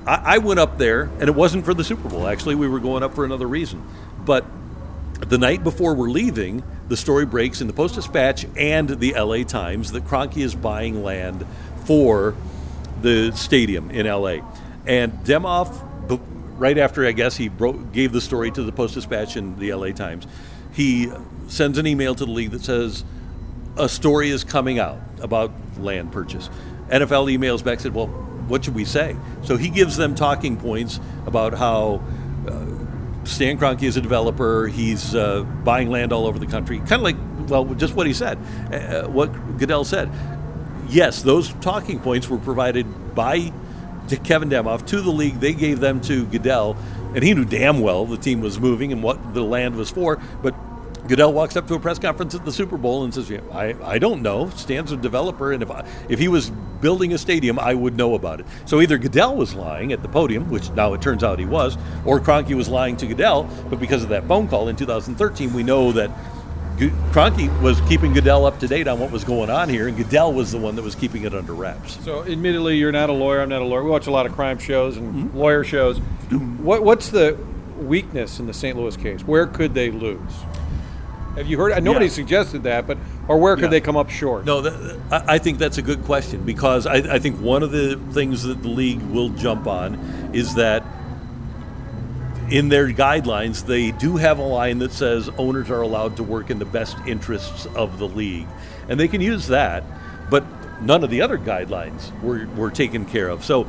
I, 0.08 0.36
I 0.36 0.38
went 0.38 0.62
up 0.62 0.78
there, 0.78 1.10
and 1.20 1.24
it 1.24 1.36
wasn't 1.36 1.66
for 1.66 1.74
the 1.74 1.84
Super 1.84 2.08
Bowl. 2.08 2.26
Actually, 2.28 2.56
we 2.56 2.70
were 2.70 2.80
going 2.80 3.04
up 3.04 3.14
for 3.16 3.26
another 3.26 3.48
reason. 3.48 3.82
But 4.24 4.46
the 5.22 5.38
night 5.38 5.64
before 5.64 5.94
we're 5.94 6.10
leaving, 6.10 6.64
the 6.88 6.98
story 6.98 7.26
breaks 7.26 7.62
in 7.62 7.68
the 7.68 7.74
Post 7.74 7.96
Dispatch 7.96 8.46
and 8.58 8.90
the 8.90 9.14
LA 9.14 9.44
Times 9.44 9.92
that 9.92 10.06
Kroenke 10.06 10.38
is 10.38 10.56
buying 10.56 11.04
land 11.04 11.46
for 11.86 12.36
the 13.02 13.32
stadium 13.32 13.90
in 13.92 14.08
LA. 14.08 14.40
And 14.86 15.14
Demoff, 15.24 15.84
right 16.58 16.78
after 16.78 17.06
I 17.06 17.12
guess 17.12 17.38
he 17.38 17.50
broke, 17.50 17.92
gave 17.94 18.12
the 18.12 18.22
story 18.22 18.52
to 18.52 18.64
the 18.64 18.72
Post 18.72 18.96
Dispatch 18.96 19.36
and 19.36 19.58
the 19.58 19.74
LA 19.74 19.92
Times, 19.92 20.28
he 20.74 21.12
sends 21.48 21.78
an 21.78 21.88
email 21.88 22.16
to 22.16 22.26
the 22.26 22.32
league 22.32 22.52
that 22.52 22.64
says 22.64 23.04
a 23.78 23.90
story 23.90 24.30
is 24.30 24.44
coming 24.44 24.80
out 24.80 25.00
about 25.22 25.52
land 25.80 26.12
purchase. 26.12 26.50
NFL 26.90 27.32
emails 27.36 27.64
back 27.64 27.80
said, 27.80 27.94
"Well, 27.94 28.08
what 28.48 28.66
should 28.66 28.76
we 28.76 28.86
say?" 28.86 29.16
So 29.44 29.56
he 29.58 29.70
gives 29.70 29.98
them 29.98 30.14
talking 30.14 30.58
points 30.58 31.00
about 31.26 31.54
how 31.54 32.02
Stan 33.24 33.58
Kroenke 33.58 33.84
is 33.84 33.98
a 33.98 34.02
developer. 34.02 34.68
He's 34.68 35.14
uh, 35.16 35.44
buying 35.64 35.90
land 35.90 36.12
all 36.12 36.26
over 36.26 36.40
the 36.40 36.48
country, 36.48 36.80
kind 36.80 36.94
of 36.94 37.02
like 37.02 37.18
well, 37.50 37.66
just 37.76 37.94
what 37.96 38.08
he 38.08 38.14
said, 38.14 38.38
uh, 38.72 39.08
what 39.08 39.58
Goodell 39.58 39.84
said. 39.84 40.10
Yes, 40.90 41.22
those 41.22 41.54
talking 41.62 42.00
points 42.00 42.28
were 42.28 42.38
provided 42.38 43.16
by 43.16 43.54
Kevin 44.24 44.50
Demoff 44.50 44.86
to 44.88 45.02
the 45.02 45.12
league. 45.12 45.40
They 45.40 45.54
gave 45.54 45.80
them 45.80 46.02
to 46.02 46.26
Goodell, 46.26 46.76
and 47.16 47.24
he 47.24 47.34
knew 47.34 47.46
damn 47.46 47.80
well 47.80 48.06
the 48.06 48.18
team 48.18 48.42
was 48.42 48.60
moving 48.60 48.92
and 48.92 49.02
what 49.02 49.34
the 49.34 49.44
land 49.44 49.76
was 49.76 49.90
for. 49.90 50.20
But 50.42 50.56
Goodell 51.08 51.34
walks 51.34 51.56
up 51.56 51.68
to 51.68 51.74
a 51.74 51.80
press 51.80 52.00
conference 52.00 52.36
at 52.36 52.46
the 52.46 52.52
Super 52.52 52.78
Bowl 52.78 53.04
and 53.04 53.14
says, 53.14 53.30
yeah, 53.30 53.42
I, 53.52 53.76
I 53.84 54.00
don't 54.00 54.22
know. 54.22 54.50
Stan's 54.52 54.92
a 54.92 54.98
developer, 54.98 55.52
and 55.52 55.64
if 55.64 55.72
I, 55.72 55.86
if 56.10 56.20
he 56.20 56.28
was 56.28 56.52
building 56.80 57.14
a 57.14 57.18
stadium, 57.18 57.60
I 57.60 57.74
would 57.74 57.96
know 57.96 58.16
about 58.16 58.40
it. 58.40 58.46
So 58.66 58.82
either 58.82 58.98
Goodell 58.98 59.36
was 59.36 59.54
lying 59.54 59.94
at 59.94 60.02
the 60.02 60.10
podium, 60.10 60.50
which 60.50 60.70
now 60.72 60.94
it 60.94 61.02
turns 61.02 61.24
out 61.24 61.40
he 61.40 61.46
was, 61.46 61.78
or 62.06 62.20
Kroenke 62.20 62.56
was 62.56 62.70
lying 62.70 62.98
to 62.98 63.08
Goodell. 63.08 63.50
But 63.70 63.80
because 63.80 64.04
of 64.04 64.10
that 64.10 64.28
phone 64.28 64.48
call 64.48 64.68
in 64.68 64.76
2013, 64.76 65.54
we 65.54 65.64
know 65.64 65.92
that 65.92 66.12
Kroenke 66.78 67.62
was 67.62 67.80
keeping 67.82 68.14
Goodell 68.14 68.46
up 68.46 68.60
to 68.60 68.68
date 68.68 68.88
on 68.88 69.00
what 69.00 69.12
was 69.12 69.24
going 69.24 69.50
on 69.50 69.70
here, 69.70 69.88
and 69.88 69.98
Goodell 69.98 70.34
was 70.34 70.52
the 70.52 70.58
one 70.58 70.76
that 70.76 70.84
was 70.84 70.96
keeping 70.96 71.24
it 71.24 71.34
under 71.34 71.54
wraps. 71.54 72.04
So, 72.04 72.24
admittedly, 72.24 72.78
you're 72.78 72.92
not 72.92 73.10
a 73.10 73.14
lawyer. 73.14 73.42
I'm 73.42 73.50
not 73.50 73.62
a 73.62 73.66
lawyer. 73.66 73.84
We 73.84 73.90
watch 73.90 74.08
a 74.08 74.12
lot 74.12 74.26
of 74.26 74.32
crime 74.34 74.58
shows 74.58 74.98
and 74.98 75.14
mm-hmm. 75.14 75.38
lawyer 75.38 75.64
shows. 75.64 76.00
What, 76.00 76.84
what's 76.84 77.10
the 77.10 77.38
weakness 77.78 78.40
in 78.40 78.48
the 78.48 78.54
St. 78.54 78.78
Louis 78.78 78.96
case? 78.98 79.22
Where 79.22 79.46
could 79.46 79.74
they 79.74 79.92
lose? 79.92 80.32
Have 81.36 81.48
you 81.48 81.58
heard? 81.58 81.82
Nobody 81.84 82.06
Yeah. 82.06 82.12
suggested 82.12 82.64
that, 82.64 82.86
but 82.88 82.98
or 83.28 83.38
where 83.38 83.56
could 83.56 83.66
Yeah. 83.66 83.70
they 83.70 83.82
come 83.82 83.96
up 83.96 84.10
short? 84.10 84.46
No, 84.46 84.62
I 85.12 85.38
think 85.38 85.60
that's 85.60 85.78
a 85.78 85.82
good 85.82 86.04
question 86.04 86.42
because 86.44 86.86
I, 86.86 86.96
I 86.96 87.20
think 87.20 87.40
one 87.40 87.64
of 87.64 87.72
the 87.72 87.98
things 88.12 88.44
that 88.44 88.62
the 88.62 88.68
league 88.70 89.02
will 89.04 89.30
jump 89.30 89.66
on 89.68 89.98
is 90.34 90.56
that 90.56 90.84
in 92.50 92.68
their 92.68 92.88
guidelines 92.90 93.66
they 93.66 93.92
do 93.92 94.18
have 94.18 94.38
a 94.40 94.44
line 94.44 94.80
that 94.80 94.92
says 94.92 95.30
owners 95.38 95.70
are 95.70 95.82
allowed 95.82 96.18
to 96.18 96.24
work 96.24 96.50
in 96.50 96.60
the 96.60 96.66
best 96.66 96.98
interests 97.08 97.66
of 97.76 97.98
the 97.98 98.08
league, 98.08 98.48
and 98.90 99.00
they 99.00 99.08
can 99.08 99.22
use 99.22 99.48
that, 99.48 99.84
but 100.30 100.44
none 100.82 101.02
of 101.04 101.10
the 101.10 101.22
other 101.22 101.38
guidelines 101.38 102.12
were, 102.22 102.46
were 102.58 102.70
taken 102.72 103.06
care 103.06 103.30
of. 103.30 103.46
So 103.46 103.68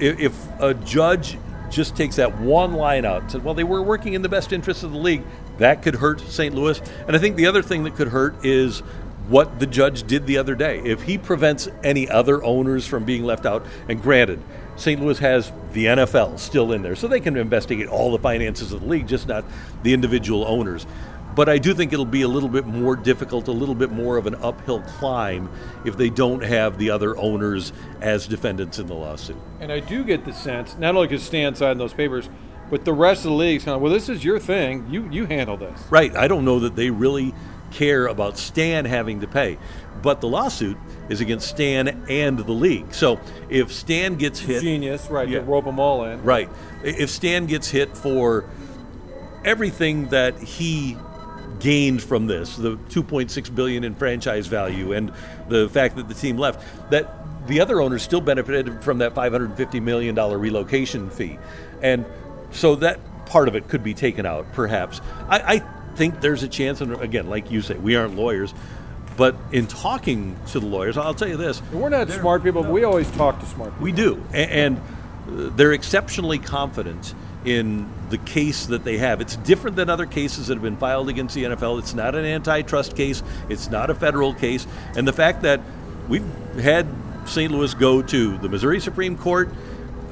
if, 0.00 0.18
if 0.18 0.60
a 0.60 0.74
judge 0.74 1.38
just 1.70 1.94
takes 1.96 2.16
that 2.16 2.38
one 2.40 2.74
line 2.74 3.04
out 3.04 3.22
and 3.22 3.30
says, 3.30 3.40
well, 3.42 3.54
they 3.54 3.64
were 3.64 3.82
working 3.82 4.14
in 4.14 4.22
the 4.22 4.28
best 4.28 4.52
interests 4.52 4.82
of 4.82 4.90
the 4.92 4.98
league, 4.98 5.22
that 5.62 5.82
could 5.82 5.96
hurt 5.96 6.20
St. 6.20 6.54
Louis. 6.54 6.80
And 7.06 7.16
I 7.16 7.18
think 7.18 7.36
the 7.36 7.46
other 7.46 7.62
thing 7.62 7.84
that 7.84 7.94
could 7.96 8.08
hurt 8.08 8.44
is 8.44 8.80
what 9.28 9.60
the 9.60 9.66
judge 9.66 10.04
did 10.04 10.26
the 10.26 10.38
other 10.38 10.54
day. 10.54 10.80
If 10.84 11.02
he 11.02 11.16
prevents 11.18 11.68
any 11.82 12.08
other 12.08 12.42
owners 12.42 12.86
from 12.86 13.04
being 13.04 13.24
left 13.24 13.46
out, 13.46 13.64
and 13.88 14.02
granted, 14.02 14.42
St. 14.76 15.00
Louis 15.00 15.18
has 15.18 15.52
the 15.72 15.86
NFL 15.86 16.38
still 16.38 16.72
in 16.72 16.82
there, 16.82 16.96
so 16.96 17.06
they 17.06 17.20
can 17.20 17.36
investigate 17.36 17.88
all 17.88 18.10
the 18.10 18.18
finances 18.18 18.72
of 18.72 18.80
the 18.80 18.86
league, 18.86 19.06
just 19.06 19.28
not 19.28 19.44
the 19.82 19.94
individual 19.94 20.44
owners. 20.46 20.86
But 21.34 21.48
I 21.48 21.56
do 21.56 21.72
think 21.72 21.92
it'll 21.92 22.04
be 22.04 22.22
a 22.22 22.28
little 22.28 22.48
bit 22.48 22.66
more 22.66 22.94
difficult, 22.94 23.48
a 23.48 23.52
little 23.52 23.74
bit 23.74 23.90
more 23.90 24.18
of 24.18 24.26
an 24.26 24.34
uphill 24.36 24.82
climb 24.82 25.48
if 25.84 25.96
they 25.96 26.10
don't 26.10 26.42
have 26.42 26.76
the 26.76 26.90
other 26.90 27.16
owners 27.16 27.72
as 28.02 28.26
defendants 28.26 28.78
in 28.78 28.86
the 28.86 28.94
lawsuit. 28.94 29.38
And 29.60 29.72
I 29.72 29.80
do 29.80 30.04
get 30.04 30.26
the 30.26 30.32
sense, 30.32 30.76
not 30.76 30.94
only 30.94 31.06
because 31.06 31.22
Stan 31.22 31.54
signed 31.54 31.80
those 31.80 31.94
papers, 31.94 32.28
but 32.72 32.86
the 32.86 32.92
rest 32.94 33.26
of 33.26 33.32
the 33.32 33.36
league's 33.36 33.64
kind 33.64 33.76
of, 33.76 33.82
well, 33.82 33.92
this 33.92 34.08
is 34.08 34.24
your 34.24 34.38
thing. 34.38 34.86
You 34.88 35.06
you 35.10 35.26
handle 35.26 35.58
this. 35.58 35.78
Right. 35.90 36.16
I 36.16 36.26
don't 36.26 36.46
know 36.46 36.60
that 36.60 36.74
they 36.74 36.88
really 36.88 37.34
care 37.70 38.06
about 38.06 38.38
Stan 38.38 38.86
having 38.86 39.20
to 39.20 39.26
pay. 39.26 39.58
But 40.00 40.22
the 40.22 40.28
lawsuit 40.28 40.78
is 41.10 41.20
against 41.20 41.48
Stan 41.48 42.06
and 42.08 42.38
the 42.38 42.50
league. 42.50 42.94
So 42.94 43.20
if 43.50 43.70
Stan 43.70 44.14
gets 44.14 44.40
hit. 44.40 44.62
Genius, 44.62 45.10
right? 45.10 45.28
Yeah. 45.28 45.40
To 45.40 45.44
rope 45.44 45.66
them 45.66 45.78
all 45.78 46.04
in. 46.04 46.22
Right. 46.22 46.48
If 46.82 47.10
Stan 47.10 47.44
gets 47.44 47.68
hit 47.68 47.94
for 47.94 48.48
everything 49.44 50.08
that 50.08 50.38
he 50.40 50.96
gained 51.60 52.02
from 52.02 52.26
this, 52.26 52.56
the 52.56 52.78
2.6 52.88 53.54
billion 53.54 53.84
in 53.84 53.94
franchise 53.94 54.46
value 54.46 54.92
and 54.94 55.12
the 55.50 55.68
fact 55.68 55.96
that 55.96 56.08
the 56.08 56.14
team 56.14 56.38
left, 56.38 56.90
that 56.90 57.46
the 57.48 57.60
other 57.60 57.82
owners 57.82 58.02
still 58.02 58.22
benefited 58.22 58.82
from 58.82 58.96
that 58.96 59.14
550 59.14 59.78
million 59.80 60.14
dollar 60.14 60.38
relocation 60.38 61.10
fee. 61.10 61.38
And 61.82 62.06
so 62.52 62.76
that 62.76 63.00
part 63.26 63.48
of 63.48 63.56
it 63.56 63.68
could 63.68 63.82
be 63.82 63.94
taken 63.94 64.26
out 64.26 64.52
perhaps. 64.52 65.00
I, 65.28 65.54
I 65.56 65.58
think 65.96 66.20
there's 66.20 66.42
a 66.42 66.48
chance 66.48 66.80
and 66.80 66.94
again, 67.00 67.28
like 67.28 67.50
you 67.50 67.62
say, 67.62 67.74
we 67.74 67.96
aren't 67.96 68.16
lawyers, 68.16 68.54
but 69.16 69.36
in 69.52 69.66
talking 69.66 70.36
to 70.48 70.60
the 70.60 70.66
lawyers, 70.66 70.96
I'll 70.96 71.14
tell 71.14 71.28
you 71.28 71.36
this, 71.36 71.62
we're 71.72 71.88
not 71.88 72.10
smart 72.10 72.42
people, 72.42 72.62
but 72.62 72.72
we 72.72 72.84
always 72.84 73.10
talk 73.12 73.40
to 73.40 73.46
smart 73.46 73.70
people. 73.72 73.84
we 73.84 73.92
do, 73.92 74.22
A- 74.32 74.36
and 74.36 74.78
uh, 74.78 75.50
they're 75.56 75.72
exceptionally 75.72 76.38
confident 76.38 77.14
in 77.44 77.88
the 78.10 78.18
case 78.18 78.66
that 78.66 78.84
they 78.84 78.98
have. 78.98 79.20
It's 79.20 79.36
different 79.36 79.76
than 79.76 79.90
other 79.90 80.06
cases 80.06 80.46
that 80.46 80.54
have 80.54 80.62
been 80.62 80.76
filed 80.76 81.08
against 81.08 81.34
the 81.34 81.44
NFL. 81.44 81.80
It's 81.80 81.92
not 81.92 82.14
an 82.14 82.24
antitrust 82.24 82.94
case. 82.96 83.22
It's 83.48 83.68
not 83.68 83.90
a 83.90 83.94
federal 83.94 84.32
case, 84.32 84.66
and 84.96 85.06
the 85.08 85.12
fact 85.12 85.42
that 85.42 85.60
we've 86.08 86.24
had 86.60 86.86
St. 87.26 87.50
Louis 87.52 87.74
go 87.74 88.00
to 88.02 88.38
the 88.38 88.48
Missouri 88.48 88.80
Supreme 88.80 89.16
Court. 89.16 89.52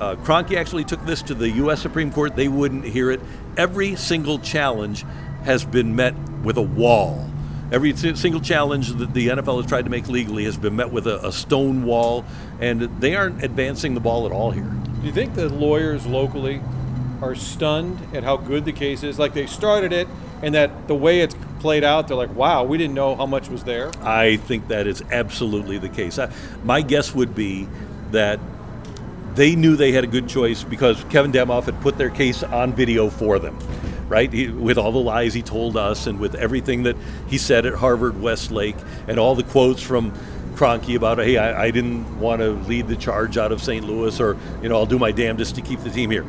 Uh, 0.01 0.17
Kroenke 0.17 0.57
actually 0.57 0.85
took 0.85 1.05
this 1.05 1.21
to 1.23 1.35
the 1.35 1.51
U.S. 1.51 1.83
Supreme 1.83 2.11
Court. 2.11 2.35
They 2.35 2.49
wouldn't 2.49 2.85
hear 2.85 3.11
it. 3.11 3.21
Every 3.59 3.97
single 3.97 4.39
challenge 4.39 5.05
has 5.45 5.65
been 5.65 5.95
met 5.95 6.15
with 6.43 6.57
a 6.57 6.63
wall. 6.63 7.29
Every 7.71 7.95
single 7.95 8.41
challenge 8.41 8.89
that 8.95 9.13
the 9.13 9.29
NFL 9.29 9.61
has 9.61 9.67
tried 9.67 9.85
to 9.85 9.91
make 9.91 10.09
legally 10.09 10.45
has 10.45 10.57
been 10.57 10.75
met 10.75 10.91
with 10.91 11.07
a, 11.07 11.25
a 11.27 11.31
stone 11.31 11.85
wall, 11.85 12.25
and 12.61 12.81
they 13.01 13.15
aren't 13.15 13.45
advancing 13.45 13.95
the 13.95 14.01
ball 14.01 14.27
at 14.27 14.33
all 14.33 14.51
here. 14.51 14.65
Do 14.65 15.07
you 15.07 15.13
think 15.13 15.35
the 15.35 15.49
lawyers 15.49 16.07
locally 16.07 16.63
are 17.23 17.35
stunned 17.35 17.99
at 18.15 18.25
how 18.25 18.39
good 18.39 18.65
the 18.65 18.73
case 18.73 19.03
is? 19.03 19.19
Like 19.19 19.35
they 19.35 19.47
started 19.47 19.93
it, 19.93 20.09
and 20.43 20.55
that 20.55 20.89
the 20.89 20.95
way 20.95 21.21
it's 21.21 21.37
played 21.61 21.85
out, 21.85 22.09
they're 22.09 22.17
like, 22.17 22.35
"Wow, 22.35 22.65
we 22.65 22.77
didn't 22.77 22.95
know 22.95 23.15
how 23.15 23.27
much 23.27 23.49
was 23.49 23.63
there." 23.65 23.91
I 24.03 24.37
think 24.37 24.69
that 24.69 24.87
is 24.87 25.03
absolutely 25.13 25.79
the 25.79 25.91
case. 25.91 26.19
I, 26.19 26.33
my 26.65 26.83
guess 26.83 27.15
would 27.15 27.35
be 27.35 27.69
that 28.11 28.41
they 29.35 29.55
knew 29.57 29.77
they 29.77 29.93
had 29.93 30.05
a 30.05 30.09
good 30.09 30.29
choice 30.29 30.65
because 30.65 31.05
Kevin 31.11 31.33
Demoff 31.33 31.65
had 31.65 31.81
put 31.81 31.97
their 31.99 32.11
case 32.11 32.43
on 32.43 32.73
video 32.73 33.09
for 33.11 33.39
them, 33.39 33.59
right? 34.09 34.33
He, 34.33 34.49
with 34.49 34.77
all 34.79 34.93
the 34.93 34.99
lies 34.99 35.35
he 35.35 35.43
told 35.43 35.77
us 35.77 36.07
and 36.07 36.19
with 36.19 36.35
everything 36.35 36.83
that 36.85 36.97
he 37.29 37.39
said 37.39 37.65
at 37.67 37.75
Harvard 37.75 38.21
Westlake 38.21 38.77
and 39.09 39.19
all 39.19 39.35
the 39.35 39.45
quotes 39.45 39.83
from 39.83 40.13
Kroenke 40.55 40.97
about, 40.97 41.19
hey, 41.19 41.37
I, 41.39 41.65
I 41.67 41.71
didn't 41.71 42.19
want 42.19 42.41
to 42.41 42.51
lead 42.51 42.89
the 42.89 42.97
charge 42.97 43.39
out 43.39 43.53
of 43.53 43.63
St. 43.63 43.85
Louis 43.87 44.19
or, 44.21 44.37
you 44.63 44.69
know, 44.69 44.77
I'll 44.77 44.87
do 44.87 44.99
my 44.99 45.13
damnedest 45.13 45.55
to 45.55 45.63
keep 45.63 45.81
the 45.81 45.91
team 45.91 46.11
here. 46.11 46.27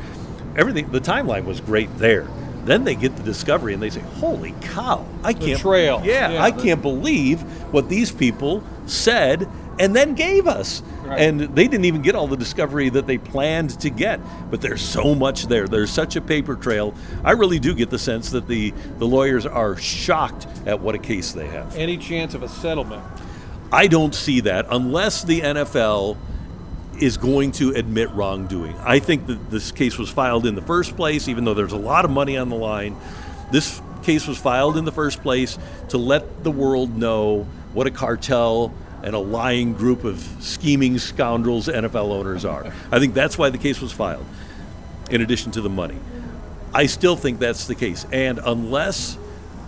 Everything, 0.56 0.90
the 0.92 1.00
timeline 1.00 1.44
was 1.44 1.60
great 1.60 1.94
there. 1.98 2.28
Then 2.64 2.84
they 2.84 2.94
get 2.94 3.16
the 3.16 3.22
discovery 3.24 3.74
and 3.74 3.82
they 3.82 3.90
say, 3.90 4.00
holy 4.00 4.54
cow, 4.60 5.04
I 5.24 5.32
can't. 5.32 5.58
trail. 5.58 6.00
Yeah, 6.04 6.30
Yeah, 6.32 6.44
I 6.44 6.52
the- 6.52 6.62
can't 6.62 6.80
believe 6.80 7.40
what 7.72 7.88
these 7.88 8.12
people 8.12 8.62
said 8.86 9.48
and 9.80 9.96
then 9.96 10.14
gave 10.14 10.46
us. 10.46 10.82
Right. 11.02 11.20
And 11.20 11.40
they 11.40 11.66
didn't 11.66 11.84
even 11.84 12.02
get 12.02 12.14
all 12.14 12.28
the 12.28 12.36
discovery 12.36 12.88
that 12.90 13.06
they 13.06 13.18
planned 13.18 13.80
to 13.80 13.90
get. 13.90 14.20
But 14.50 14.60
there's 14.60 14.82
so 14.82 15.14
much 15.14 15.46
there. 15.46 15.66
There's 15.66 15.90
such 15.90 16.16
a 16.16 16.20
paper 16.20 16.54
trail. 16.54 16.94
I 17.24 17.32
really 17.32 17.58
do 17.58 17.74
get 17.74 17.90
the 17.90 17.98
sense 17.98 18.30
that 18.30 18.46
the, 18.46 18.72
the 18.98 19.06
lawyers 19.06 19.44
are 19.44 19.76
shocked 19.76 20.46
at 20.64 20.80
what 20.80 20.94
a 20.94 20.98
case 20.98 21.32
they 21.32 21.48
have. 21.48 21.76
Any 21.76 21.98
chance 21.98 22.34
of 22.34 22.42
a 22.42 22.48
settlement? 22.48 23.02
I 23.72 23.86
don't 23.86 24.14
see 24.14 24.40
that 24.40 24.66
unless 24.70 25.24
the 25.24 25.40
NFL 25.40 26.16
is 27.00 27.16
going 27.16 27.52
to 27.52 27.70
admit 27.70 28.10
wrongdoing. 28.10 28.76
I 28.78 28.98
think 28.98 29.26
that 29.26 29.50
this 29.50 29.72
case 29.72 29.98
was 29.98 30.10
filed 30.10 30.46
in 30.46 30.54
the 30.54 30.62
first 30.62 30.94
place, 30.94 31.26
even 31.26 31.44
though 31.44 31.54
there's 31.54 31.72
a 31.72 31.78
lot 31.78 32.04
of 32.04 32.10
money 32.10 32.36
on 32.36 32.48
the 32.48 32.56
line. 32.56 32.96
This 33.50 33.80
case 34.02 34.26
was 34.26 34.38
filed 34.38 34.76
in 34.76 34.84
the 34.84 34.92
first 34.92 35.22
place 35.22 35.58
to 35.88 35.98
let 35.98 36.44
the 36.44 36.50
world 36.50 36.96
know 36.96 37.46
what 37.72 37.86
a 37.86 37.90
cartel 37.90 38.72
and 39.02 39.14
a 39.14 39.18
lying 39.18 39.74
group 39.74 40.04
of 40.04 40.18
scheming 40.40 40.98
scoundrels 40.98 41.68
NFL 41.68 42.10
owners 42.10 42.44
are. 42.44 42.72
I 42.90 42.98
think 42.98 43.14
that's 43.14 43.36
why 43.36 43.50
the 43.50 43.58
case 43.58 43.80
was 43.80 43.92
filed, 43.92 44.26
in 45.10 45.20
addition 45.20 45.52
to 45.52 45.60
the 45.60 45.70
money. 45.70 45.98
I 46.74 46.86
still 46.86 47.16
think 47.16 47.38
that's 47.38 47.66
the 47.66 47.74
case. 47.74 48.06
And 48.12 48.38
unless 48.44 49.18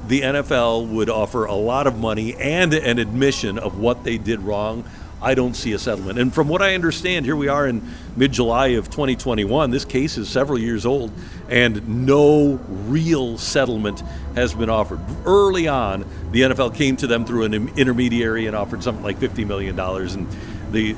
the 0.07 0.23
NFL 0.23 0.89
would 0.89 1.11
offer 1.11 1.45
a 1.45 1.55
lot 1.55 1.87
of 1.87 1.99
money 1.99 2.35
and 2.35 2.73
an 2.73 2.99
admission 2.99 3.59
of 3.59 3.79
what 3.79 4.05
they 4.05 4.19
did 4.19 4.41
wrong, 4.41 4.85
I 5.25 5.35
don't 5.35 5.55
see 5.55 5.73
a 5.73 5.79
settlement. 5.79 6.19
And 6.19 6.33
from 6.33 6.49
what 6.49 6.61
I 6.61 6.75
understand, 6.75 7.25
here 7.25 7.35
we 7.35 7.49
are 7.49 7.67
in 7.67 7.83
mid 8.15 8.31
July 8.31 8.69
of 8.69 8.91
2021. 8.91 9.71
This 9.71 9.87
case 9.87 10.19
is 10.19 10.29
several 10.29 10.59
years 10.59 10.85
old, 10.85 11.11
and 11.49 12.07
no 12.07 12.61
real 12.87 13.39
settlement 13.39 14.03
has 14.35 14.53
been 14.53 14.69
offered. 14.69 15.01
Early 15.25 15.67
on, 15.67 16.05
the 16.31 16.43
NFL 16.43 16.75
came 16.75 16.97
to 16.97 17.07
them 17.07 17.25
through 17.25 17.45
an 17.45 17.55
intermediary 17.79 18.47
and 18.47 18.55
offered 18.55 18.83
something 18.83 19.03
like 19.03 19.19
$50 19.19 19.47
million. 19.47 19.81
And 19.81 20.29
the, 20.73 20.95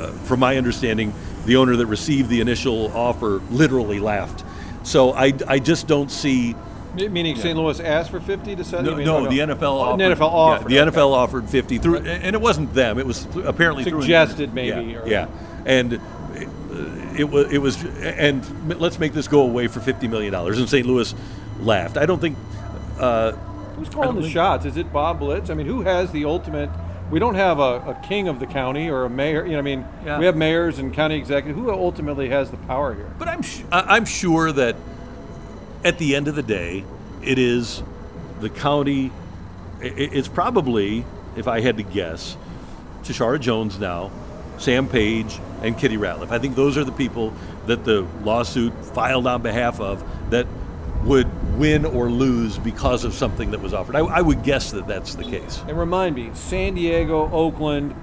uh, 0.00 0.12
from 0.24 0.40
my 0.40 0.56
understanding, 0.56 1.12
the 1.44 1.56
owner 1.56 1.76
that 1.76 1.86
received 1.86 2.30
the 2.30 2.40
initial 2.40 2.90
offer 2.96 3.42
literally 3.50 4.00
laughed. 4.00 4.42
So 4.84 5.12
I, 5.12 5.34
I 5.46 5.58
just 5.58 5.86
don't 5.86 6.10
see. 6.10 6.56
Meaning 6.94 7.36
St. 7.36 7.56
Louis 7.58 7.78
asked 7.80 8.10
for 8.10 8.20
50 8.20 8.56
to 8.56 8.64
settle? 8.64 8.96
No, 8.96 9.04
no, 9.04 9.26
oh, 9.26 9.30
the 9.30 9.38
NFL 9.40 9.62
offered. 9.72 9.98
The 10.00 10.04
NFL 10.04 10.20
offered. 10.30 10.70
Yeah, 10.70 10.84
the 10.84 10.90
okay. 10.90 10.98
NFL 10.98 11.12
offered 11.12 11.50
fifty 11.50 11.78
through, 11.78 11.98
and 11.98 12.34
it 12.34 12.40
wasn't 12.40 12.72
them. 12.74 12.98
It 12.98 13.06
was 13.06 13.26
apparently 13.44 13.84
through 13.84 14.02
Suggested 14.02 14.54
maybe, 14.54 14.92
Yeah, 14.92 14.98
or- 14.98 15.08
yeah. 15.08 15.28
and 15.66 15.92
it, 15.94 16.48
it 17.18 17.24
was 17.30 17.52
it 17.52 17.58
was, 17.58 17.82
and 18.02 18.78
let's 18.80 18.98
make 18.98 19.12
this 19.12 19.28
go 19.28 19.42
away 19.42 19.66
for 19.68 19.80
fifty 19.80 20.08
million 20.08 20.32
dollars. 20.32 20.58
And 20.58 20.68
St. 20.68 20.86
Louis 20.86 21.14
laughed. 21.60 21.96
I 21.96 22.06
don't 22.06 22.20
think. 22.20 22.36
Uh, 22.98 23.32
Who's 23.76 23.88
calling 23.90 24.20
the 24.22 24.28
shots? 24.30 24.64
Is 24.64 24.78
it 24.78 24.90
Bob 24.90 25.18
Blitz? 25.18 25.50
I 25.50 25.54
mean, 25.54 25.66
who 25.66 25.82
has 25.82 26.10
the 26.12 26.24
ultimate? 26.24 26.70
We 27.10 27.18
don't 27.20 27.34
have 27.34 27.58
a, 27.60 27.90
a 27.90 28.00
king 28.08 28.26
of 28.26 28.40
the 28.40 28.46
county 28.46 28.88
or 28.90 29.04
a 29.04 29.10
mayor. 29.10 29.44
You 29.44 29.52
know, 29.52 29.58
I 29.58 29.62
mean, 29.62 29.84
Yeah. 30.04 30.18
we 30.18 30.24
have 30.24 30.34
mayors 30.34 30.78
and 30.78 30.92
county 30.94 31.16
executives. 31.16 31.58
Who 31.60 31.70
ultimately 31.70 32.30
has 32.30 32.50
the 32.50 32.56
power 32.56 32.94
here? 32.94 33.12
But 33.18 33.28
I'm 33.28 33.42
sh- 33.42 33.62
I'm 33.70 34.06
sure 34.06 34.50
that 34.52 34.76
at 35.84 35.98
the 35.98 36.16
end 36.16 36.28
of 36.28 36.34
the 36.34 36.42
day, 36.42 36.84
it 37.22 37.38
is 37.38 37.82
the 38.40 38.50
county. 38.50 39.12
It's 39.80 40.28
probably, 40.28 41.04
if 41.36 41.48
I 41.48 41.60
had 41.60 41.76
to 41.76 41.82
guess, 41.82 42.36
Tishaura 43.02 43.40
Jones 43.40 43.78
now, 43.78 44.10
Sam 44.58 44.88
Page, 44.88 45.38
and 45.62 45.76
Kitty 45.76 45.96
Ratcliffe. 45.96 46.32
I 46.32 46.38
think 46.38 46.56
those 46.56 46.76
are 46.76 46.84
the 46.84 46.92
people 46.92 47.32
that 47.66 47.84
the 47.84 48.06
lawsuit 48.22 48.72
filed 48.86 49.26
on 49.26 49.42
behalf 49.42 49.80
of 49.80 50.04
that 50.30 50.46
would 51.04 51.28
win 51.56 51.84
or 51.84 52.10
lose 52.10 52.58
because 52.58 53.04
of 53.04 53.14
something 53.14 53.50
that 53.52 53.60
was 53.60 53.72
offered. 53.72 53.96
I, 53.96 54.00
I 54.00 54.20
would 54.20 54.42
guess 54.42 54.72
that 54.72 54.86
that's 54.86 55.14
the 55.14 55.24
case. 55.24 55.62
And 55.68 55.78
remind 55.78 56.14
me, 56.14 56.30
San 56.34 56.74
Diego, 56.74 57.30
Oakland, 57.30 57.94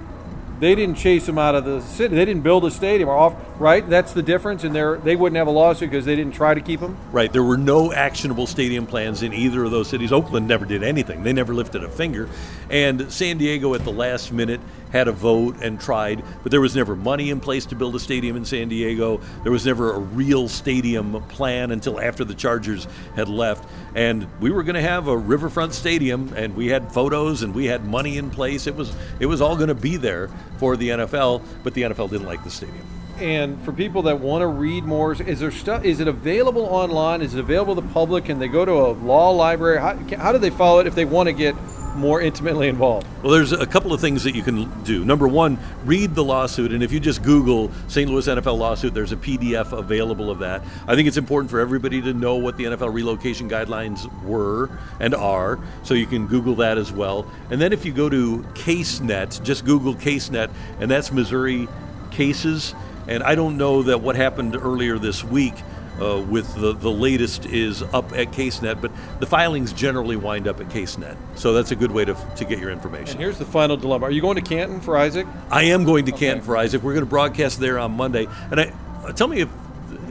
they 0.60 0.74
didn't 0.74 0.96
chase 0.96 1.26
them 1.26 1.38
out 1.38 1.54
of 1.54 1.64
the 1.64 1.80
city. 1.80 2.14
They 2.14 2.24
didn't 2.24 2.42
build 2.42 2.64
a 2.64 2.70
stadium, 2.70 3.08
off, 3.08 3.34
right? 3.58 3.88
That's 3.88 4.12
the 4.12 4.22
difference. 4.22 4.64
And 4.64 4.74
they 4.74 4.96
they 5.02 5.16
wouldn't 5.16 5.36
have 5.36 5.46
a 5.46 5.50
lawsuit 5.50 5.90
because 5.90 6.04
they 6.04 6.16
didn't 6.16 6.34
try 6.34 6.54
to 6.54 6.60
keep 6.60 6.80
them. 6.80 6.96
Right. 7.12 7.32
There 7.32 7.42
were 7.42 7.56
no 7.56 7.92
actionable 7.92 8.46
stadium 8.46 8.86
plans 8.86 9.22
in 9.22 9.32
either 9.32 9.64
of 9.64 9.70
those 9.70 9.88
cities. 9.88 10.12
Oakland 10.12 10.48
never 10.48 10.64
did 10.64 10.82
anything. 10.82 11.22
They 11.22 11.32
never 11.32 11.54
lifted 11.54 11.84
a 11.84 11.88
finger. 11.88 12.28
And 12.70 13.12
San 13.12 13.38
Diego 13.38 13.74
at 13.74 13.84
the 13.84 13.92
last 13.92 14.32
minute 14.32 14.60
had 14.94 15.08
a 15.08 15.12
vote 15.12 15.56
and 15.60 15.80
tried, 15.80 16.22
but 16.44 16.52
there 16.52 16.60
was 16.60 16.76
never 16.76 16.94
money 16.94 17.30
in 17.30 17.40
place 17.40 17.66
to 17.66 17.74
build 17.74 17.96
a 17.96 17.98
stadium 17.98 18.36
in 18.36 18.44
San 18.44 18.68
Diego. 18.68 19.20
There 19.42 19.50
was 19.50 19.66
never 19.66 19.92
a 19.92 19.98
real 19.98 20.46
stadium 20.46 21.20
plan 21.24 21.72
until 21.72 22.00
after 22.00 22.24
the 22.24 22.32
Chargers 22.32 22.86
had 23.16 23.28
left. 23.28 23.68
And 23.96 24.28
we 24.40 24.52
were 24.52 24.62
going 24.62 24.76
to 24.76 24.80
have 24.80 25.08
a 25.08 25.18
riverfront 25.18 25.74
stadium 25.74 26.32
and 26.36 26.54
we 26.54 26.68
had 26.68 26.92
photos 26.92 27.42
and 27.42 27.52
we 27.52 27.64
had 27.64 27.84
money 27.84 28.18
in 28.18 28.30
place. 28.30 28.68
It 28.68 28.76
was 28.76 28.94
it 29.18 29.26
was 29.26 29.40
all 29.40 29.56
going 29.56 29.68
to 29.68 29.74
be 29.74 29.96
there 29.96 30.30
for 30.58 30.76
the 30.76 30.90
NFL, 30.90 31.42
but 31.64 31.74
the 31.74 31.82
NFL 31.82 32.10
didn't 32.10 32.28
like 32.28 32.44
the 32.44 32.50
stadium. 32.50 32.86
And 33.18 33.60
for 33.64 33.72
people 33.72 34.02
that 34.02 34.20
want 34.20 34.42
to 34.42 34.46
read 34.46 34.84
more, 34.84 35.12
is 35.12 35.40
there 35.40 35.50
stuff? 35.50 35.84
Is 35.84 35.98
it 35.98 36.06
available 36.06 36.66
online? 36.66 37.20
Is 37.20 37.34
it 37.34 37.40
available 37.40 37.74
to 37.74 37.80
the 37.80 37.88
public? 37.88 38.26
Can 38.26 38.38
they 38.38 38.48
go 38.48 38.64
to 38.64 38.72
a 38.72 38.90
law 38.90 39.30
library? 39.30 39.78
How, 39.80 39.96
how 40.16 40.32
do 40.32 40.38
they 40.38 40.50
follow 40.50 40.78
it 40.78 40.86
if 40.86 40.94
they 40.94 41.04
want 41.04 41.28
to 41.28 41.32
get 41.32 41.56
more 41.94 42.20
intimately 42.20 42.68
involved? 42.68 43.06
Well, 43.22 43.32
there's 43.32 43.52
a 43.52 43.66
couple 43.66 43.92
of 43.92 44.00
things 44.00 44.24
that 44.24 44.34
you 44.34 44.42
can 44.42 44.82
do. 44.84 45.04
Number 45.04 45.28
one, 45.28 45.58
read 45.84 46.14
the 46.14 46.24
lawsuit, 46.24 46.72
and 46.72 46.82
if 46.82 46.92
you 46.92 47.00
just 47.00 47.22
Google 47.22 47.70
St. 47.88 48.10
Louis 48.10 48.26
NFL 48.26 48.58
lawsuit, 48.58 48.94
there's 48.94 49.12
a 49.12 49.16
PDF 49.16 49.72
available 49.72 50.30
of 50.30 50.40
that. 50.40 50.62
I 50.86 50.94
think 50.94 51.08
it's 51.08 51.16
important 51.16 51.50
for 51.50 51.60
everybody 51.60 52.00
to 52.02 52.12
know 52.12 52.36
what 52.36 52.56
the 52.56 52.64
NFL 52.64 52.92
relocation 52.92 53.48
guidelines 53.48 54.08
were 54.22 54.70
and 55.00 55.14
are, 55.14 55.58
so 55.82 55.94
you 55.94 56.06
can 56.06 56.26
Google 56.26 56.56
that 56.56 56.78
as 56.78 56.92
well. 56.92 57.30
And 57.50 57.60
then 57.60 57.72
if 57.72 57.84
you 57.84 57.92
go 57.92 58.08
to 58.08 58.38
CaseNet, 58.54 59.42
just 59.42 59.64
Google 59.64 59.94
CaseNet, 59.94 60.50
and 60.80 60.90
that's 60.90 61.12
Missouri 61.12 61.68
cases. 62.10 62.74
And 63.06 63.22
I 63.22 63.34
don't 63.34 63.58
know 63.58 63.82
that 63.82 64.00
what 64.00 64.16
happened 64.16 64.56
earlier 64.56 64.98
this 64.98 65.22
week 65.22 65.54
uh, 66.00 66.20
with 66.20 66.54
the, 66.54 66.72
the 66.72 66.90
latest 66.90 67.46
is 67.46 67.82
up 67.82 68.12
at 68.12 68.32
CaseNet, 68.32 68.80
but 68.80 68.90
the 69.20 69.26
filings 69.26 69.72
generally 69.72 70.16
wind 70.16 70.48
up 70.48 70.60
at 70.60 70.68
CaseNet. 70.68 71.16
So 71.36 71.52
that's 71.52 71.70
a 71.70 71.76
good 71.76 71.90
way 71.92 72.04
to, 72.04 72.14
to 72.36 72.44
get 72.44 72.58
your 72.58 72.70
And 72.70 72.78
information. 72.78 73.18
here's 73.18 73.38
the 73.38 73.44
final 73.44 73.76
dilemma: 73.76 74.06
Are 74.06 74.10
you 74.10 74.20
going 74.20 74.36
to 74.36 74.42
Canton 74.42 74.80
for 74.80 74.96
Isaac? 74.96 75.26
I 75.50 75.64
am 75.64 75.84
going 75.84 76.06
to 76.06 76.12
Canton 76.12 76.44
for 76.44 76.56
Isaac. 76.56 76.82
We're 76.82 76.94
going 76.94 77.04
to 77.04 77.10
broadcast 77.10 77.60
there 77.60 77.78
on 77.78 77.92
Monday. 77.92 78.26
And 78.50 78.60
I, 78.60 78.72
uh, 79.04 79.12
tell 79.12 79.28
me 79.28 79.40
if 79.42 79.48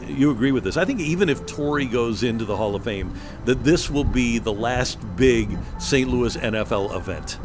you 0.07 0.31
agree 0.31 0.51
with 0.51 0.63
this. 0.63 0.77
I 0.77 0.85
think 0.85 0.99
even 0.99 1.27
if 1.29 1.45
Torry 1.45 1.85
goes 1.85 2.23
into 2.23 2.45
the 2.45 2.55
Hall 2.55 2.75
of 2.75 2.83
Fame, 2.83 3.13
that 3.45 3.63
this 3.63 3.89
will 3.89 4.03
be 4.03 4.37
the 4.37 4.53
last 4.53 4.99
big 5.15 5.57
St. 5.79 6.09
Louis 6.09 6.35
NFL 6.37 6.95
event. 6.95 7.39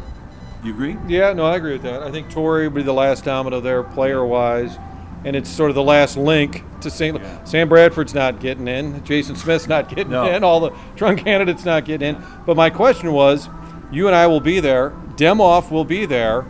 You 0.63 0.73
agree? 0.73 0.97
Yeah, 1.07 1.31
no, 1.33 1.45
I 1.45 1.55
agree 1.55 1.71
with 1.73 1.83
that. 1.83 2.03
I 2.03 2.11
think 2.11 2.29
Torry 2.29 2.67
will 2.67 2.75
be 2.75 2.83
the 2.83 2.93
last 2.93 3.23
domino 3.23 3.59
there, 3.61 3.81
player 3.81 4.25
wise, 4.25 4.77
and 5.25 5.35
it's 5.35 5.49
sort 5.49 5.69
of 5.69 5.75
the 5.75 5.83
last 5.83 6.17
link 6.17 6.63
to 6.81 6.89
St. 6.89 7.15
Louis. 7.15 7.39
Sam 7.43 7.67
Bradford's 7.69 8.13
not 8.13 8.39
getting 8.39 8.67
in. 8.67 9.03
Jason 9.03 9.35
Smith's 9.35 9.67
not 9.67 9.89
getting 9.89 10.09
No. 10.11 10.25
in. 10.29 10.43
All 10.43 10.59
the 10.59 10.71
trunk 10.95 11.23
candidates 11.23 11.65
not 11.65 11.85
getting 11.85 12.15
in. 12.15 12.23
But 12.45 12.55
my 12.55 12.69
question 12.69 13.11
was, 13.11 13.49
you 13.91 14.07
and 14.07 14.15
I 14.15 14.27
will 14.27 14.39
be 14.39 14.59
there. 14.59 14.91
Demoff 15.15 15.71
will 15.71 15.85
be 15.85 16.05
there. 16.05 16.45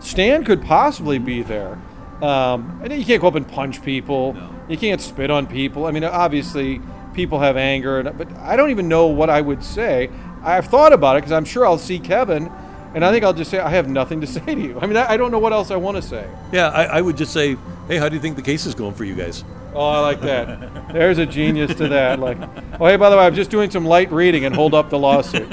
Stan 0.00 0.44
could 0.44 0.62
possibly 0.62 1.18
be 1.18 1.42
there. 1.42 1.78
Um, 2.22 2.80
and 2.84 2.92
you 2.92 3.04
can't 3.04 3.20
go 3.22 3.28
up 3.28 3.34
and 3.34 3.48
punch 3.48 3.82
people. 3.82 4.36
You 4.68 4.76
can't 4.76 5.00
spit 5.00 5.30
on 5.30 5.46
people. 5.46 5.86
I 5.86 5.90
mean, 5.90 6.04
obviously, 6.04 6.80
people 7.14 7.40
have 7.40 7.56
anger, 7.56 8.02
but 8.02 8.28
I 8.38 8.56
don't 8.56 8.70
even 8.70 8.88
know 8.88 9.06
what 9.06 9.30
I 9.30 9.40
would 9.40 9.64
say. 9.64 10.10
I've 10.42 10.66
thought 10.66 10.92
about 10.92 11.16
it 11.16 11.20
because 11.20 11.32
I'm 11.32 11.44
sure 11.44 11.64
I'll 11.66 11.78
see 11.78 11.98
Kevin, 11.98 12.50
and 12.94 13.04
I 13.04 13.10
think 13.10 13.24
I'll 13.24 13.32
just 13.32 13.50
say 13.50 13.58
I 13.58 13.70
have 13.70 13.88
nothing 13.88 14.20
to 14.20 14.26
say 14.26 14.54
to 14.54 14.60
you. 14.60 14.78
I 14.80 14.86
mean, 14.86 14.96
I 14.96 15.12
I 15.12 15.16
don't 15.16 15.30
know 15.30 15.38
what 15.38 15.52
else 15.52 15.70
I 15.70 15.76
want 15.76 15.96
to 15.96 16.02
say. 16.02 16.28
Yeah, 16.52 16.68
I, 16.68 16.84
I 16.84 17.00
would 17.00 17.16
just 17.16 17.32
say, 17.32 17.56
hey, 17.88 17.96
how 17.96 18.08
do 18.08 18.14
you 18.14 18.20
think 18.20 18.36
the 18.36 18.42
case 18.42 18.66
is 18.66 18.74
going 18.74 18.94
for 18.94 19.04
you 19.04 19.14
guys? 19.14 19.44
Oh, 19.72 19.88
I 19.88 20.00
like 20.00 20.20
that. 20.22 20.92
There's 20.92 21.18
a 21.18 21.26
genius 21.26 21.72
to 21.76 21.86
that. 21.88 22.18
Like, 22.18 22.38
oh, 22.80 22.86
hey, 22.86 22.96
by 22.96 23.08
the 23.08 23.16
way, 23.16 23.24
I'm 23.24 23.36
just 23.36 23.52
doing 23.52 23.70
some 23.70 23.84
light 23.84 24.10
reading 24.10 24.44
and 24.44 24.52
hold 24.52 24.74
up 24.74 24.90
the 24.90 24.98
lawsuit. 24.98 25.48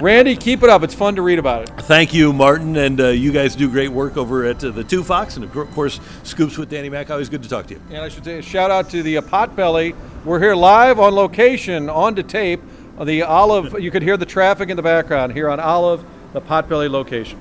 Randy, 0.00 0.36
keep 0.36 0.62
it 0.62 0.68
up. 0.68 0.84
It's 0.84 0.94
fun 0.94 1.16
to 1.16 1.22
read 1.22 1.40
about 1.40 1.62
it. 1.62 1.70
Thank 1.82 2.14
you, 2.14 2.32
Martin, 2.32 2.76
and 2.76 3.00
uh, 3.00 3.08
you 3.08 3.32
guys 3.32 3.56
do 3.56 3.68
great 3.68 3.88
work 3.88 4.16
over 4.16 4.44
at 4.44 4.62
uh, 4.62 4.70
the 4.70 4.84
Two 4.84 5.02
Fox, 5.02 5.36
and 5.36 5.44
of 5.44 5.52
course, 5.72 5.98
Scoops 6.22 6.56
with 6.56 6.70
Danny 6.70 6.88
Mac. 6.88 7.10
Always 7.10 7.28
good 7.28 7.42
to 7.42 7.48
talk 7.48 7.66
to 7.66 7.74
you. 7.74 7.80
And 7.88 7.98
I 7.98 8.08
should 8.08 8.24
say 8.24 8.38
a 8.38 8.42
shout 8.42 8.70
out 8.70 8.88
to 8.90 9.02
the 9.02 9.16
uh, 9.16 9.22
Potbelly. 9.22 9.96
We're 10.24 10.38
here 10.38 10.54
live 10.54 11.00
on 11.00 11.14
location, 11.14 11.90
on 11.90 12.14
to 12.14 12.22
tape. 12.22 12.60
The 13.02 13.22
Olive, 13.22 13.80
you 13.80 13.90
could 13.90 14.02
hear 14.02 14.16
the 14.16 14.26
traffic 14.26 14.70
in 14.70 14.76
the 14.76 14.82
background 14.82 15.32
here 15.32 15.50
on 15.50 15.58
Olive, 15.58 16.04
the 16.36 16.42
Potbelly 16.42 16.90
location. 16.90 17.40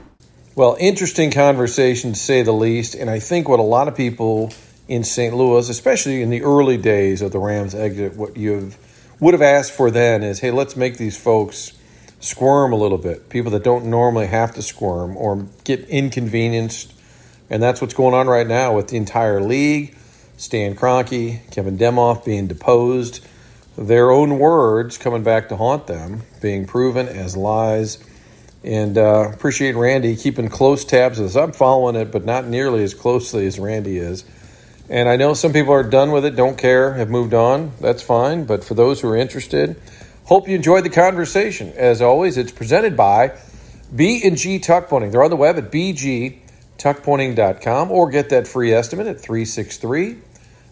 Well, 0.55 0.77
interesting 0.79 1.29
conversation 1.29 2.13
to 2.13 2.17
say 2.17 2.43
the 2.43 2.53
least. 2.53 2.95
And 2.95 3.09
I 3.09 3.19
think 3.19 3.49
what 3.49 3.59
a 3.59 3.61
lot 3.61 3.89
of 3.89 3.97
people 3.97 4.53
in 4.87 5.03
St. 5.03 5.35
Louis, 5.35 5.67
especially 5.67 6.21
in 6.21 6.29
the 6.29 6.43
early 6.43 6.77
days 6.77 7.21
of 7.21 7.33
the 7.33 7.39
Rams 7.39 7.75
exit, 7.75 8.15
what 8.15 8.37
you 8.37 8.71
would 9.19 9.33
have 9.33 9.41
asked 9.41 9.73
for 9.73 9.91
then 9.91 10.23
is, 10.23 10.39
hey, 10.39 10.51
let's 10.51 10.77
make 10.77 10.97
these 10.97 11.21
folks 11.21 11.73
squirm 12.21 12.71
a 12.71 12.77
little 12.77 12.97
bit. 12.97 13.27
People 13.27 13.51
that 13.51 13.65
don't 13.65 13.83
normally 13.87 14.27
have 14.27 14.53
to 14.53 14.61
squirm 14.61 15.17
or 15.17 15.45
get 15.65 15.81
inconvenienced. 15.89 16.93
And 17.49 17.61
that's 17.61 17.81
what's 17.81 17.93
going 17.93 18.13
on 18.13 18.27
right 18.27 18.47
now 18.47 18.77
with 18.77 18.87
the 18.87 18.95
entire 18.95 19.41
league. 19.41 19.93
Stan 20.37 20.73
Kroenke, 20.73 21.51
Kevin 21.51 21.77
Demoff 21.77 22.23
being 22.23 22.47
deposed, 22.47 23.27
their 23.77 24.09
own 24.09 24.39
words 24.39 24.97
coming 24.97 25.21
back 25.21 25.49
to 25.49 25.57
haunt 25.57 25.85
them, 25.85 26.21
being 26.41 26.65
proven 26.65 27.09
as 27.09 27.35
lies. 27.35 27.97
And 28.65 28.97
uh, 28.97 29.29
appreciate 29.31 29.75
Randy 29.75 30.15
keeping 30.15 30.49
close 30.49 30.83
tabs 30.83 31.19
of 31.19 31.25
this. 31.25 31.35
I'm 31.35 31.51
following 31.51 31.95
it, 31.95 32.11
but 32.11 32.25
not 32.25 32.47
nearly 32.47 32.83
as 32.83 32.95
closely 32.95 33.45
as 33.45 33.59
Randy 33.59 33.99
is. 33.99 34.25
And 34.89 35.07
I 35.07 35.17
know 35.17 35.35
some 35.35 35.53
people 35.53 35.73
are 35.73 35.83
done 35.83 36.11
with 36.11 36.25
it, 36.25 36.35
don't 36.35 36.57
care, 36.57 36.93
have 36.93 37.11
moved 37.11 37.35
on. 37.35 37.73
That's 37.79 38.01
fine. 38.01 38.45
But 38.45 38.63
for 38.63 38.73
those 38.73 39.01
who 39.01 39.09
are 39.09 39.15
interested, 39.15 39.79
hope 40.23 40.47
you 40.47 40.55
enjoyed 40.55 40.83
the 40.83 40.89
conversation. 40.89 41.73
As 41.73 42.01
always, 42.01 42.37
it's 42.37 42.51
presented 42.51 42.97
by 42.97 43.37
B&G 43.95 44.57
Tuck 44.57 44.89
Pointing. 44.89 45.11
They're 45.11 45.23
on 45.23 45.29
the 45.29 45.35
web 45.35 45.59
at 45.59 45.71
bgtuckpointing.com 45.71 47.91
or 47.91 48.09
get 48.09 48.29
that 48.29 48.47
free 48.47 48.73
estimate 48.73 49.05
at 49.05 49.21
363 49.21 50.17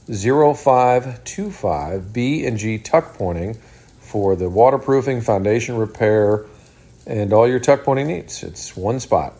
0525 0.07 2.11
B&G 2.11 2.79
Tuck 2.79 3.13
Pointing 3.13 3.53
for 3.99 4.35
the 4.35 4.49
waterproofing, 4.49 5.21
foundation 5.21 5.77
repair, 5.77 6.47
and 7.05 7.33
all 7.33 7.47
your 7.47 7.59
tuck 7.59 7.83
pointing 7.83 8.07
needs. 8.07 8.43
It's 8.43 8.75
one 8.75 8.99
spot. 8.99 9.33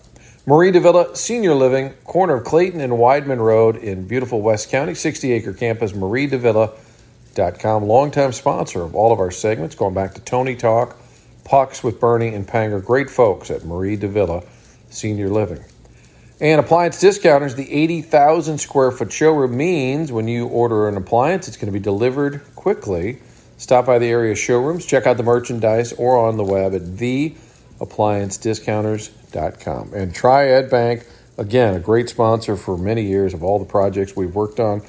Mari 0.45 0.71
de 0.71 0.79
Villa 0.81 1.15
Senior 1.15 1.53
Living, 1.53 1.91
corner 2.03 2.35
of 2.35 2.43
Clayton 2.43 2.81
and 2.81 2.93
Weidman 2.93 3.39
Road 3.39 3.77
in 3.77 4.07
beautiful 4.07 4.41
West 4.41 4.69
County, 4.69 4.93
60 4.93 5.31
acre 5.31 5.53
campus, 5.53 5.93
MariDeVilla.com. 5.93 7.83
Longtime 7.83 8.33
sponsor 8.33 8.81
of 8.81 8.93
all 8.93 9.13
of 9.13 9.19
our 9.19 9.31
segments, 9.31 9.75
going 9.75 9.93
back 9.93 10.15
to 10.15 10.21
Tony 10.21 10.57
Talk, 10.57 10.97
Pucks 11.45 11.81
with 11.81 11.99
Bernie 11.99 12.33
and 12.33 12.45
Panger. 12.45 12.83
Great 12.83 13.09
folks 13.09 13.49
at 13.51 13.63
Mari 13.63 13.95
de 13.95 14.07
Villa 14.09 14.43
Senior 14.89 15.29
Living. 15.29 15.63
And 16.41 16.59
appliance 16.59 16.99
discounters, 16.99 17.55
the 17.55 17.71
80,000 17.71 18.57
square 18.57 18.91
foot 18.91 19.13
showroom 19.13 19.55
means 19.55 20.11
when 20.11 20.27
you 20.27 20.47
order 20.47 20.89
an 20.89 20.97
appliance, 20.97 21.47
it's 21.47 21.55
going 21.55 21.71
to 21.71 21.71
be 21.71 21.79
delivered 21.79 22.41
quickly. 22.55 23.19
Stop 23.55 23.85
by 23.85 23.97
the 23.97 24.07
area 24.07 24.35
showrooms, 24.35 24.85
check 24.85 25.07
out 25.07 25.15
the 25.15 25.23
merchandise, 25.23 25.93
or 25.93 26.17
on 26.17 26.35
the 26.35 26.43
web 26.43 26.75
at 26.75 26.81
theappliancediscounters.com. 27.85 29.93
And 29.93 30.13
Triad 30.13 30.69
Bank, 30.69 31.07
again, 31.37 31.75
a 31.75 31.79
great 31.79 32.09
sponsor 32.09 32.55
for 32.55 32.77
many 32.77 33.03
years 33.03 33.33
of 33.33 33.43
all 33.43 33.59
the 33.59 33.65
projects 33.65 34.15
we've 34.15 34.35
worked 34.35 34.59
on. 34.59 34.81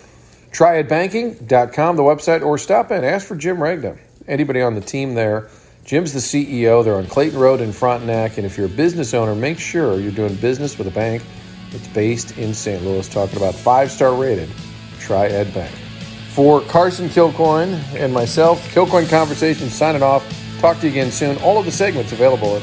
Triadbanking.com, 0.52 1.96
the 1.96 2.02
website, 2.02 2.44
or 2.44 2.58
stop 2.58 2.90
in. 2.92 3.02
Ask 3.02 3.26
for 3.26 3.36
Jim 3.36 3.62
Regna. 3.62 3.96
Anybody 4.28 4.62
on 4.62 4.74
the 4.74 4.80
team 4.80 5.14
there. 5.14 5.48
Jim's 5.84 6.12
the 6.12 6.20
CEO. 6.20 6.84
They're 6.84 6.96
on 6.96 7.06
Clayton 7.06 7.38
Road 7.38 7.60
in 7.60 7.72
Frontenac. 7.72 8.38
And 8.38 8.46
if 8.46 8.56
you're 8.56 8.66
a 8.66 8.70
business 8.70 9.14
owner, 9.14 9.34
make 9.34 9.58
sure 9.58 10.00
you're 10.00 10.12
doing 10.12 10.34
business 10.36 10.78
with 10.78 10.86
a 10.86 10.92
bank 10.92 11.22
that's 11.70 11.88
based 11.88 12.38
in 12.38 12.54
St. 12.54 12.82
Louis. 12.82 13.06
Talking 13.08 13.36
about 13.36 13.54
five 13.54 13.90
star 13.90 14.14
rated 14.14 14.48
Triad 14.98 15.52
Bank. 15.52 15.74
For 16.34 16.62
Carson 16.62 17.08
Kilcoyne 17.08 17.74
and 17.94 18.12
myself, 18.12 18.66
Kilcoyne 18.72 19.10
Conversation 19.10 19.68
signing 19.68 20.02
off. 20.02 20.24
Talk 20.60 20.78
to 20.80 20.86
you 20.86 20.92
again 20.92 21.10
soon. 21.10 21.36
All 21.38 21.58
of 21.58 21.66
the 21.66 21.72
segments 21.72 22.12
available 22.12 22.56
at 22.56 22.62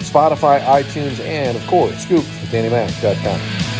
Spotify, 0.00 0.60
iTunes, 0.60 1.20
and 1.20 1.56
of 1.56 1.66
course, 1.66 1.96
scoops 2.02 2.28
with 2.40 2.50
DannyMac.com. 2.50 3.77